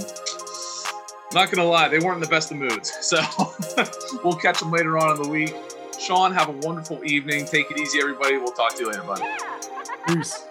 not 1.33 1.51
gonna 1.51 1.67
lie, 1.67 1.89
they 1.89 1.99
weren't 1.99 2.17
in 2.17 2.21
the 2.21 2.29
best 2.29 2.51
of 2.51 2.59
moods. 2.59 2.93
So 3.03 3.21
we'll 4.25 4.37
catch 4.37 4.61
them 4.61 4.71
later 4.71 4.99
on 4.99 5.17
in 5.17 5.23
the 5.23 5.29
week. 5.29 5.55
Sean, 6.03 6.33
have 6.33 6.49
a 6.49 6.67
wonderful 6.67 7.05
evening. 7.05 7.45
Take 7.47 7.71
it 7.71 7.79
easy, 7.79 8.01
everybody. 8.01 8.37
We'll 8.37 8.53
talk 8.53 8.75
to 8.75 8.81
you 8.81 8.91
later, 8.91 9.03
buddy. 9.05 9.25
Peace. 10.09 10.45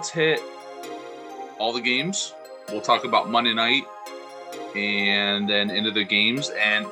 Let's 0.00 0.08
hit 0.08 0.40
all 1.58 1.74
the 1.74 1.80
games. 1.80 2.32
We'll 2.70 2.80
talk 2.80 3.04
about 3.04 3.28
Monday 3.28 3.52
night 3.52 3.84
and 4.74 5.46
then 5.46 5.68
into 5.68 5.90
the 5.90 6.04
games. 6.04 6.50
And 6.58 6.86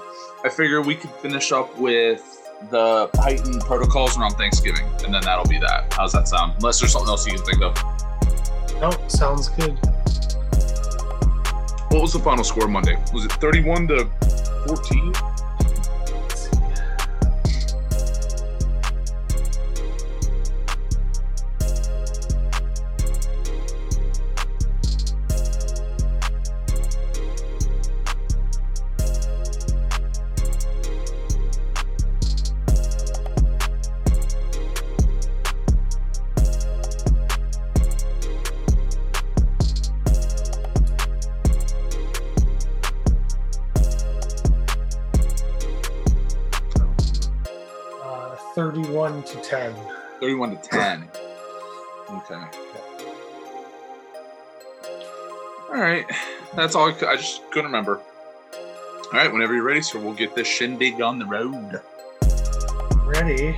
I 0.44 0.50
figure 0.50 0.82
we 0.82 0.94
could 0.94 1.08
finish 1.12 1.50
up 1.50 1.74
with 1.78 2.22
the 2.70 3.08
heightened 3.14 3.62
protocols 3.62 4.18
around 4.18 4.32
Thanksgiving, 4.32 4.84
and 5.06 5.14
then 5.14 5.22
that'll 5.22 5.46
be 5.46 5.58
that. 5.58 5.90
How's 5.90 6.12
that 6.12 6.28
sound? 6.28 6.52
Unless 6.58 6.80
there's 6.80 6.92
something 6.92 7.08
else 7.08 7.26
you 7.26 7.32
can 7.32 7.44
think 7.46 7.62
of. 7.62 7.74
No, 8.78 8.90
sounds 9.08 9.48
good. 9.48 9.78
What 11.88 12.02
was 12.02 12.12
the 12.12 12.20
final 12.22 12.44
score 12.44 12.68
Monday? 12.68 13.02
Was 13.14 13.24
it 13.24 13.32
31 13.32 13.88
to 13.88 14.04
14? 14.66 15.14
To 49.30 49.40
10. 49.40 49.74
31 50.20 50.56
to 50.56 50.68
10. 50.68 51.08
Okay. 52.10 52.44
All 55.68 55.74
right. 55.74 56.04
That's 56.56 56.74
all 56.74 56.88
I, 56.88 56.92
cou- 56.92 57.06
I 57.06 57.16
just 57.16 57.42
couldn't 57.50 57.66
remember. 57.66 58.00
All 58.54 59.12
right, 59.12 59.32
whenever 59.32 59.54
you're 59.54 59.64
ready, 59.64 59.82
sir, 59.82 59.98
we'll 59.98 60.14
get 60.14 60.34
this 60.34 60.46
shindig 60.48 61.00
on 61.00 61.18
the 61.18 61.26
road. 61.26 61.80
Ready? 63.06 63.56